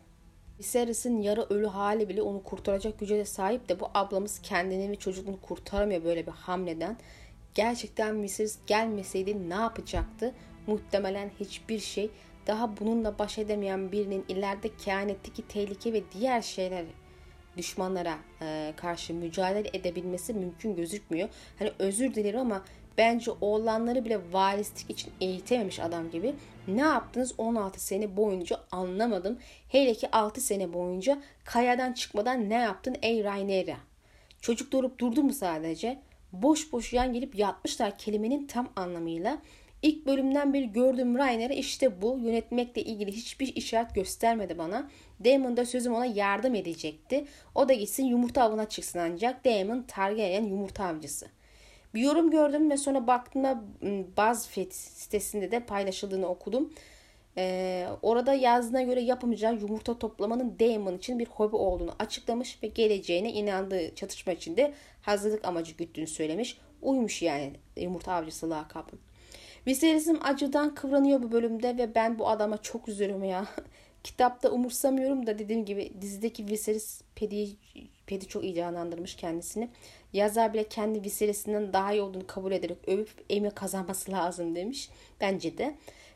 Viserys'in 0.59 1.23
yarı 1.23 1.43
ölü 1.43 1.67
hali 1.67 2.09
bile 2.09 2.23
onu 2.23 2.43
kurtaracak 2.43 2.99
güce 2.99 3.19
de 3.19 3.25
sahip 3.25 3.69
de 3.69 3.81
bu 3.81 3.91
ablamız 3.95 4.43
kendini 4.43 4.91
ve 4.91 4.97
çocukluğunu 4.97 5.41
kurtaramıyor 5.41 6.05
böyle 6.05 6.27
bir 6.27 6.33
hamleden. 6.33 6.97
Gerçekten 7.55 8.23
Viserys 8.23 8.59
gelmeseydi 8.67 9.51
ne 9.51 9.55
yapacaktı? 9.55 10.35
Muhtemelen 10.67 11.31
hiçbir 11.41 11.79
şey. 11.79 12.11
Daha 12.47 12.77
bununla 12.77 13.19
baş 13.19 13.38
edemeyen 13.38 13.93
birinin 13.93 14.25
ileride 14.29 14.77
kehanetteki 14.77 15.49
tehlike 15.49 15.93
ve 15.93 16.03
diğer 16.12 16.43
şeyler 16.43 16.85
düşmanlara 17.59 18.18
e, 18.42 18.73
karşı 18.77 19.14
mücadele 19.14 19.68
edebilmesi 19.73 20.35
mümkün 20.35 20.77
gözükmüyor. 20.77 21.29
Hani 21.59 21.73
özür 21.79 22.14
dilerim 22.14 22.40
ama 22.40 22.64
bence 22.99 23.31
oğlanları 23.40 24.05
bile 24.05 24.21
varislik 24.33 24.90
için 24.90 25.12
eğitememiş 25.21 25.81
adam 25.81 26.11
gibi. 26.11 26.35
Ne 26.68 26.81
yaptınız 26.81 27.35
16 27.38 27.85
sene 27.85 28.16
boyunca 28.16 28.61
anlamadım. 28.71 29.38
Hele 29.68 29.94
ki 29.94 30.11
6 30.11 30.40
sene 30.40 30.73
boyunca 30.73 31.23
kayadan 31.44 31.92
çıkmadan 31.92 32.51
ne 32.51 32.55
yaptın 32.55 32.97
ey 33.03 33.25
Rhaenyra? 33.25 33.77
Çocuk 34.40 34.73
durup 34.73 34.99
durdu 34.99 35.23
mu 35.23 35.33
sadece? 35.33 35.99
Boş 36.33 36.73
boş 36.73 36.92
yan 36.92 37.12
gelip 37.12 37.35
yatmışlar 37.35 37.99
kelimenin 37.99 38.47
tam 38.47 38.68
anlamıyla. 38.77 39.38
İlk 39.83 40.07
bölümden 40.07 40.55
beri 40.55 40.73
gördüğüm 40.73 41.19
Rainer'e 41.19 41.57
işte 41.57 42.03
bu. 42.03 42.19
Yönetmekle 42.19 42.83
ilgili 42.83 43.12
hiçbir 43.12 43.57
işaret 43.57 43.95
göstermedi 43.95 44.59
bana. 44.59 44.91
Damon 45.25 45.57
da 45.57 45.67
sözüm 45.67 45.95
ona 45.95 46.07
yardım 46.07 46.55
edecekti. 46.55 47.25
O 47.55 47.69
da 47.69 47.73
gitsin 47.73 48.05
yumurta 48.05 48.43
avına 48.43 48.69
çıksın 48.69 48.99
ancak 48.99 49.45
Damon 49.45 49.83
Targaryen 49.83 50.45
yumurta 50.45 50.85
avcısı. 50.85 51.27
Bir 51.95 52.01
yorum 52.01 52.31
gördüm 52.31 52.71
ve 52.71 52.77
sonra 52.77 53.07
baktığımda 53.07 53.62
BuzzFeed 54.17 54.73
sitesinde 54.73 55.51
de 55.51 55.61
paylaşıldığını 55.61 56.27
okudum. 56.27 56.73
Ee, 57.37 57.87
orada 58.03 58.35
yazdığına 58.35 58.83
göre 58.83 59.01
yapamayacağı 59.01 59.55
yumurta 59.55 59.99
toplamanın 59.99 60.59
Damon 60.61 60.97
için 60.97 61.19
bir 61.19 61.27
hobi 61.27 61.57
olduğunu 61.57 61.95
açıklamış 61.99 62.62
ve 62.62 62.67
geleceğine 62.67 63.33
inandığı 63.33 63.95
çatışma 63.95 64.33
için 64.33 64.57
de 64.57 64.75
hazırlık 65.03 65.45
amacı 65.45 65.73
güttüğünü 65.73 66.07
söylemiş. 66.07 66.59
Uymuş 66.83 67.23
yani 67.23 67.53
yumurta 67.77 68.12
avcısı 68.12 68.51
lakabın. 68.51 69.08
Viserys'im 69.66 70.18
acıdan 70.23 70.75
kıvranıyor 70.75 71.23
bu 71.23 71.33
bölümde 71.33 71.77
ve 71.77 71.94
ben 71.94 72.18
bu 72.18 72.29
adama 72.29 72.62
çok 72.62 72.88
üzülüyorum 72.88 73.25
ya. 73.25 73.47
Kitapta 74.05 74.51
umursamıyorum 74.51 75.27
da 75.27 75.38
dediğim 75.38 75.64
gibi 75.64 75.92
dizideki 76.01 76.47
Viserys 76.47 77.01
Pedi, 77.14 77.49
Pedi 78.07 78.27
çok 78.27 78.44
iyi 78.44 78.55
canlandırmış 78.55 79.16
kendisini. 79.16 79.68
Yazar 80.12 80.55
bile 80.55 80.68
kendi 80.68 81.05
Viserys'inden 81.05 81.73
daha 81.73 81.92
iyi 81.92 82.03
olduğunu 82.03 82.27
kabul 82.27 82.53
ederek 82.53 82.79
övüp 82.87 83.11
Emmy 83.31 83.51
kazanması 83.51 84.12
lazım 84.12 84.55
demiş. 84.55 84.90
Bence 85.21 85.59
de. 85.59 85.75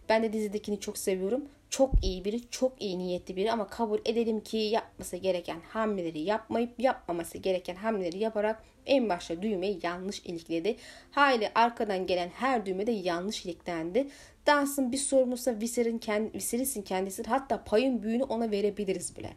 Ben 0.08 0.22
de 0.22 0.32
dizidekini 0.32 0.80
çok 0.80 0.98
seviyorum. 0.98 1.44
Çok 1.70 2.04
iyi 2.04 2.24
biri, 2.24 2.50
çok 2.50 2.82
iyi 2.82 2.98
niyetli 2.98 3.36
biri 3.36 3.52
ama 3.52 3.66
kabul 3.66 3.98
edelim 4.04 4.40
ki 4.40 4.56
yapması 4.56 5.16
gereken 5.16 5.60
hamleleri 5.68 6.18
yapmayıp 6.18 6.80
yapmaması 6.80 7.38
gereken 7.38 7.74
hamleleri 7.74 8.18
yaparak 8.18 8.62
en 8.86 9.08
başta 9.08 9.42
düğmeyi 9.42 9.80
yanlış 9.82 10.20
ilikledi. 10.20 10.76
Hayli 11.10 11.50
arkadan 11.54 12.06
gelen 12.06 12.28
her 12.28 12.66
düğme 12.66 12.86
de 12.86 12.92
yanlış 12.92 13.44
iliklendi. 13.44 14.08
Dansın 14.46 14.92
bir 14.92 14.96
sorumlusu 14.96 15.60
Viserys'in 15.60 15.98
kendi, 15.98 16.34
Viserys'in 16.34 16.82
kendisi 16.82 17.22
hatta 17.22 17.64
payın 17.64 18.02
büyüğünü 18.02 18.22
ona 18.22 18.50
verebiliriz 18.50 19.16
bile. 19.16 19.30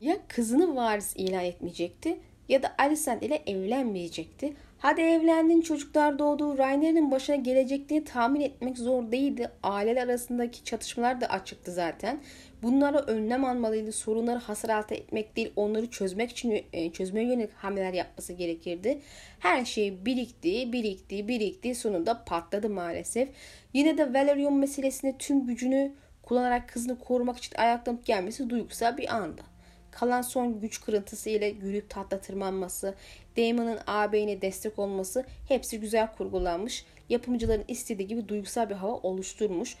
Ya 0.00 0.16
kızını 0.28 0.76
varis 0.76 1.16
ilan 1.16 1.44
etmeyecekti 1.44 2.20
ya 2.48 2.62
da 2.62 2.74
Alicent 2.78 3.22
ile 3.22 3.42
evlenmeyecekti. 3.46 4.52
Hadi 4.82 5.00
evlendin 5.00 5.60
çocuklar 5.60 6.18
doğdu. 6.18 6.58
Rainer'in 6.58 7.10
başına 7.10 7.36
gelecekliğini 7.36 8.04
tahmin 8.04 8.40
etmek 8.40 8.78
zor 8.78 9.12
değildi. 9.12 9.50
Aileler 9.62 10.04
arasındaki 10.04 10.64
çatışmalar 10.64 11.20
da 11.20 11.26
açıktı 11.26 11.72
zaten. 11.72 12.20
Bunlara 12.62 12.98
önlem 12.98 13.44
almalıydı. 13.44 13.92
Sorunları 13.92 14.38
hasar 14.38 14.84
etmek 14.90 15.36
değil, 15.36 15.52
onları 15.56 15.90
çözmek 15.90 16.30
için 16.30 16.64
e, 16.72 16.92
çözmeye 16.92 17.26
yönelik 17.26 17.52
hamleler 17.52 17.92
yapması 17.92 18.32
gerekirdi. 18.32 19.00
Her 19.38 19.64
şey 19.64 20.06
birikti, 20.06 20.72
birikti, 20.72 21.28
birikti. 21.28 21.74
Sonunda 21.74 22.24
patladı 22.24 22.70
maalesef. 22.70 23.28
Yine 23.72 23.98
de 23.98 24.14
Valerion 24.14 24.54
meselesinde 24.54 25.18
tüm 25.18 25.46
gücünü 25.46 25.92
kullanarak 26.22 26.68
kızını 26.68 26.98
korumak 26.98 27.38
için 27.38 27.56
ayaklanıp 27.56 28.06
gelmesi 28.06 28.50
duygusal 28.50 28.96
bir 28.96 29.14
anda 29.14 29.51
kalan 29.92 30.22
son 30.22 30.60
güç 30.60 30.80
kırıntısı 30.80 31.30
ile 31.30 31.46
yürüyüp 31.46 31.90
tahta 31.90 32.20
tırmanması, 32.20 32.94
Damon'ın 33.36 33.78
ağabeyine 33.86 34.42
destek 34.42 34.78
olması 34.78 35.24
hepsi 35.48 35.80
güzel 35.80 36.12
kurgulanmış. 36.16 36.84
Yapımcıların 37.08 37.64
istediği 37.68 38.08
gibi 38.08 38.28
duygusal 38.28 38.70
bir 38.70 38.74
hava 38.74 38.92
oluşturmuş. 38.92 39.76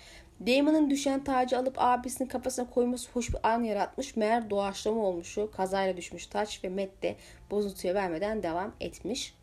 Damon'ın 0.46 0.90
düşen 0.90 1.24
tacı 1.24 1.58
alıp 1.58 1.74
abisinin 1.76 2.28
kafasına 2.28 2.70
koyması 2.70 3.10
hoş 3.10 3.30
bir 3.30 3.38
an 3.42 3.62
yaratmış. 3.62 4.16
Meğer 4.16 4.50
doğaçlama 4.50 5.02
olmuşu. 5.02 5.50
Kazayla 5.56 5.96
düşmüş 5.96 6.26
taç 6.26 6.64
ve 6.64 6.68
Matt 6.68 7.02
de 7.02 7.16
bozuntuya 7.50 7.94
vermeden 7.94 8.42
devam 8.42 8.72
etmiş. 8.80 9.34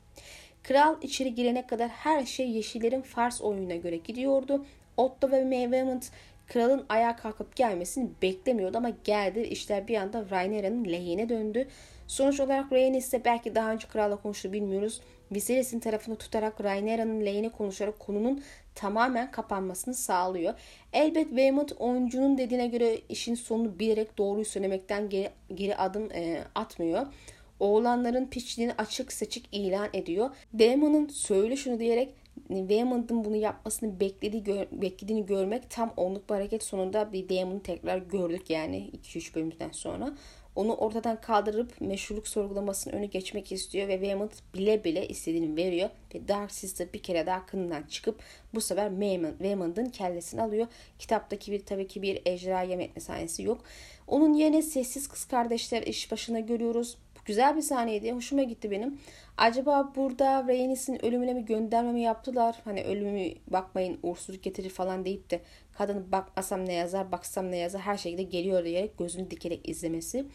Kral 0.63 0.95
içeri 1.01 1.35
girene 1.35 1.67
kadar 1.67 1.89
her 1.89 2.25
şey 2.25 2.49
Yeşillerin 2.49 3.01
Fars 3.01 3.41
oyununa 3.41 3.75
göre 3.75 3.97
gidiyordu. 3.97 4.65
Otto 4.97 5.31
ve 5.31 5.43
May 5.43 5.71
kralın 6.49 6.85
ayağa 6.89 7.15
kalkıp 7.15 7.55
gelmesini 7.55 8.09
beklemiyordu 8.21 8.77
ama 8.77 8.89
geldi. 9.03 9.39
İşler 9.39 9.87
bir 9.87 9.95
anda 9.95 10.25
Rhaenyra'nın 10.29 10.85
lehine 10.85 11.29
döndü. 11.29 11.67
Sonuç 12.07 12.39
olarak 12.39 12.71
Rhaenys 12.71 13.05
ise 13.05 13.25
belki 13.25 13.55
daha 13.55 13.71
önce 13.71 13.87
kralla 13.87 14.15
konuştu 14.15 14.53
bilmiyoruz. 14.53 15.01
Viserys'in 15.31 15.79
tarafını 15.79 16.15
tutarak 16.15 16.63
Rhaenyra'nın 16.63 17.25
lehine 17.25 17.49
konuşarak 17.49 17.99
konunun 17.99 18.43
tamamen 18.75 19.31
kapanmasını 19.31 19.93
sağlıyor. 19.93 20.53
Elbet 20.93 21.27
Waymond 21.29 21.69
oyuncunun 21.79 22.37
dediğine 22.37 22.67
göre 22.67 22.97
işin 23.09 23.35
sonunu 23.35 23.79
bilerek 23.79 24.17
doğruyu 24.17 24.45
söylemekten 24.45 25.09
geri, 25.09 25.29
geri 25.55 25.77
adım 25.77 26.11
e, 26.11 26.43
atmıyor. 26.55 27.05
Oğlanların 27.59 28.25
piçliğini 28.25 28.73
açık 28.77 29.13
seçik 29.13 29.49
ilan 29.51 29.89
ediyor. 29.93 30.29
Damon'ın 30.59 31.07
söyle 31.07 31.55
şunu 31.55 31.79
diyerek 31.79 32.13
Waymond'ın 32.47 33.25
bunu 33.25 33.35
yapmasını 33.35 33.99
beklediği, 33.99 34.43
gör, 34.43 34.65
beklediğini 34.71 35.25
görmek 35.25 35.69
tam 35.69 35.93
onluk 35.97 36.29
bir 36.29 36.33
hareket 36.33 36.63
sonunda 36.63 37.13
bir 37.13 37.29
Damon'ı 37.29 37.63
tekrar 37.63 37.97
gördük 37.97 38.49
yani 38.49 38.91
2-3 39.03 39.35
bölümden 39.35 39.71
sonra. 39.71 40.13
Onu 40.55 40.73
ortadan 40.73 41.21
kaldırıp 41.21 41.81
meşruluk 41.81 42.27
sorgulamasının 42.27 42.93
önü 42.93 43.05
geçmek 43.05 43.51
istiyor 43.51 43.87
ve 43.87 43.93
Waymond 43.93 44.31
bile 44.53 44.83
bile 44.83 45.07
istediğini 45.07 45.55
veriyor 45.55 45.89
ve 46.15 46.27
Dark 46.27 46.51
Sister 46.51 46.93
bir 46.93 47.03
kere 47.03 47.25
daha 47.25 47.45
kınından 47.45 47.83
çıkıp 47.83 48.21
bu 48.53 48.61
sefer 48.61 48.89
Waymond'ın 49.37 49.85
kellesini 49.85 50.41
alıyor. 50.41 50.67
Kitaptaki 50.99 51.51
bir 51.51 51.65
tabii 51.65 51.87
ki 51.87 52.01
bir 52.01 52.21
ejderha 52.25 52.63
yem 52.63 52.79
etme 52.79 53.01
sahnesi 53.01 53.43
yok. 53.43 53.63
Onun 54.07 54.33
yerine 54.33 54.61
sessiz 54.61 55.07
kız 55.07 55.25
kardeşler 55.25 55.83
iş 55.83 56.11
başına 56.11 56.39
görüyoruz. 56.39 56.97
Güzel 57.29 57.55
bir 57.55 57.61
sahneydi. 57.61 58.11
Hoşuma 58.11 58.43
gitti 58.43 58.71
benim. 58.71 58.99
Acaba 59.37 59.93
burada 59.95 60.43
Rhaenys'in 60.47 61.05
ölümüne 61.05 61.33
mi 61.33 61.45
gönderme 61.45 61.91
mi 61.91 62.01
yaptılar? 62.01 62.55
Hani 62.65 62.83
ölümü 62.83 63.33
bakmayın 63.47 63.99
uğursuzluk 64.03 64.43
getirir 64.43 64.69
falan 64.69 65.05
deyip 65.05 65.29
de 65.29 65.41
kadını 65.73 66.11
bakmasam 66.11 66.65
ne 66.65 66.73
yazar, 66.73 67.11
baksam 67.11 67.51
ne 67.51 67.57
yazar 67.57 67.81
her 67.81 67.97
şekilde 67.97 68.23
geliyor 68.23 68.65
diyerek 68.65 68.97
gözünü 68.97 69.31
dikerek 69.31 69.69
izlemesi. 69.69 70.25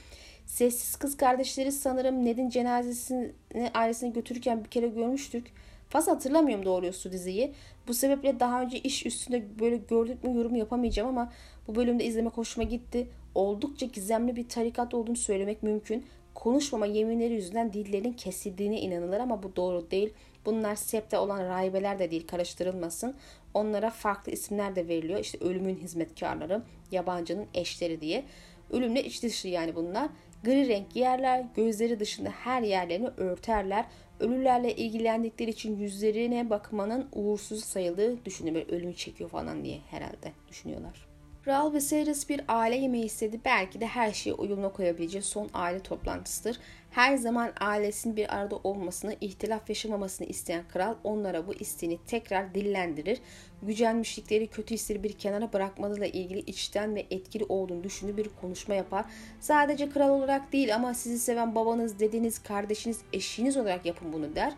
Sessiz 0.47 0.97
kız 0.97 1.17
kardeşleri 1.17 1.73
sanırım 1.73 2.25
Ned'in 2.25 2.49
cenazesini 2.49 3.33
ailesine 3.75 4.11
götürürken 4.11 4.65
bir 4.65 4.71
kere 4.71 4.89
görmüştük. 4.89 5.47
Fazla 5.89 6.13
hatırlamıyorum 6.13 6.65
doğrusu 6.65 7.13
diziyi. 7.13 7.53
Bu 7.89 7.95
sebeple 7.95 8.41
daha 8.41 8.63
önce 8.63 8.79
iş 8.79 9.07
üstünde 9.07 9.59
böyle 9.61 9.77
gördük 9.77 10.25
mü 10.25 10.37
yorum 10.37 10.55
yapamayacağım 10.55 11.09
ama 11.09 11.33
bu 11.69 11.75
bölümde 11.75 12.05
izlemek 12.05 12.33
hoşuma 12.33 12.65
gitti. 12.65 13.09
Oldukça 13.35 13.87
gizemli 13.87 14.37
bir 14.37 14.49
tarikat 14.49 14.95
olduğunu 14.95 15.17
söylemek 15.17 15.63
mümkün 15.63 16.05
konuşmama 16.35 16.87
yeminleri 16.87 17.35
yüzünden 17.35 17.73
dillerinin 17.73 18.13
kesildiğine 18.13 18.81
inanılır 18.81 19.21
ama 19.21 19.43
bu 19.43 19.57
doğru 19.57 19.91
değil. 19.91 20.13
Bunlar 20.47 20.75
septe 20.75 21.19
olan 21.19 21.45
rahibeler 21.45 21.99
de 21.99 22.11
değil 22.11 22.27
karıştırılmasın. 22.27 23.17
Onlara 23.55 23.91
farklı 23.91 24.33
isimler 24.33 24.77
de 24.77 24.89
veriliyor. 24.89 25.21
İşte 25.21 25.39
ölümün 25.39 25.77
hizmetkarları, 25.77 26.63
yabancının 26.91 27.47
eşleri 27.55 28.01
diye. 28.01 28.25
Ölümle 28.71 29.05
iç 29.05 29.23
dışı 29.23 29.49
yani 29.49 29.75
bunlar. 29.75 30.09
Gri 30.45 30.69
renk 30.69 30.91
giyerler, 30.91 31.45
gözleri 31.57 32.01
dışında 32.01 32.31
her 32.31 32.63
yerlerini 32.63 33.09
örterler. 33.17 33.85
Ölülerle 34.21 34.77
ilgilendikleri 34.77 35.51
için 35.51 35.77
yüzlerine 35.77 36.51
bakmanın 36.51 37.09
uğursuz 37.13 37.65
sayıldığı 37.65 38.25
düşünülür. 38.25 38.69
Ölümü 38.69 38.95
çekiyor 38.95 39.31
falan 39.31 39.65
diye 39.65 39.79
herhalde 39.91 40.33
düşünüyorlar. 40.49 41.14
Ral 41.47 41.73
ve 41.73 41.81
Cyrus 41.81 42.29
bir 42.29 42.41
aile 42.49 42.77
yemeği 42.77 43.05
istedi. 43.05 43.41
Belki 43.45 43.81
de 43.81 43.87
her 43.87 44.13
şeyi 44.13 44.35
uyumuna 44.35 44.73
koyabileceği 44.73 45.23
son 45.23 45.51
aile 45.55 45.81
toplantısıdır. 45.81 46.59
Her 46.91 47.17
zaman 47.17 47.53
ailesinin 47.61 48.17
bir 48.17 48.37
arada 48.37 48.57
olmasını, 48.57 49.17
ihtilaf 49.21 49.69
yaşamamasını 49.69 50.27
isteyen 50.27 50.65
kral 50.69 50.95
onlara 51.05 51.47
bu 51.47 51.55
isteğini 51.55 51.99
tekrar 52.07 52.55
dillendirir. 52.55 53.21
Gücenmişlikleri, 53.63 54.47
kötü 54.47 54.75
hisleri 54.75 55.03
bir 55.03 55.13
kenara 55.13 55.53
bırakmalarıyla 55.53 56.07
ilgili 56.07 56.39
içten 56.39 56.95
ve 56.95 57.07
etkili 57.11 57.45
olduğunu 57.45 57.85
düşündüğü 57.85 58.17
bir 58.17 58.29
konuşma 58.41 58.75
yapar. 58.75 59.05
Sadece 59.41 59.89
kral 59.89 60.11
olarak 60.11 60.53
değil 60.53 60.75
ama 60.75 60.95
sizi 60.95 61.19
seven 61.19 61.55
babanız, 61.55 61.99
dedeniz, 61.99 62.43
kardeşiniz, 62.43 63.01
eşiniz 63.13 63.57
olarak 63.57 63.87
yapın 63.87 64.13
bunu 64.13 64.35
der. 64.35 64.53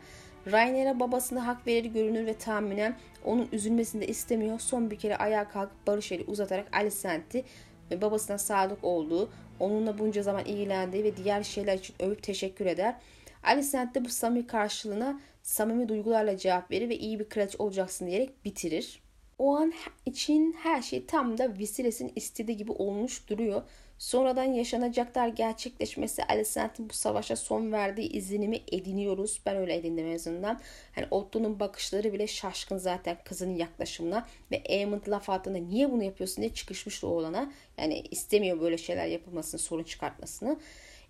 Rainer'e 0.53 1.01
babasına 1.01 1.47
hak 1.47 1.67
verir 1.67 1.85
görünür 1.85 2.27
ve 2.27 2.35
tahminen 2.35 2.97
onun 3.25 3.49
üzülmesini 3.53 4.01
de 4.01 4.07
istemiyor. 4.07 4.61
Son 4.61 4.91
bir 4.91 4.99
kere 4.99 5.17
ayağa 5.17 5.49
kalkıp 5.49 5.87
barış 5.87 6.13
eli 6.13 6.25
uzatarak 6.25 6.77
Alicent'i 6.77 7.45
ve 7.91 8.03
babasına 8.03 8.39
sadık 8.39 8.85
olduğu, 8.85 9.31
onunla 9.61 9.99
bunca 9.99 10.23
zaman 10.23 10.45
ilgilendiği 10.45 11.05
ve 11.05 11.17
diğer 11.17 11.43
şeyler 11.43 11.79
için 11.79 11.95
övüp 12.01 12.23
teşekkür 12.23 12.67
eder. 12.67 12.97
Alicent 13.43 13.95
de 13.95 14.05
bu 14.05 14.09
samimi 14.09 14.47
karşılığına 14.47 15.21
samimi 15.43 15.89
duygularla 15.89 16.37
cevap 16.37 16.71
verir 16.71 16.89
ve 16.89 16.99
iyi 16.99 17.19
bir 17.19 17.29
kraliçe 17.29 17.59
olacaksın 17.59 18.07
diyerek 18.07 18.45
bitirir. 18.45 19.03
O 19.39 19.57
an 19.57 19.73
için 20.07 20.57
her 20.63 20.83
şey 20.83 21.07
tam 21.07 21.39
da 21.39 21.59
Viserys'in 21.59 22.13
istediği 22.17 22.57
gibi 22.57 22.73
olmuş 22.73 23.29
duruyor. 23.29 23.63
Sonradan 23.99 24.45
yaşanacaklar 24.45 25.29
gerçekleşmesi 25.29 26.25
Alicent'in 26.25 26.89
bu 26.91 26.95
savaşa 26.95 27.37
son 27.37 27.73
verdiği 27.73 28.09
izlenimi 28.09 28.61
ediniyoruz. 28.73 29.41
Ben 29.47 29.57
öyle 29.57 29.75
edindim 29.75 30.07
en 30.07 30.15
azından. 30.15 30.61
Hani 30.95 31.07
Otto'nun 31.11 31.61
bakışları 31.61 32.13
bile 32.13 32.27
şaşkın 32.27 32.79
zaten 32.79 33.17
kızının 33.25 33.57
yaklaşımına. 33.57 34.27
Ve 34.51 34.63
Aemond 34.69 35.07
laf 35.09 35.31
altında 35.31 35.59
niye 35.59 35.93
bunu 35.93 36.03
yapıyorsun 36.03 36.43
diye 36.43 36.55
çıkışmıştı 36.55 37.07
oğlana. 37.07 37.53
Yani 37.79 38.05
istemiyor 38.11 38.61
böyle 38.61 38.79
şeyler 38.79 39.07
yapılmasını, 39.07 39.61
sorun 39.61 39.85
çıkartmasını. 39.85 40.57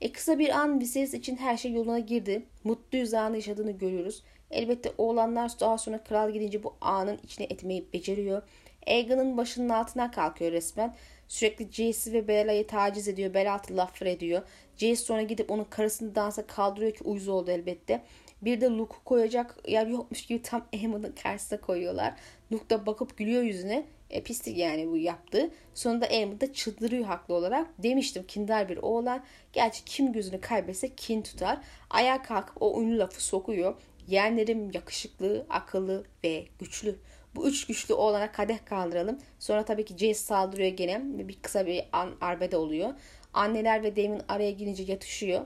E 0.00 0.12
kısa 0.12 0.38
bir 0.38 0.48
an 0.48 0.80
Viserys 0.80 1.14
için 1.14 1.36
her 1.36 1.56
şey 1.56 1.72
yoluna 1.72 1.98
girdi. 1.98 2.42
Mutluyuz 2.64 3.14
anı 3.14 3.36
yaşadığını 3.36 3.70
görüyoruz. 3.70 4.22
Elbette 4.50 4.92
oğlanlar 4.98 5.52
daha 5.60 5.78
sonra 5.78 6.04
kral 6.04 6.30
gidince 6.30 6.62
bu 6.62 6.74
anın 6.80 7.18
içine 7.24 7.46
etmeyi 7.50 7.92
beceriyor. 7.92 8.42
Aegon'un 8.86 9.36
başının 9.36 9.68
altına 9.68 10.10
kalkıyor 10.10 10.52
resmen. 10.52 10.94
Sürekli 11.28 11.72
Jace'i 11.72 12.12
ve 12.12 12.28
Bella'yı 12.28 12.66
taciz 12.66 13.08
ediyor. 13.08 13.34
Bella 13.34 13.54
altı 13.54 13.76
laflar 13.76 14.06
ediyor. 14.06 14.42
Jace 14.76 14.96
sonra 14.96 15.22
gidip 15.22 15.50
onun 15.50 15.64
karısını 15.64 16.14
dansa 16.14 16.46
kaldırıyor 16.46 16.92
ki 16.92 17.04
uyuz 17.04 17.28
oldu 17.28 17.50
elbette. 17.50 18.02
Bir 18.42 18.60
de 18.60 18.66
Luke'u 18.66 19.04
koyacak 19.04 19.56
yer 19.68 19.86
yokmuş 19.86 20.26
gibi 20.26 20.42
tam 20.42 20.66
Aemon'un 20.74 21.14
karşısına 21.22 21.60
koyuyorlar. 21.60 22.14
Luke 22.52 22.70
da 22.70 22.86
bakıp 22.86 23.16
gülüyor 23.16 23.42
yüzüne. 23.42 23.86
E, 24.10 24.22
pislik 24.22 24.58
yani 24.58 24.90
bu 24.90 24.96
yaptı. 24.96 25.50
Sonunda 25.74 26.06
Aemon 26.06 26.40
da 26.40 26.52
çıldırıyor 26.52 27.04
haklı 27.04 27.34
olarak. 27.34 27.66
Demiştim 27.82 28.24
kindar 28.28 28.68
bir 28.68 28.76
oğlan. 28.76 29.24
Gerçi 29.52 29.84
kim 29.84 30.12
gözünü 30.12 30.40
kaybetse 30.40 30.94
kin 30.94 31.22
tutar. 31.22 31.58
Ayağa 31.90 32.22
kalkıp 32.22 32.62
o 32.62 32.82
ünlü 32.82 32.98
lafı 32.98 33.24
sokuyor. 33.24 33.74
Yeğenlerim 34.08 34.70
yakışıklı, 34.70 35.46
akıllı 35.50 36.04
ve 36.24 36.44
güçlü. 36.58 36.98
Bu 37.36 37.48
üç 37.48 37.66
güçlü 37.66 37.94
oğlana 37.94 38.32
kadeh 38.32 38.58
kaldıralım. 38.64 39.18
Sonra 39.38 39.64
tabii 39.64 39.84
ki 39.84 39.92
Jace 39.92 40.14
saldırıyor 40.14 40.70
gene 40.70 41.00
bir 41.04 41.36
kısa 41.42 41.66
bir 41.66 41.84
an 41.92 42.10
arbede 42.20 42.56
oluyor. 42.56 42.94
Anneler 43.32 43.82
ve 43.82 43.96
Damon 43.96 44.20
araya 44.28 44.50
girince 44.50 44.82
yatışıyor. 44.82 45.40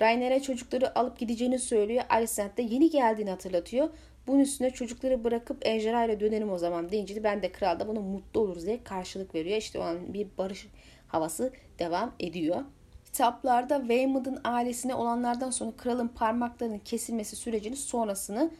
Rainer'e 0.00 0.42
çocukları 0.42 0.98
alıp 0.98 1.18
gideceğini 1.18 1.58
söylüyor. 1.58 2.04
Alicent 2.10 2.56
de 2.56 2.62
yeni 2.62 2.90
geldiğini 2.90 3.30
hatırlatıyor. 3.30 3.88
Bunun 4.26 4.40
üstüne 4.40 4.70
çocukları 4.70 5.24
bırakıp 5.24 5.66
ejderha 5.66 6.04
ile 6.04 6.20
dönelim 6.20 6.50
o 6.50 6.58
zaman 6.58 6.90
deyince 6.90 7.16
de 7.16 7.24
ben 7.24 7.42
de 7.42 7.52
kralda 7.52 7.88
buna 7.88 8.00
mutlu 8.00 8.40
oluruz 8.40 8.66
diye 8.66 8.84
karşılık 8.84 9.34
veriyor. 9.34 9.56
İşte 9.56 9.78
o 9.78 9.82
an 9.82 10.14
bir 10.14 10.26
barış 10.38 10.66
havası 11.08 11.52
devam 11.78 12.12
ediyor. 12.20 12.64
Kitaplarda 13.04 13.78
Waymond'ın 13.78 14.40
ailesine 14.44 14.94
olanlardan 14.94 15.50
sonra 15.50 15.72
kralın 15.76 16.08
parmaklarının 16.08 16.78
kesilmesi 16.78 17.36
sürecini 17.36 17.76
sonrasını 17.76 18.50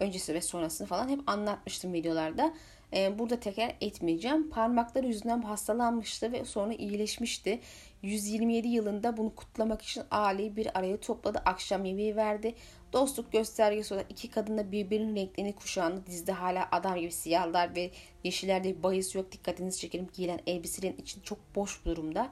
öncesi 0.00 0.34
ve 0.34 0.40
sonrasını 0.40 0.86
falan 0.86 1.08
hep 1.08 1.20
anlatmıştım 1.26 1.92
videolarda. 1.92 2.54
Ee, 2.94 3.18
burada 3.18 3.40
tekrar 3.40 3.76
etmeyeceğim. 3.80 4.50
Parmakları 4.50 5.06
yüzünden 5.06 5.42
hastalanmıştı 5.42 6.32
ve 6.32 6.44
sonra 6.44 6.74
iyileşmişti. 6.74 7.60
127 8.02 8.68
yılında 8.68 9.16
bunu 9.16 9.34
kutlamak 9.34 9.82
için 9.82 10.02
aileyi 10.10 10.56
bir 10.56 10.78
araya 10.78 11.00
topladı. 11.00 11.42
Akşam 11.44 11.84
yemeği 11.84 12.16
verdi. 12.16 12.54
Dostluk 12.92 13.32
göstergesi 13.32 13.94
olarak 13.94 14.10
iki 14.10 14.30
kadın 14.30 14.58
da 14.58 14.72
birbirinin 14.72 15.16
renklerini 15.16 15.54
kuşağında 15.54 16.06
dizde 16.06 16.32
hala 16.32 16.68
adam 16.72 16.96
gibi 16.96 17.12
siyahlar 17.12 17.76
ve 17.76 17.90
yeşillerde 18.24 18.82
bahis 18.82 19.14
yok. 19.14 19.32
Dikkatinizi 19.32 19.80
çekelim 19.80 20.08
giyilen 20.14 20.40
elbiselerin 20.46 20.96
için 20.96 21.20
çok 21.20 21.38
boş 21.54 21.84
durumda. 21.84 22.30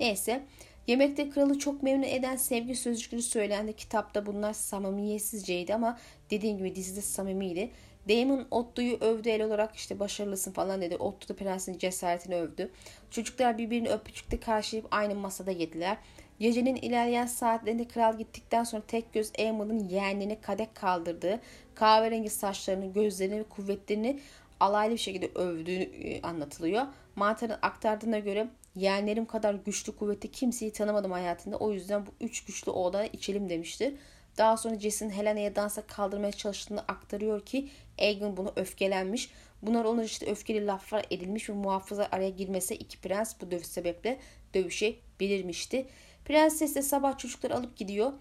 Neyse 0.00 0.46
Yemekte 0.88 1.30
kralı 1.30 1.58
çok 1.58 1.82
memnun 1.82 2.02
eden 2.02 2.36
sevgi 2.36 2.76
sözcükleri 2.76 3.22
söylendi. 3.22 3.76
Kitapta 3.76 4.26
bunlar 4.26 4.52
samimiyetsizceydi 4.52 5.74
ama 5.74 5.98
dediğim 6.30 6.58
gibi 6.58 6.74
dizide 6.74 7.00
samimiydi. 7.00 7.70
Damon 8.08 8.46
Otto'yu 8.50 8.96
övdü 8.96 9.28
el 9.28 9.42
olarak 9.42 9.76
işte 9.76 10.00
başarılısın 10.00 10.52
falan 10.52 10.82
dedi. 10.82 10.96
Otto 10.96 11.28
da 11.28 11.36
prensin 11.36 11.78
cesaretini 11.78 12.34
övdü. 12.34 12.70
Çocuklar 13.10 13.58
birbirini 13.58 13.88
öpücükte 13.88 14.40
karşılayıp 14.40 14.88
aynı 14.90 15.14
masada 15.14 15.50
yediler. 15.50 15.96
Gecenin 16.40 16.76
ilerleyen 16.76 17.26
saatlerinde 17.26 17.88
kral 17.88 18.18
gittikten 18.18 18.64
sonra 18.64 18.82
tek 18.86 19.12
göz 19.12 19.32
Aemon'un 19.38 19.88
yeğenine 19.88 20.40
kadek 20.40 20.74
kaldırdığı, 20.74 21.40
kahverengi 21.74 22.30
saçlarını, 22.30 22.92
gözlerini 22.92 23.38
ve 23.38 23.44
kuvvetlerini 23.44 24.20
alaylı 24.60 24.92
bir 24.92 24.98
şekilde 24.98 25.30
övdüğü 25.34 25.82
e, 25.82 26.22
anlatılıyor. 26.22 26.86
Mantar'ın 27.16 27.58
aktardığına 27.62 28.18
göre 28.18 28.48
yeğenlerim 28.74 29.26
kadar 29.26 29.54
güçlü 29.54 29.96
kuvvetli 29.96 30.30
kimseyi 30.30 30.72
tanımadım 30.72 31.12
hayatında. 31.12 31.56
O 31.56 31.72
yüzden 31.72 32.06
bu 32.06 32.10
üç 32.20 32.44
güçlü 32.44 32.70
oğlana 32.70 33.06
içelim 33.06 33.48
demiştir. 33.48 33.94
Daha 34.38 34.56
sonra 34.56 34.78
Jess'in 34.78 35.10
Helena'ya 35.10 35.56
dansa 35.56 35.82
kaldırmaya 35.82 36.32
çalıştığını 36.32 36.80
aktarıyor 36.80 37.40
ki 37.46 37.68
Aegon 37.98 38.36
bunu 38.36 38.52
öfkelenmiş. 38.56 39.30
Bunlar 39.62 39.84
onun 39.84 40.02
işte 40.02 40.26
öfkeli 40.26 40.66
laflar 40.66 41.06
edilmiş 41.10 41.50
ve 41.50 41.52
muhafızlar 41.52 42.08
araya 42.12 42.30
girmese 42.30 42.76
iki 42.76 43.00
prens 43.00 43.34
bu 43.40 43.50
dövüş 43.50 43.66
sebeple 43.66 44.18
dövüşe 44.54 44.94
belirmişti. 45.20 45.86
Prenses 46.24 46.74
de 46.74 46.82
sabah 46.82 47.18
çocukları 47.18 47.56
alıp 47.56 47.76
gidiyor. 47.76 48.12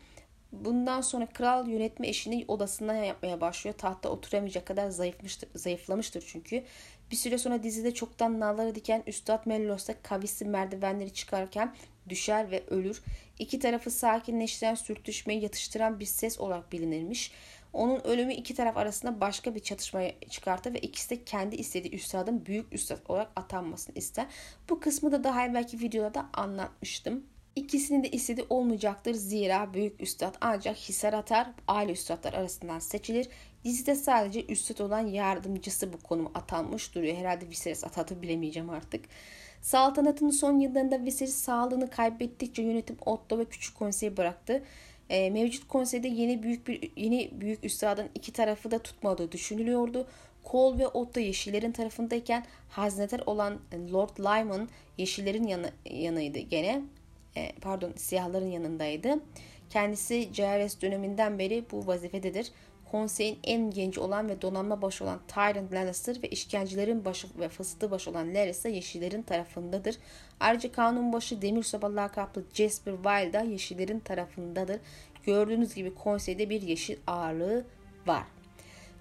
Bundan 0.51 1.01
sonra 1.01 1.25
kral 1.25 1.67
yönetme 1.67 2.07
eşini 2.07 2.45
odasından 2.47 2.95
yapmaya 2.95 3.41
başlıyor. 3.41 3.77
Tahta 3.77 4.09
oturamayacak 4.09 4.65
kadar 4.65 4.89
zayıfmıştır, 4.89 5.49
zayıflamıştır 5.55 6.23
çünkü. 6.27 6.63
Bir 7.11 7.15
süre 7.15 7.37
sonra 7.37 7.63
dizide 7.63 7.93
çoktan 7.93 8.39
nalları 8.39 8.75
diken 8.75 9.03
Üstad 9.07 9.45
Mellos 9.45 9.87
da 9.87 10.01
kavisli 10.03 10.45
merdivenleri 10.45 11.13
çıkarken 11.13 11.75
düşer 12.09 12.51
ve 12.51 12.63
ölür. 12.67 13.03
İki 13.39 13.59
tarafı 13.59 13.91
sakinleştiren, 13.91 14.75
sürtüşmeyi 14.75 15.41
yatıştıran 15.41 15.99
bir 15.99 16.05
ses 16.05 16.39
olarak 16.39 16.71
bilinirmiş. 16.71 17.31
Onun 17.73 18.07
ölümü 18.07 18.33
iki 18.33 18.55
taraf 18.55 18.77
arasında 18.77 19.21
başka 19.21 19.55
bir 19.55 19.59
çatışmaya 19.59 20.13
çıkartır 20.29 20.73
ve 20.73 20.79
ikisi 20.79 21.09
de 21.09 21.23
kendi 21.23 21.55
istediği 21.55 21.95
üstadın 21.95 22.45
büyük 22.45 22.73
üstad 22.73 22.99
olarak 23.07 23.31
atanmasını 23.35 23.95
ister. 23.95 24.25
Bu 24.69 24.79
kısmı 24.79 25.11
da 25.11 25.23
daha 25.23 25.45
evvelki 25.45 25.79
videolarda 25.79 26.29
anlatmıştım. 26.33 27.23
İkisinin 27.57 28.03
de 28.03 28.11
istediği 28.11 28.45
olmayacaktır. 28.49 29.13
Zira 29.13 29.73
büyük 29.73 30.01
üstad 30.01 30.35
ancak 30.41 30.77
hisar 30.77 31.13
atar, 31.13 31.47
aile 31.67 31.91
üstadlar 31.91 32.33
arasından 32.33 32.79
seçilir. 32.79 33.29
Dizide 33.63 33.95
sadece 33.95 34.45
üstad 34.45 34.79
olan 34.79 35.07
yardımcısı 35.07 35.93
bu 35.93 35.97
konuma 35.97 36.31
atanmış 36.33 36.95
duruyor. 36.95 37.17
Herhalde 37.17 37.49
Viserys 37.49 37.83
atadı 37.83 38.21
bilemeyeceğim 38.21 38.69
artık. 38.69 39.05
Saltanatın 39.61 40.29
son 40.29 40.59
yıllarında 40.59 41.05
Viserys 41.05 41.35
sağlığını 41.35 41.89
kaybettikçe 41.89 42.61
yönetim 42.61 42.97
Otto 43.05 43.39
ve 43.39 43.45
Küçük 43.45 43.75
Konseyi 43.75 44.17
bıraktı. 44.17 44.63
E, 45.09 45.29
mevcut 45.29 45.67
konseyde 45.67 46.07
yeni 46.07 46.43
büyük 46.43 46.67
bir 46.67 46.91
yeni 46.95 47.31
büyük 47.41 47.65
üstadın 47.65 48.09
iki 48.15 48.33
tarafı 48.33 48.71
da 48.71 48.79
tutmadığı 48.79 49.31
düşünülüyordu. 49.31 50.07
Cole 50.51 50.79
ve 50.79 50.87
Otto 50.87 51.19
Yeşillerin 51.19 51.71
tarafındayken 51.71 52.45
hazinedar 52.69 53.19
olan 53.25 53.59
Lord 53.93 54.19
Lyman 54.19 54.69
Yeşillerin 54.97 55.47
yanı, 55.47 55.71
yanıydı 55.85 56.39
gene. 56.39 56.81
E, 57.37 57.51
pardon 57.61 57.93
siyahların 57.95 58.51
yanındaydı. 58.51 59.19
Kendisi 59.69 60.29
Jaehaerys 60.33 60.81
döneminden 60.81 61.39
beri 61.39 61.65
bu 61.71 61.87
vazifededir. 61.87 62.51
Konseyin 62.91 63.39
en 63.43 63.71
genci 63.71 63.99
olan 63.99 64.29
ve 64.29 64.41
donanma 64.41 64.81
başı 64.81 65.03
olan 65.03 65.19
Tyrant 65.27 65.73
Lannister 65.73 66.23
ve 66.23 66.29
işkencelerin 66.29 67.05
başı 67.05 67.27
ve 67.39 67.49
fıstığı 67.49 67.91
başı 67.91 68.11
olan 68.11 68.35
Larys 68.35 68.57
ise 68.57 68.69
Yeşillerin 68.69 69.21
tarafındadır. 69.21 69.95
Ayrıca 70.39 70.71
kanun 70.71 71.13
başı 71.13 71.41
Demir 71.41 71.63
Soba 71.63 71.95
lakaplı 71.95 72.43
Jasper 72.53 72.93
Wild 72.95 73.33
da 73.33 73.41
Yeşillerin 73.41 73.99
tarafındadır. 73.99 74.79
Gördüğünüz 75.25 75.75
gibi 75.75 75.95
konseyde 75.95 76.49
bir 76.49 76.61
yeşil 76.61 76.97
ağırlığı 77.07 77.65
var. 78.05 78.23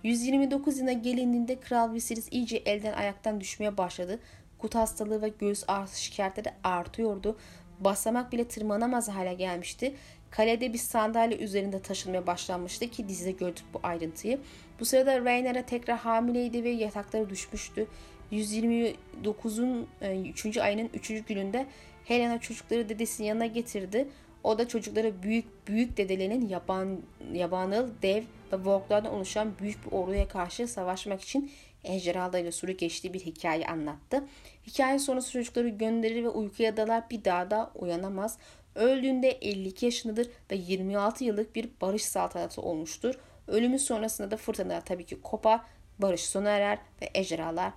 129 0.03 0.79
yılına 0.79 0.93
gelindiğinde 0.93 1.61
Kral 1.61 1.93
Viserys 1.93 2.29
iyice 2.31 2.57
elden 2.57 2.93
ayaktan 2.93 3.41
düşmeye 3.41 3.77
başladı. 3.77 4.19
Kut 4.59 4.75
hastalığı 4.75 5.23
ve 5.23 5.29
göğüs 5.29 5.65
ağrısı 5.69 6.03
şikayetleri 6.03 6.55
artıyordu. 6.65 7.37
Basamak 7.81 8.33
bile 8.33 8.49
tırmanamaz 8.49 9.09
hale 9.09 9.35
gelmişti. 9.35 9.95
Kalede 10.31 10.73
bir 10.73 10.79
sandalye 10.79 11.39
üzerinde 11.39 11.83
taşınmaya 11.83 12.27
başlanmıştı 12.27 12.89
ki 12.89 13.09
dizide 13.09 13.31
gördük 13.31 13.65
bu 13.75 13.81
ayrıntıyı. 13.83 14.39
Bu 14.81 14.85
sırada 14.85 15.21
Rhaenyra 15.21 15.63
tekrar 15.63 15.99
hamileydi 15.99 16.65
ve 16.65 16.71
yatakları 16.71 17.31
düşmüştü. 17.31 17.87
129'un 18.33 19.89
3. 20.29 20.57
E, 20.57 20.63
ayının 20.63 20.91
3. 20.95 21.09
gününde 21.09 21.67
Helena 22.05 22.41
çocukları 22.41 22.89
dedesinin 22.89 23.29
yanına 23.29 23.47
getirdi. 23.47 24.09
O 24.47 24.59
da 24.59 24.69
çocuklara 24.69 25.23
büyük 25.23 25.69
büyük 25.69 25.97
dedelerinin 25.97 26.49
yaban, 26.49 27.01
yabanıl, 27.33 27.89
dev 28.03 28.23
ve 28.53 28.65
vorklardan 28.65 29.15
oluşan 29.15 29.59
büyük 29.59 29.87
bir 29.87 29.93
orduya 29.93 30.29
karşı 30.29 30.69
savaşmak 30.69 31.21
için 31.23 31.53
ejderhalarıyla 31.85 32.53
sürü 32.53 32.73
geçtiği 32.73 33.15
bir 33.15 33.21
hikaye 33.21 33.67
anlattı. 33.67 34.25
Hikaye 34.67 34.99
sonrası 34.99 35.33
çocukları 35.33 35.69
gönderir 35.69 36.25
ve 36.25 36.29
uykuya 36.29 36.77
dalar 36.77 37.11
bir 37.11 37.25
daha 37.25 37.51
da 37.51 37.71
uyanamaz. 37.75 38.39
Öldüğünde 38.75 39.29
52 39.31 39.85
yaşındadır 39.85 40.29
ve 40.51 40.57
26 40.57 41.25
yıllık 41.25 41.57
bir 41.57 41.69
barış 41.81 42.05
saltanatı 42.05 42.61
olmuştur. 42.63 43.15
Ölümü 43.49 43.79
sonrasında 43.79 44.31
da 44.31 44.37
fırtına 44.37 44.81
tabii 44.81 45.07
ki 45.07 45.23
kopar, 45.23 45.61
barış 45.99 46.25
sona 46.25 46.49
erer 46.49 46.79
ve 47.03 47.11
ejderhalar 47.15 47.73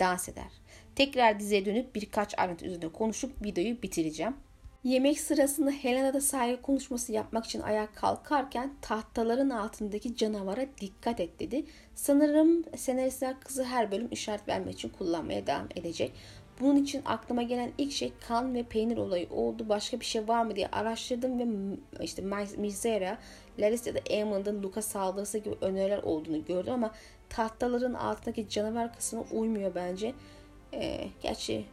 dans 0.00 0.28
eder. 0.28 0.52
Tekrar 0.96 1.40
diziye 1.40 1.64
dönüp 1.64 1.94
birkaç 1.94 2.38
ayrıntı 2.38 2.64
üzerinde 2.64 2.92
konuşup 2.92 3.44
videoyu 3.44 3.82
bitireceğim. 3.82 4.34
Yemek 4.84 5.20
sırasında 5.20 5.70
Helena 5.70 6.14
da 6.14 6.20
saygı 6.20 6.62
konuşması 6.62 7.12
yapmak 7.12 7.44
için 7.44 7.60
ayağa 7.60 7.88
kalkarken 7.94 8.74
tahtaların 8.80 9.50
altındaki 9.50 10.16
canavara 10.16 10.66
dikkat 10.80 11.20
et 11.20 11.40
dedi. 11.40 11.64
Sanırım 11.94 12.64
senaristler 12.76 13.40
kızı 13.40 13.64
her 13.64 13.92
bölüm 13.92 14.08
işaret 14.10 14.48
vermek 14.48 14.74
için 14.74 14.88
kullanmaya 14.88 15.46
devam 15.46 15.66
edecek. 15.76 16.12
Bunun 16.60 16.76
için 16.76 17.02
aklıma 17.04 17.42
gelen 17.42 17.70
ilk 17.78 17.92
şey 17.92 18.12
kan 18.28 18.54
ve 18.54 18.62
peynir 18.62 18.96
olayı 18.96 19.28
oldu. 19.30 19.68
Başka 19.68 20.00
bir 20.00 20.04
şey 20.04 20.28
var 20.28 20.44
mı 20.44 20.56
diye 20.56 20.68
araştırdım 20.68 21.38
ve 21.40 21.46
işte 22.02 22.22
Mizera, 22.56 23.18
Laris 23.58 23.86
ya 23.86 23.94
da 23.94 24.00
Aemond'un 24.10 24.62
Luka 24.62 24.82
saldırısı 24.82 25.38
gibi 25.38 25.54
öneriler 25.60 26.02
olduğunu 26.02 26.44
gördüm 26.44 26.72
ama 26.72 26.94
tahtaların 27.28 27.94
altındaki 27.94 28.48
canavar 28.48 28.94
kısmı 28.96 29.24
uymuyor 29.32 29.74
bence. 29.74 30.14
Ee, 30.74 31.08
gerçi 31.22 31.64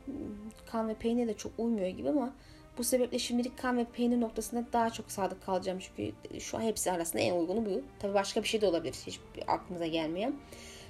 kan 0.65 0.87
ve 0.87 0.93
peynir 0.93 1.27
de 1.27 1.33
çok 1.33 1.51
uymuyor 1.57 1.87
gibi 1.87 2.09
ama 2.09 2.33
bu 2.77 2.83
sebeple 2.83 3.19
şimdilik 3.19 3.57
kan 3.57 3.77
ve 3.77 3.85
peynir 3.85 4.21
noktasında 4.21 4.65
daha 4.73 4.89
çok 4.89 5.11
sadık 5.11 5.45
kalacağım. 5.45 5.79
Çünkü 5.79 6.13
şu 6.39 6.57
an 6.57 6.61
hepsi 6.61 6.91
arasında 6.91 7.21
en 7.21 7.35
uygunu 7.35 7.65
bu. 7.65 7.81
Tabii 7.99 8.13
başka 8.13 8.43
bir 8.43 8.47
şey 8.47 8.61
de 8.61 8.67
olabilir. 8.67 8.95
Hiç 9.07 9.19
aklımıza 9.47 9.87
gelmeyen. 9.87 10.33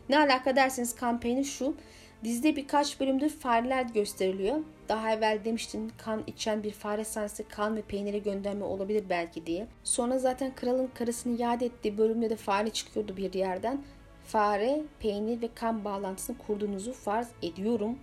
Ne 0.09 0.19
alaka 0.19 0.55
derseniz 0.55 0.95
kan 0.95 1.19
peynir 1.19 1.43
şu. 1.43 1.75
Dizide 2.23 2.55
birkaç 2.55 2.99
bölümdür 2.99 3.29
fareler 3.29 3.83
gösteriliyor. 3.83 4.55
Daha 4.89 5.13
evvel 5.13 5.39
demiştin 5.45 5.91
kan 5.97 6.23
içen 6.27 6.63
bir 6.63 6.71
fare 6.71 7.03
sahnesi 7.03 7.43
kan 7.43 7.75
ve 7.75 7.81
peyniri 7.81 8.23
gönderme 8.23 8.65
olabilir 8.65 9.03
belki 9.09 9.45
diye. 9.45 9.67
Sonra 9.83 10.19
zaten 10.19 10.55
kralın 10.55 10.87
karısını 10.93 11.41
yad 11.41 11.61
ettiği 11.61 11.97
bölümde 11.97 12.29
de 12.29 12.35
fare 12.35 12.69
çıkıyordu 12.69 13.17
bir 13.17 13.33
yerden. 13.33 13.83
Fare, 14.23 14.81
peynir 14.99 15.41
ve 15.41 15.49
kan 15.55 15.85
bağlantısını 15.85 16.37
kurduğunuzu 16.37 16.93
farz 16.93 17.27
ediyorum. 17.41 17.97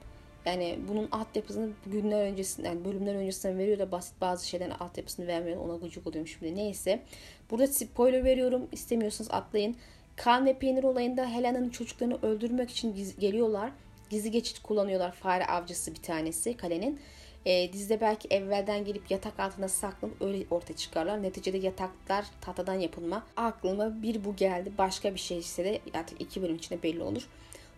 Yani 0.49 0.79
bunun 0.89 1.09
altyapısını 1.13 1.71
günler 1.87 2.23
öncesinden, 2.23 2.69
yani 2.69 2.85
bölümler 2.85 3.15
öncesinden 3.15 3.59
veriyor 3.59 3.79
da 3.79 3.93
basit 3.93 4.21
bazı 4.21 4.49
şeylerin 4.49 4.71
altyapısını 4.71 5.27
vermiyor. 5.27 5.61
Ona 5.65 5.77
gıcık 5.77 6.07
oluyorum 6.07 6.29
şimdi. 6.29 6.57
Neyse. 6.57 7.03
Burada 7.51 7.67
spoiler 7.67 8.25
veriyorum. 8.25 8.69
İstemiyorsanız 8.73 9.31
atlayın. 9.31 9.77
Kan 10.17 10.47
ve 10.47 10.59
peynir 10.59 10.85
olayında 10.85 11.27
Helena'nın 11.27 11.71
çocuklarını 11.71 12.19
öldürmek 12.23 12.71
için 12.71 12.97
geliyorlar. 13.19 13.71
Gizli 14.11 14.31
geçit 14.31 14.59
kullanıyorlar. 14.59 15.13
Fare 15.13 15.47
avcısı 15.47 15.95
bir 15.95 16.03
tanesi 16.03 16.57
kalenin. 16.57 17.01
E, 17.47 17.73
dizide 17.73 18.01
belki 18.01 18.29
evvelden 18.31 18.85
gelip 18.85 19.11
yatak 19.11 19.41
altında 19.41 19.69
saklanıp 19.69 20.23
öyle 20.23 20.45
ortaya 20.51 20.77
çıkarlar. 20.77 21.23
Neticede 21.23 21.59
yataklar 21.59 22.25
tahtadan 22.41 22.75
yapılma. 22.75 23.27
Aklıma 23.37 24.03
bir 24.03 24.25
bu 24.25 24.37
geldi. 24.37 24.73
Başka 24.79 25.15
bir 25.15 25.21
şey 25.21 25.39
ise 25.39 25.65
de 25.65 25.81
artık 25.95 26.21
iki 26.21 26.43
bölüm 26.43 26.57
içinde 26.57 26.83
belli 26.83 27.03
olur. 27.03 27.29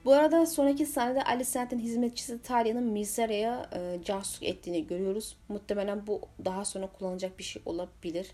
Bu 0.05 0.13
arada 0.13 0.47
sonraki 0.47 0.87
sahnede 0.87 1.23
Alicent'in 1.23 1.79
hizmetçisi 1.79 2.43
Talia'nın 2.43 2.85
Misera'ya 2.85 3.71
e, 3.75 4.05
casusluk 4.05 4.43
ettiğini 4.43 4.87
görüyoruz. 4.87 5.37
Muhtemelen 5.49 6.07
bu 6.07 6.21
daha 6.45 6.65
sonra 6.65 6.87
kullanılacak 6.87 7.39
bir 7.39 7.45
şey 7.45 7.63
olabilir. 7.67 8.31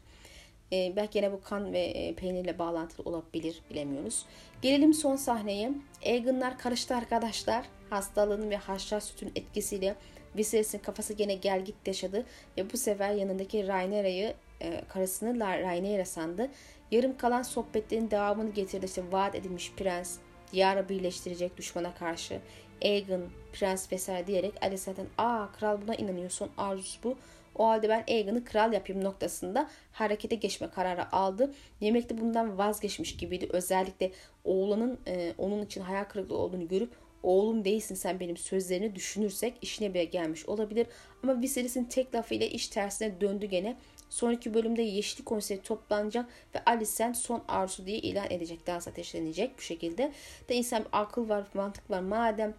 E, 0.73 0.93
belki 0.97 1.19
yine 1.19 1.33
bu 1.33 1.43
kan 1.43 1.73
ve 1.73 1.81
e, 1.81 2.15
peynirle 2.15 2.59
bağlantılı 2.59 3.11
olabilir 3.11 3.63
bilemiyoruz. 3.71 4.27
Gelelim 4.63 4.95
son 4.95 5.17
sahneye. 5.17 5.73
Aegon'lar 6.07 6.59
karıştı 6.59 6.97
arkadaşlar. 6.97 7.67
Hastalığın 7.91 8.51
ve 8.51 8.57
haşhaş 8.57 9.05
sütün 9.05 9.33
etkisiyle 9.37 9.95
Viserys'in 10.37 10.79
kafası 10.79 11.13
gene 11.13 11.35
gel 11.35 11.65
git 11.65 11.87
yaşadı 11.87 12.25
ve 12.57 12.73
bu 12.73 12.77
sefer 12.77 13.15
yanındaki 13.15 13.67
Rhaenyra'yı 13.67 14.35
e, 14.61 14.83
karısını 14.89 15.41
Rhaenyra 15.41 16.05
sandı. 16.05 16.51
Yarım 16.91 17.17
kalan 17.17 17.43
sohbetlerin 17.43 18.11
devamını 18.11 18.51
getirdi. 18.51 18.87
İşte 18.87 19.03
vaat 19.13 19.35
edilmiş 19.35 19.73
prens, 19.77 20.19
diyarı 20.53 20.89
birleştirecek 20.89 21.57
düşmana 21.57 21.95
karşı 21.95 22.41
Aegon, 22.85 23.25
prens 23.53 23.93
vesaire 23.93 24.27
diyerek 24.27 24.53
Ali 24.63 24.79
zaten 24.79 25.07
aa 25.19 25.47
kral 25.53 25.79
buna 25.83 25.95
inanıyor 25.95 26.31
son 26.31 26.51
arzusu 26.59 26.99
bu. 27.05 27.17
O 27.55 27.67
halde 27.67 27.89
ben 27.89 28.05
Aegon'u 28.09 28.45
kral 28.45 28.73
yapayım 28.73 29.05
noktasında 29.05 29.71
harekete 29.93 30.35
geçme 30.35 30.71
kararı 30.71 31.13
aldı. 31.13 31.55
Yemekte 31.81 32.21
bundan 32.21 32.59
vazgeçmiş 32.59 33.17
gibiydi. 33.17 33.49
Özellikle 33.51 34.13
oğlanın 34.45 34.99
e, 35.07 35.35
onun 35.39 35.63
için 35.63 35.81
hayal 35.81 36.05
kırıklığı 36.05 36.37
olduğunu 36.37 36.69
görüp 36.69 36.91
oğlum 37.27 37.65
değilsin 37.65 37.95
sen 37.95 38.21
benim 38.21 38.37
sözlerini 38.37 38.95
düşünürsek 38.95 39.55
işine 39.63 39.95
bile 39.95 40.05
gelmiş 40.05 40.47
olabilir. 40.47 40.87
Ama 41.23 41.41
Viserys'in 41.41 41.85
tek 41.85 42.15
lafıyla 42.15 42.47
iş 42.47 42.69
tersine 42.69 43.21
döndü 43.21 43.47
gene. 43.47 43.77
Sonraki 44.11 44.55
bölümde 44.55 44.83
Yeşil 44.83 45.25
Konseyi 45.25 45.63
toplanacak 45.63 46.27
ve 46.55 46.65
Alicent 46.67 47.17
son 47.17 47.45
arzu 47.49 47.87
diye 47.87 47.99
ilan 47.99 48.27
edecek. 48.31 48.67
Dans 48.67 48.89
ateşlenecek 48.89 49.59
bu 49.59 49.63
şekilde. 49.63 50.13
De 50.49 50.55
insan 50.55 50.85
bir 50.85 50.89
akıl 50.93 51.29
var, 51.29 51.47
mantık 51.55 51.91
var. 51.91 52.01
Madem 52.01 52.55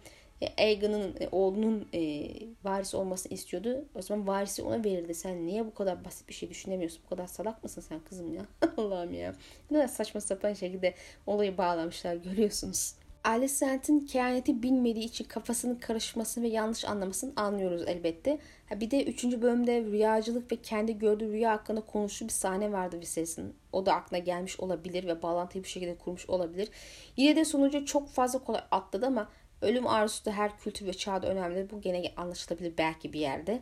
Aegon'un 0.58 1.16
e, 1.20 1.28
oğlunun 1.32 1.88
e, 1.94 2.30
varisi 2.64 2.96
olmasını 2.96 3.34
istiyordu. 3.34 3.84
O 3.94 4.02
zaman 4.02 4.26
varisi 4.26 4.62
ona 4.62 4.84
verirdi. 4.84 5.14
Sen 5.14 5.46
niye 5.46 5.66
bu 5.66 5.74
kadar 5.74 6.04
basit 6.04 6.28
bir 6.28 6.34
şey 6.34 6.50
düşünemiyorsun? 6.50 7.00
Bu 7.04 7.08
kadar 7.08 7.26
salak 7.26 7.62
mısın 7.62 7.80
sen 7.80 8.00
kızım 8.00 8.34
ya? 8.34 8.42
Allah'ım 8.76 9.14
ya. 9.14 9.34
Ne 9.70 9.76
kadar 9.76 9.88
saçma 9.88 10.20
sapan 10.20 10.52
şekilde 10.52 10.94
olayı 11.26 11.58
bağlamışlar 11.58 12.16
görüyorsunuz. 12.16 12.94
Alicent'in 13.28 14.00
kehaneti 14.00 14.62
bilmediği 14.62 15.04
için 15.04 15.24
kafasının 15.24 15.74
karışmasını 15.74 16.44
ve 16.44 16.48
yanlış 16.48 16.84
anlamasını 16.84 17.32
anlıyoruz 17.36 17.82
elbette. 17.86 18.38
bir 18.70 18.90
de 18.90 19.04
3. 19.04 19.24
bölümde 19.24 19.82
rüyacılık 19.82 20.52
ve 20.52 20.56
kendi 20.56 20.98
gördüğü 20.98 21.32
rüya 21.32 21.50
hakkında 21.50 21.80
konuştuğu 21.80 22.24
bir 22.24 22.32
sahne 22.32 22.72
vardı 22.72 23.00
Viserys'in. 23.00 23.54
O 23.72 23.86
da 23.86 23.94
aklına 23.94 24.18
gelmiş 24.18 24.60
olabilir 24.60 25.06
ve 25.06 25.22
bağlantıyı 25.22 25.64
bir 25.64 25.68
şekilde 25.68 25.98
kurmuş 25.98 26.30
olabilir. 26.30 26.68
Yine 27.16 27.36
de 27.36 27.44
sonucu 27.44 27.86
çok 27.86 28.08
fazla 28.08 28.38
kolay 28.38 28.60
atladı 28.70 29.06
ama 29.06 29.28
ölüm 29.62 29.86
arzusu 29.86 30.24
da 30.24 30.32
her 30.32 30.58
kültür 30.58 30.86
ve 30.86 30.92
çağda 30.92 31.28
önemli. 31.28 31.70
Bu 31.70 31.80
gene 31.80 32.12
anlaşılabilir 32.16 32.72
belki 32.78 33.12
bir 33.12 33.20
yerde. 33.20 33.60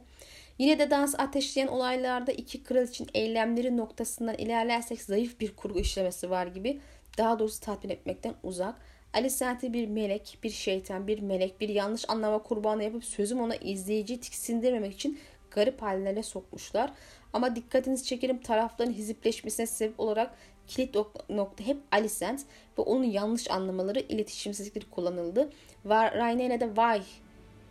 Yine 0.59 0.79
de 0.79 0.91
dans 0.91 1.15
ateşleyen 1.21 1.69
olaylarda 1.69 2.33
iki 2.33 2.63
kral 2.63 2.85
için 2.85 3.09
eylemleri 3.15 3.77
noktasından 3.77 4.35
ilerlersek 4.35 5.03
zayıf 5.03 5.41
bir 5.41 5.57
kurgu 5.57 5.79
işlemesi 5.79 6.31
var 6.31 6.47
gibi. 6.47 6.81
Daha 7.19 7.39
doğrusu 7.39 7.61
tatmin 7.61 7.91
etmekten 7.91 8.35
uzak. 8.43 8.96
Alicent'i 9.17 9.73
bir 9.73 9.89
melek, 9.89 10.39
bir 10.43 10.51
şeytan, 10.51 11.07
bir 11.07 11.21
melek, 11.21 11.61
bir 11.61 11.69
yanlış 11.69 12.11
anlama 12.11 12.43
kurbanı 12.43 12.85
yapıp 12.85 13.05
sözüm 13.05 13.41
ona 13.41 13.57
izleyici 13.57 14.21
tiksindirmemek 14.21 14.95
için 14.95 15.19
garip 15.51 15.83
hallere 15.83 16.23
sokmuşlar. 16.23 16.93
Ama 17.33 17.57
dikkatinizi 17.57 18.05
çekerim 18.05 18.41
tarafların 18.41 18.93
hizipleşmesine 18.93 19.67
sebep 19.67 20.01
olarak 20.01 20.35
kilit 20.67 20.97
nokta 21.29 21.65
hep 21.65 21.77
Alicent 21.93 22.41
ve 22.79 22.83
onun 22.83 23.05
yanlış 23.05 23.51
anlamaları 23.51 24.01
iletişimsizlikleri 24.01 24.91
kullanıldı. 24.91 25.51
Rainer'e 25.87 26.61
de 26.61 26.77
vay 26.77 27.03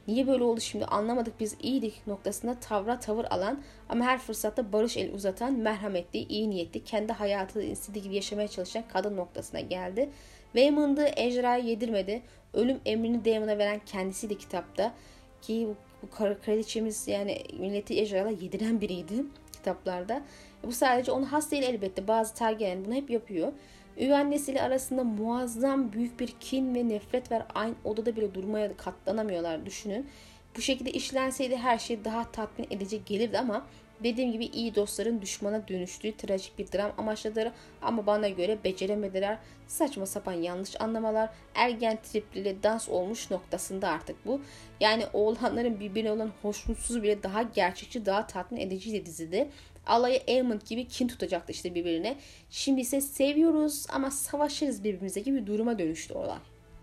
niye 0.07 0.27
böyle 0.27 0.43
oldu 0.43 0.61
şimdi 0.61 0.85
anlamadık 0.85 1.39
biz 1.39 1.55
iyiydik 1.61 2.07
noktasında 2.07 2.59
tavra 2.59 2.99
tavır 2.99 3.25
alan 3.25 3.63
ama 3.89 4.05
her 4.05 4.19
fırsatta 4.19 4.73
barış 4.73 4.97
el 4.97 5.13
uzatan 5.13 5.53
merhametli, 5.53 6.19
iyi 6.19 6.49
niyetli, 6.49 6.83
kendi 6.83 7.13
hayatını 7.13 7.63
istediği 7.63 8.03
gibi 8.03 8.15
yaşamaya 8.15 8.47
çalışan 8.47 8.83
kadın 8.93 9.17
noktasına 9.17 9.59
geldi. 9.59 10.09
Waymond'ı 10.53 11.11
ejderhayı 11.15 11.63
yedirmedi. 11.63 12.21
Ölüm 12.53 12.79
emrini 12.85 13.25
Daemon'a 13.25 13.57
veren 13.57 13.81
kendisiydi 13.85 14.37
kitapta. 14.37 14.93
Ki 15.41 15.67
bu 16.03 16.09
kraliçemiz 16.45 17.07
yani 17.07 17.43
milleti 17.59 17.99
ejderhala 18.01 18.29
yediren 18.29 18.81
biriydi 18.81 19.13
kitaplarda. 19.53 20.21
Bu 20.63 20.71
sadece 20.71 21.11
onu 21.11 21.31
has 21.31 21.51
değil 21.51 21.63
elbette. 21.63 22.07
Bazı 22.07 22.33
Targaryen 22.33 22.85
bunu 22.85 22.93
hep 22.93 23.09
yapıyor. 23.09 23.53
Üvey 23.97 24.13
annesiyle 24.13 24.61
arasında 24.61 25.03
muazzam 25.03 25.91
büyük 25.91 26.19
bir 26.19 26.27
kin 26.27 26.75
ve 26.75 26.89
nefret 26.89 27.31
var. 27.31 27.45
Aynı 27.55 27.75
odada 27.83 28.15
bile 28.15 28.33
durmaya 28.33 28.77
katlanamıyorlar 28.77 29.65
düşünün. 29.65 30.09
Bu 30.57 30.61
şekilde 30.61 30.91
işlenseydi 30.91 31.57
her 31.57 31.77
şey 31.77 32.05
daha 32.05 32.31
tatmin 32.31 32.67
edici 32.71 33.05
gelirdi 33.05 33.39
ama 33.39 33.65
dediğim 34.03 34.31
gibi 34.31 34.45
iyi 34.45 34.75
dostların 34.75 35.21
düşmana 35.21 35.67
dönüştüğü 35.67 36.17
trajik 36.17 36.59
bir 36.59 36.71
dram 36.71 36.91
amaçladılar 36.97 37.51
ama 37.81 38.05
bana 38.05 38.29
göre 38.29 38.57
beceremediler. 38.63 39.37
Saçma 39.67 40.05
sapan 40.05 40.33
yanlış 40.33 40.81
anlamalar, 40.81 41.29
ergen 41.55 41.97
tripliyle 42.03 42.63
dans 42.63 42.89
olmuş 42.89 43.31
noktasında 43.31 43.89
artık 43.89 44.25
bu. 44.25 44.41
Yani 44.79 45.03
oğlanların 45.13 45.79
birbirine 45.79 46.11
olan 46.11 46.31
hoşnutsuz 46.41 47.03
bile 47.03 47.23
daha 47.23 47.41
gerçekçi, 47.41 48.05
daha 48.05 48.27
tatmin 48.27 48.59
ediciydi 48.59 49.05
dizide. 49.05 49.49
Alayı 49.85 50.21
Aemond 50.27 50.61
gibi 50.61 50.87
kin 50.87 51.07
tutacaktı 51.07 51.51
işte 51.51 51.75
birbirine. 51.75 52.15
Şimdi 52.49 52.81
ise 52.81 53.01
seviyoruz 53.01 53.85
ama 53.89 54.11
savaşırız 54.11 54.83
birbirimize 54.83 55.21
gibi 55.21 55.47
duruma 55.47 55.79
dönüştü 55.79 56.13
olay. 56.13 56.37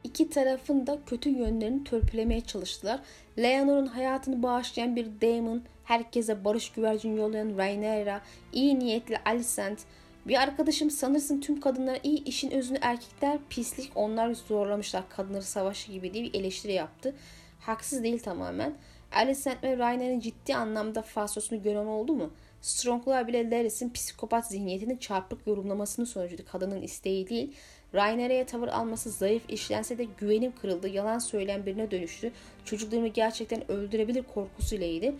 İki 0.04 0.30
tarafın 0.30 0.86
da 0.86 0.98
kötü 1.06 1.30
yönlerini 1.30 1.84
törpülemeye 1.84 2.40
çalıştılar. 2.40 3.00
Leonor'un 3.38 3.86
hayatını 3.86 4.42
bağışlayan 4.42 4.96
bir 4.96 5.06
Daemon, 5.20 5.62
herkese 5.84 6.44
barış 6.44 6.72
güvercin 6.72 7.16
yollayan 7.16 7.58
Rhaenyra, 7.58 8.20
iyi 8.52 8.78
niyetli 8.78 9.18
Alicent, 9.24 9.78
bir 10.26 10.42
arkadaşım 10.42 10.90
sanırsın 10.90 11.40
tüm 11.40 11.60
kadınlar 11.60 11.98
iyi 12.02 12.24
işin 12.24 12.50
özünü 12.50 12.78
erkekler 12.80 13.38
pislik 13.50 13.92
onlar 13.94 14.34
zorlamışlar 14.34 15.08
kadınları 15.08 15.42
savaşı 15.42 15.92
gibi 15.92 16.14
diye 16.14 16.24
bir 16.24 16.34
eleştiri 16.34 16.72
yaptı. 16.72 17.14
Haksız 17.60 18.02
değil 18.02 18.18
tamamen. 18.18 18.74
Alicent 19.12 19.64
ve 19.64 19.78
Rhaenyra'nın 19.78 20.20
ciddi 20.20 20.56
anlamda 20.56 21.02
falsosunu 21.02 21.62
gören 21.62 21.86
oldu 21.86 22.12
mu? 22.12 22.30
Strong'lar 22.62 23.28
bile 23.28 23.50
Laris'in 23.50 23.90
psikopat 23.90 24.46
zihniyetinin 24.46 24.96
çarpık 24.96 25.46
yorumlamasını 25.46 26.06
sonucuydu. 26.06 26.42
Kadının 26.52 26.82
isteği 26.82 27.28
değil. 27.28 27.52
Rainer'e 27.94 28.46
tavır 28.46 28.68
alması 28.68 29.10
zayıf 29.10 29.42
işlense 29.48 29.98
de 29.98 30.04
güvenim 30.18 30.52
kırıldı. 30.60 30.88
Yalan 30.88 31.18
söyleyen 31.18 31.66
birine 31.66 31.90
dönüştü. 31.90 32.32
Çocuklarımı 32.64 33.08
gerçekten 33.08 33.70
öldürebilir 33.70 34.22
korkusuyleydi. 34.34 35.14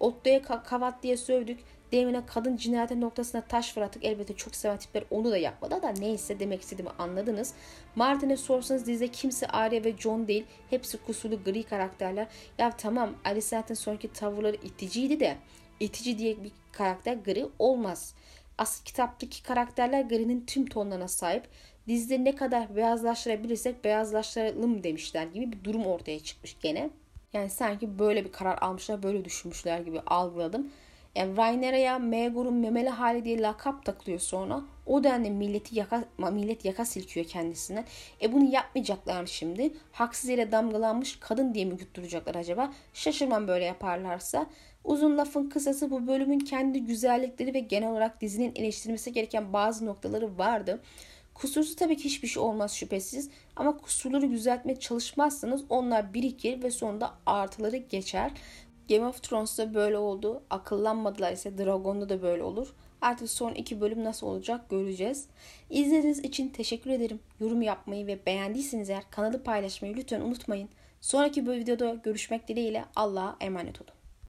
Otto'ya 0.00 0.42
kavat 0.42 1.02
diye 1.02 1.16
sövdük. 1.16 1.60
Demine 1.92 2.26
kadın 2.26 2.56
cinayeti 2.56 3.00
noktasına 3.00 3.40
taş 3.40 3.72
fırlattık. 3.72 4.04
Elbette 4.04 4.36
çok 4.36 4.54
seven 4.54 4.78
tipler 4.78 5.04
onu 5.10 5.30
da 5.30 5.36
yapmadı 5.36 5.82
da 5.82 5.88
neyse 5.88 6.40
demek 6.40 6.62
istediğimi 6.62 6.90
anladınız. 6.98 7.54
Martin'e 7.96 8.36
sorsanız 8.36 8.86
dizide 8.86 9.08
kimse 9.08 9.46
Arya 9.46 9.84
ve 9.84 9.96
John 9.96 10.28
değil. 10.28 10.44
Hepsi 10.70 10.98
kusurlu 10.98 11.44
gri 11.44 11.62
karakterler. 11.62 12.26
Ya 12.58 12.70
tamam 12.70 13.14
Alicent'in 13.24 13.74
sonraki 13.74 14.12
tavırları 14.12 14.56
iticiydi 14.56 15.20
de 15.20 15.36
itici 15.80 16.18
diye 16.18 16.44
bir 16.44 16.52
karakter 16.72 17.14
gri 17.14 17.46
olmaz. 17.58 18.14
Asıl 18.58 18.84
kitaptaki 18.84 19.42
karakterler 19.42 20.02
grinin 20.02 20.46
tüm 20.46 20.66
tonlarına 20.66 21.08
sahip. 21.08 21.48
Dizide 21.88 22.24
ne 22.24 22.34
kadar 22.34 22.76
beyazlaştırabilirsek 22.76 23.84
beyazlaştıralım 23.84 24.82
demişler 24.84 25.26
gibi 25.26 25.52
bir 25.52 25.64
durum 25.64 25.86
ortaya 25.86 26.20
çıkmış 26.20 26.56
gene. 26.60 26.90
Yani 27.32 27.50
sanki 27.50 27.98
böyle 27.98 28.24
bir 28.24 28.32
karar 28.32 28.58
almışlar, 28.58 29.02
böyle 29.02 29.24
düşünmüşler 29.24 29.80
gibi 29.80 30.00
algıladım. 30.00 30.72
Yani 31.14 31.36
Rainera'ya 31.36 31.98
Megur'un 31.98 32.54
memeli 32.54 32.88
hali 32.88 33.24
diye 33.24 33.42
lakap 33.42 33.84
takılıyor 33.84 34.18
sonra. 34.18 34.62
O 34.86 35.04
denli 35.04 35.30
milleti 35.30 35.78
yaka, 35.78 36.04
millet 36.18 36.64
yaka 36.64 36.84
silkiyor 36.84 37.26
kendisine. 37.26 37.84
E 38.22 38.32
bunu 38.32 38.44
yapmayacaklar 38.52 39.26
şimdi. 39.26 39.72
Haksız 39.92 40.30
yere 40.30 40.52
damgalanmış 40.52 41.16
kadın 41.20 41.54
diye 41.54 41.64
mi 41.64 41.76
yutturacaklar 41.80 42.34
acaba? 42.34 42.72
Şaşırmam 42.94 43.48
böyle 43.48 43.64
yaparlarsa. 43.64 44.46
Uzun 44.84 45.18
lafın 45.18 45.48
kısası 45.48 45.90
bu 45.90 46.06
bölümün 46.06 46.38
kendi 46.38 46.84
güzellikleri 46.84 47.54
ve 47.54 47.60
genel 47.60 47.90
olarak 47.90 48.20
dizinin 48.20 48.52
eleştirilmesi 48.56 49.12
gereken 49.12 49.52
bazı 49.52 49.86
noktaları 49.86 50.38
vardı. 50.38 50.80
Kusursuz 51.34 51.76
tabii 51.76 51.96
ki 51.96 52.04
hiçbir 52.04 52.28
şey 52.28 52.42
olmaz 52.42 52.74
şüphesiz 52.74 53.30
ama 53.56 53.76
kusurları 53.76 54.30
düzeltmeye 54.30 54.80
çalışmazsanız 54.80 55.64
onlar 55.68 56.14
birikir 56.14 56.62
ve 56.62 56.70
sonunda 56.70 57.14
artıları 57.26 57.76
geçer. 57.76 58.30
Game 58.88 59.06
of 59.06 59.22
Thrones'da 59.22 59.74
böyle 59.74 59.98
oldu. 59.98 60.42
Akıllanmadılar 60.50 61.32
ise 61.32 61.58
Dragon'da 61.58 62.08
da 62.08 62.22
böyle 62.22 62.42
olur. 62.42 62.74
Artık 63.00 63.30
son 63.30 63.52
iki 63.54 63.80
bölüm 63.80 64.04
nasıl 64.04 64.26
olacak 64.26 64.70
göreceğiz. 64.70 65.26
İzlediğiniz 65.70 66.18
için 66.18 66.48
teşekkür 66.48 66.90
ederim. 66.90 67.20
Yorum 67.40 67.62
yapmayı 67.62 68.06
ve 68.06 68.26
beğendiyseniz 68.26 68.90
eğer 68.90 69.10
kanalı 69.10 69.42
paylaşmayı 69.42 69.96
lütfen 69.96 70.20
unutmayın. 70.20 70.68
Sonraki 71.00 71.46
bu 71.46 71.52
videoda 71.52 71.94
görüşmek 71.94 72.48
dileğiyle 72.48 72.84
Allah'a 72.96 73.36
emanet 73.40 73.82
olun. 73.82 74.03